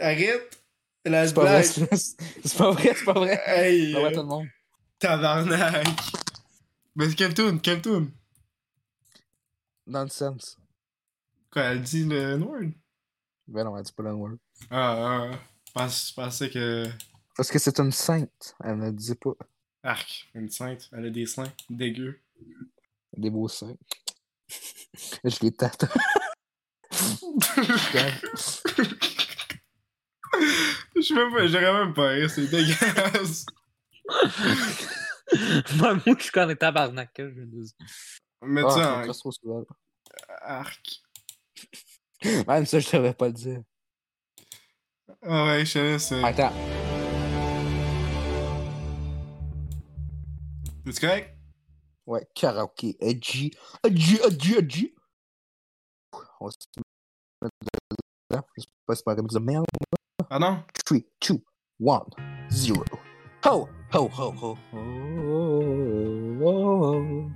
[0.00, 0.60] Arrête.
[1.04, 1.94] La C'est pas vrai, c'est
[2.44, 3.42] c'est pas vrai, c'est pas vrai.
[3.46, 4.46] Hey, va euh, tout le monde.
[4.98, 5.86] Tabarnak.
[6.96, 7.60] Mais c'est?
[7.60, 8.10] Quelle toune?
[9.86, 10.56] Nonsense.
[11.50, 12.60] Quoi, elle dit le noir?
[13.46, 14.36] Ben non, elle dit pas le N-word.
[14.70, 15.38] Ah, ah.
[15.74, 16.86] Pense- je pensais que.
[17.36, 18.54] Parce que c'est une sainte.
[18.62, 19.32] Elle ne dit pas.
[19.82, 20.88] Arc, une sainte.
[20.92, 22.20] Elle a des seins dégueux.
[23.16, 23.76] Des beaux seins.
[25.24, 25.84] Je les tâte.
[30.96, 33.46] Je sais même pas, j'aurais même pas rire, c'est dégueulasse.
[35.76, 37.64] Moi, moi, je connais tabarnak, que je veux dire.
[38.42, 39.64] Mais Ah, tu trop souvent.
[40.42, 41.02] arc.
[42.46, 43.62] Même ça, je devais pas le dire.
[45.22, 46.22] Ah ouais, je sais, c'est.
[46.22, 46.52] Attends.
[50.86, 51.36] C'est correct?
[52.06, 53.50] Ouais, karaoké, edgy,
[53.82, 54.94] edgy, edgy, edgy.
[56.40, 56.58] On va se
[57.42, 57.54] mettre
[58.30, 58.44] dedans.
[58.56, 59.64] Je sais pas si c'est pas de merde.
[60.28, 60.62] Ah non?
[60.84, 61.40] 3, 2,
[61.80, 62.02] 1,
[62.50, 62.84] 0.
[63.44, 64.58] Ho, ho, ho, ho.
[64.74, 64.78] Oh,
[66.42, 67.30] oh,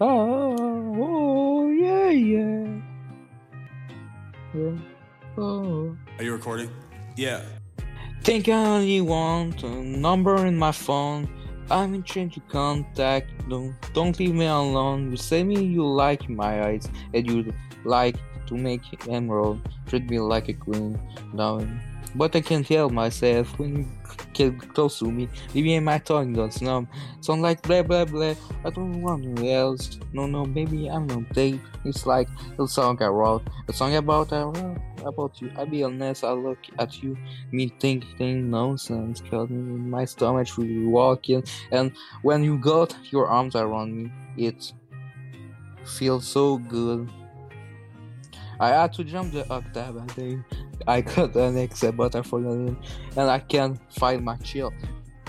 [0.00, 2.66] oh, oh, oh, yeah, yeah.
[4.54, 4.78] Oh,
[5.36, 5.96] oh.
[6.18, 6.70] Are you recording?
[7.16, 7.42] Yeah.
[8.22, 11.28] Think I only want a number in my phone.
[11.70, 13.30] I'm in trying to contact.
[13.48, 15.10] Don't don't leave me alone.
[15.10, 17.52] You say me you like my eyes and you
[17.84, 18.16] like
[18.46, 19.60] to make emerald.
[19.86, 20.98] Treat me like a queen.
[21.32, 21.60] Now,
[22.14, 23.86] but I can't help myself when you
[24.32, 25.28] get close to me.
[25.54, 26.88] Maybe my tongue goes numb.
[27.20, 28.34] Sound like blah blah blah.
[28.64, 29.98] I don't want no else.
[30.12, 31.60] No no baby I'm no date.
[31.84, 32.28] It's like
[32.58, 33.42] a song I wrote.
[33.68, 35.50] A song about I wrote about you.
[35.56, 36.24] I be honest.
[36.24, 37.16] I look at you
[37.52, 41.42] me thinking nonsense cause my stomach really walking
[41.72, 41.92] and
[42.22, 44.72] when you got your arms around me it
[45.84, 47.08] feels so good
[48.60, 50.44] i had to jump the octave i think
[50.86, 52.76] i got an exit but i forgot it
[53.16, 54.72] and i can't find my chill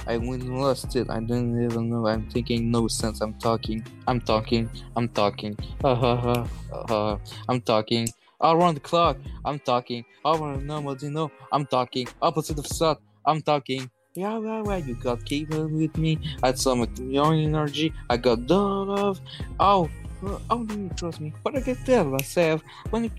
[0.07, 1.09] I went and lost it.
[1.09, 2.07] I didn't even know.
[2.07, 3.21] I'm thinking no sense.
[3.21, 3.85] I'm talking.
[4.07, 4.69] I'm talking.
[4.95, 5.55] I'm talking.
[5.81, 5.95] Ha.
[5.95, 7.19] ha.
[7.47, 8.07] I'm talking.
[8.41, 9.17] Around the clock.
[9.45, 10.03] I'm talking.
[10.25, 11.31] Around nobody know.
[11.51, 12.07] I'm talking.
[12.21, 12.99] Opposite of thought.
[13.25, 13.91] I'm talking.
[14.15, 14.77] Yeah, yeah, yeah.
[14.77, 16.19] You got capable with me.
[16.41, 17.93] I had some young energy.
[18.09, 19.21] I got the love.
[19.59, 19.89] Oh,
[20.23, 21.33] Oh, how do you trust me?
[21.43, 23.11] But I can tell myself when you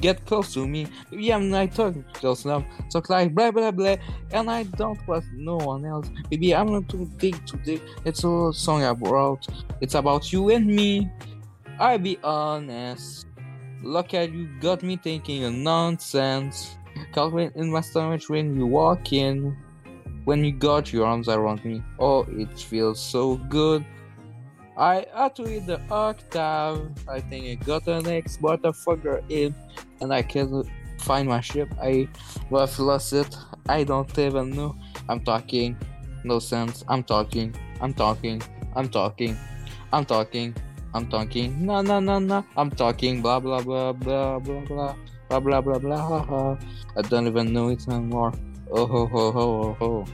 [0.00, 0.86] get close to me.
[1.10, 2.64] Yeah, I'm not talking close enough.
[2.88, 3.96] So like blah blah blah,
[4.32, 6.10] and I don't want no one else.
[6.30, 7.80] Maybe I'm not too big today.
[8.04, 9.46] It's a song I wrote.
[9.80, 11.10] It's about you and me.
[11.78, 13.26] I'll be honest.
[13.82, 16.74] Look at you, got me thinking of nonsense.
[17.16, 19.56] Me in my stomach when you walk in.
[20.24, 23.84] When you got your arms around me, oh, it feels so good.
[24.78, 26.90] I to the octave.
[27.08, 29.52] I think I got an X, but I forgot it,
[30.00, 30.66] and I can't
[31.00, 31.68] find my ship.
[31.82, 32.08] I
[32.52, 33.36] have lost it.
[33.68, 34.76] I don't even know.
[35.08, 35.76] I'm talking,
[36.22, 36.84] no sense.
[36.88, 37.54] I'm talking.
[37.80, 38.40] I'm talking.
[38.76, 39.36] I'm talking.
[39.92, 40.54] I'm talking.
[40.94, 41.66] I'm talking.
[41.66, 42.44] No, no, no, no.
[42.56, 43.20] I'm talking.
[43.20, 44.94] Blah blah blah blah blah blah.
[45.28, 46.56] Blah blah blah blah.
[46.96, 48.32] I don't even know it anymore.
[48.70, 50.04] Oh ho ho ho ho ho.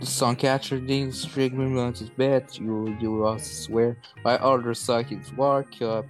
[0.00, 2.46] Didn't streak me on his bed.
[2.52, 6.06] You you all swear by other sockets walk up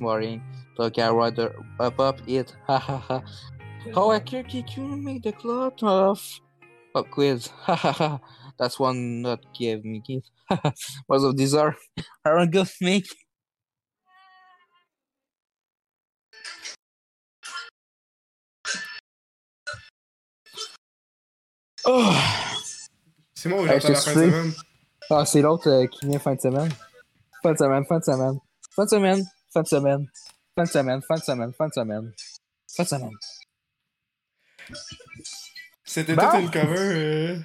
[0.00, 0.42] morning.
[0.78, 2.54] Look I rather up up it.
[2.66, 3.22] Ha ha ha.
[3.94, 6.40] How I can you make the cloth off?
[6.92, 7.48] Pop quiz.
[7.66, 8.20] Ha ha ha.
[8.58, 10.30] That's one that gave me gift.
[11.08, 11.76] Most of these are
[12.24, 13.06] aren't good make.
[21.86, 22.36] Oh.
[23.40, 24.52] C'est moi où Hey, j'entends la fin de semaine?
[25.08, 26.70] Ah, c'est l'autre euh, qui vient fin de semaine.
[27.42, 28.38] Fin de semaine, fin de semaine.
[28.76, 30.06] Fin de semaine, fin de semaine.
[30.54, 32.12] Fin de semaine, fin de semaine, fin de semaine.
[32.76, 33.16] Fin de semaine.
[35.84, 36.22] C'était Bon.
[36.30, 36.76] toute une cover.
[36.78, 37.38] euh,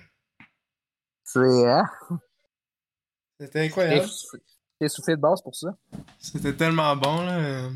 [1.24, 1.86] C'est, hein?
[3.40, 4.06] C'était incroyable.
[4.06, 4.38] T'es-
[4.82, 5.70] T'es soufflé de base pour ça.
[6.20, 7.38] C'était tellement bon, là.
[7.40, 7.70] euh.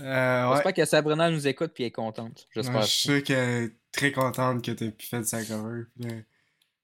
[0.00, 0.54] Ouais.
[0.54, 2.48] J'espère que Sabrina nous écoute puis elle est contente.
[2.54, 2.76] J'espère.
[2.76, 5.82] Ouais, je suis sûr qu'elle est très contente que t'aies pu faire sa cover.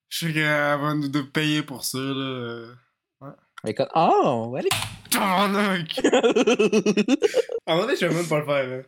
[0.09, 2.75] Je suis sûr qu'elle va nous de payer pour ça, là.
[3.21, 3.31] Ouais.
[3.65, 4.69] Est comme, Oh, est...
[5.11, 6.01] Tabarnak!
[7.67, 8.83] Moment donné, je vais même pas le faire, là.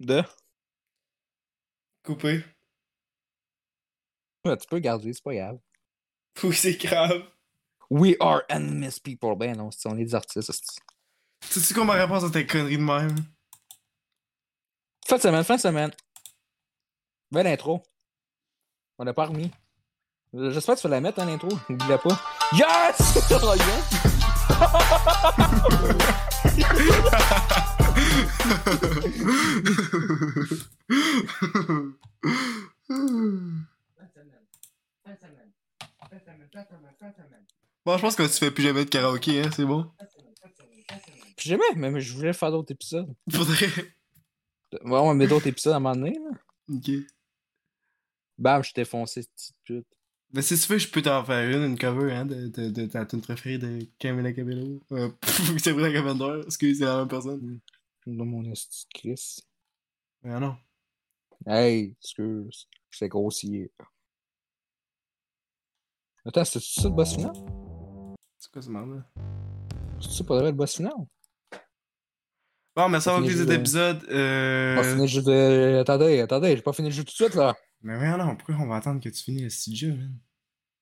[0.00, 0.22] De?
[2.04, 2.44] Couper.
[4.44, 5.58] Ouais, tu peux garder, c'est pas grave.
[6.42, 7.22] Oui, c'est grave.
[7.90, 9.36] We are anonymous people.
[9.36, 10.50] Ben non, c'est- on est des artistes.
[10.50, 10.80] c'est-
[11.44, 13.14] Sais-tu quoi ma réponse à tes conneries de même?
[15.06, 15.90] Fin de semaine, fin de semaine.
[17.32, 17.82] Belle intro.
[18.98, 19.50] On l'a pas remis.
[20.34, 21.48] J'espère que tu vas la mettre en intro.
[21.70, 22.20] N'oublie pas.
[22.52, 23.00] Yes!
[32.90, 32.94] Oh!
[37.86, 39.90] Bon, je pense que tu fais plus jamais de karaoké, hein, c'est bon?
[41.38, 43.08] Puis jamais, mais mais je voulais faire d'autres épisodes.
[43.30, 43.68] Faudrait.
[44.84, 46.18] Ouais, on va mettre d'autres épisodes à un moment donné.
[46.18, 46.30] Là.
[46.68, 46.90] Ok.
[48.42, 49.86] Bam, je t'ai foncé, cette petite pute.
[50.32, 52.86] Mais si tu veux, je peux t'en faire une, une cover, hein, de, de, de
[52.86, 54.80] ta tune préférée de Camila Cabello.
[54.90, 55.10] Euh,
[55.62, 57.60] Sabrina Carpenter, excuse, c'est la même personne.
[58.04, 59.38] Dans mon esti de Chris.
[60.24, 60.56] Mais non.
[61.46, 62.66] Hey, excuse.
[62.90, 63.70] C'est grossier.
[66.24, 67.32] Attends, c'est ça le boss final?
[68.40, 69.06] C'est quoi ce merde-là?
[70.00, 70.94] C'est ça vrai le boss final?
[72.74, 74.04] Bon, mais ça va plus le cet jeu, épisode.
[74.10, 74.76] Euh...
[74.76, 75.78] Pas fini le jeu de...
[75.80, 77.54] Attendez, attendez, j'ai pas fini le jeu tout de suite là.
[77.82, 80.18] Mais voyons non, pourquoi on va attendre que tu finisses le petit jeu, man?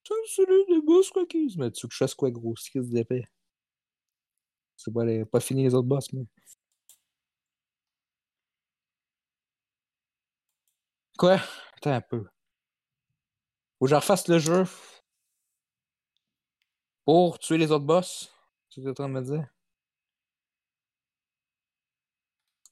[0.05, 1.57] C'est celui des boss cookies.
[1.59, 3.27] Mais tu veux que je fasse quoi, gros skis d'épée?
[4.77, 5.25] C'est pas, les...
[5.25, 6.25] pas fini les autres boss, mais.
[11.19, 11.41] Quoi?
[11.77, 12.25] Attends un peu.
[13.79, 14.65] Faut que je refasse le jeu.
[17.05, 18.33] Pour tuer les autres boss?
[18.69, 19.47] C'est ce que tu es en train de me dire?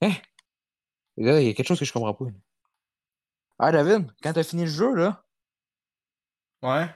[0.00, 0.12] Hein?
[1.16, 2.26] Là, il y a quelque chose que je comprends pas.
[3.58, 5.24] Ah, David, quand t'as fini le jeu, là,
[6.62, 6.88] Ouais?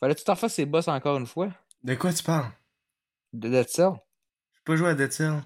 [0.00, 1.50] fallait-tu t'en fasses ces boss encore une fois?
[1.82, 2.50] De quoi tu parles?
[3.32, 3.92] De Dead Cell?
[4.54, 5.42] J'ai pas joué à Dead Cell.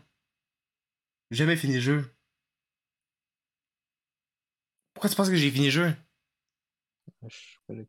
[1.30, 2.14] J'ai jamais fini le jeu.
[4.94, 5.94] Pourquoi tu penses que j'ai fini le jeu?
[7.22, 7.86] Je suis pas le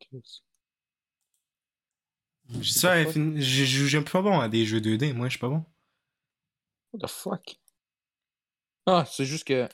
[3.42, 5.64] j'ai- j'ai- j'aime pas bon à des jeux 2D, moi, je suis pas bon.
[6.92, 7.60] What the fuck?
[8.86, 9.70] Ah, c'est juste que.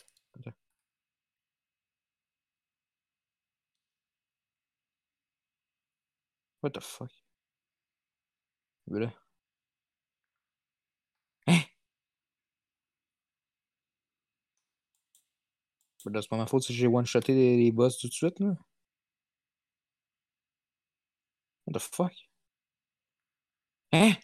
[6.61, 7.11] What the fuck?
[8.87, 9.13] Mais là.
[11.47, 11.65] Hein?
[16.05, 18.55] Là, c'est pas ma faute si j'ai one-shoté les, les boss tout de suite, là.
[21.65, 22.13] What the fuck?
[23.91, 24.15] Hein?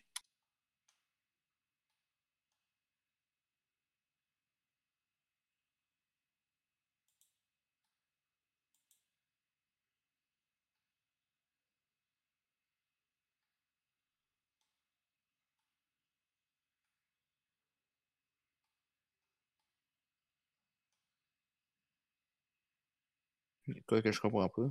[23.91, 24.61] Quoi que je comprends pas?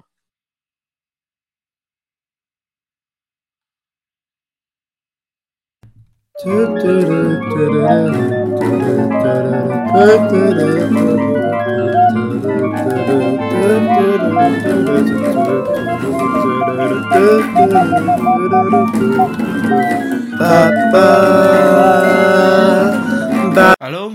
[23.81, 24.13] Allô?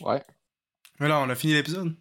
[0.00, 0.22] Ouais.
[1.00, 1.94] Mais là, on a fini l'épisode.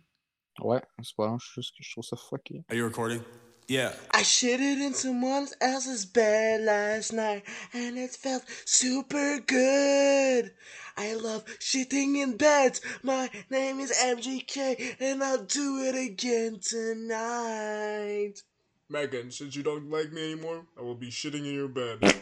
[0.59, 2.63] Ouais, c'est pas long, je juste que je trouve ça fucké.
[2.69, 3.21] Are you recording?
[3.67, 3.93] Yeah.
[4.11, 10.53] I shitted in someone else's bed last night and it felt super good.
[10.95, 12.79] I love shitting in beds.
[13.01, 18.43] My name is MGK and I'll do it again tonight.
[18.87, 22.21] Megan, since you don't like me anymore, I will be shitting in your bed.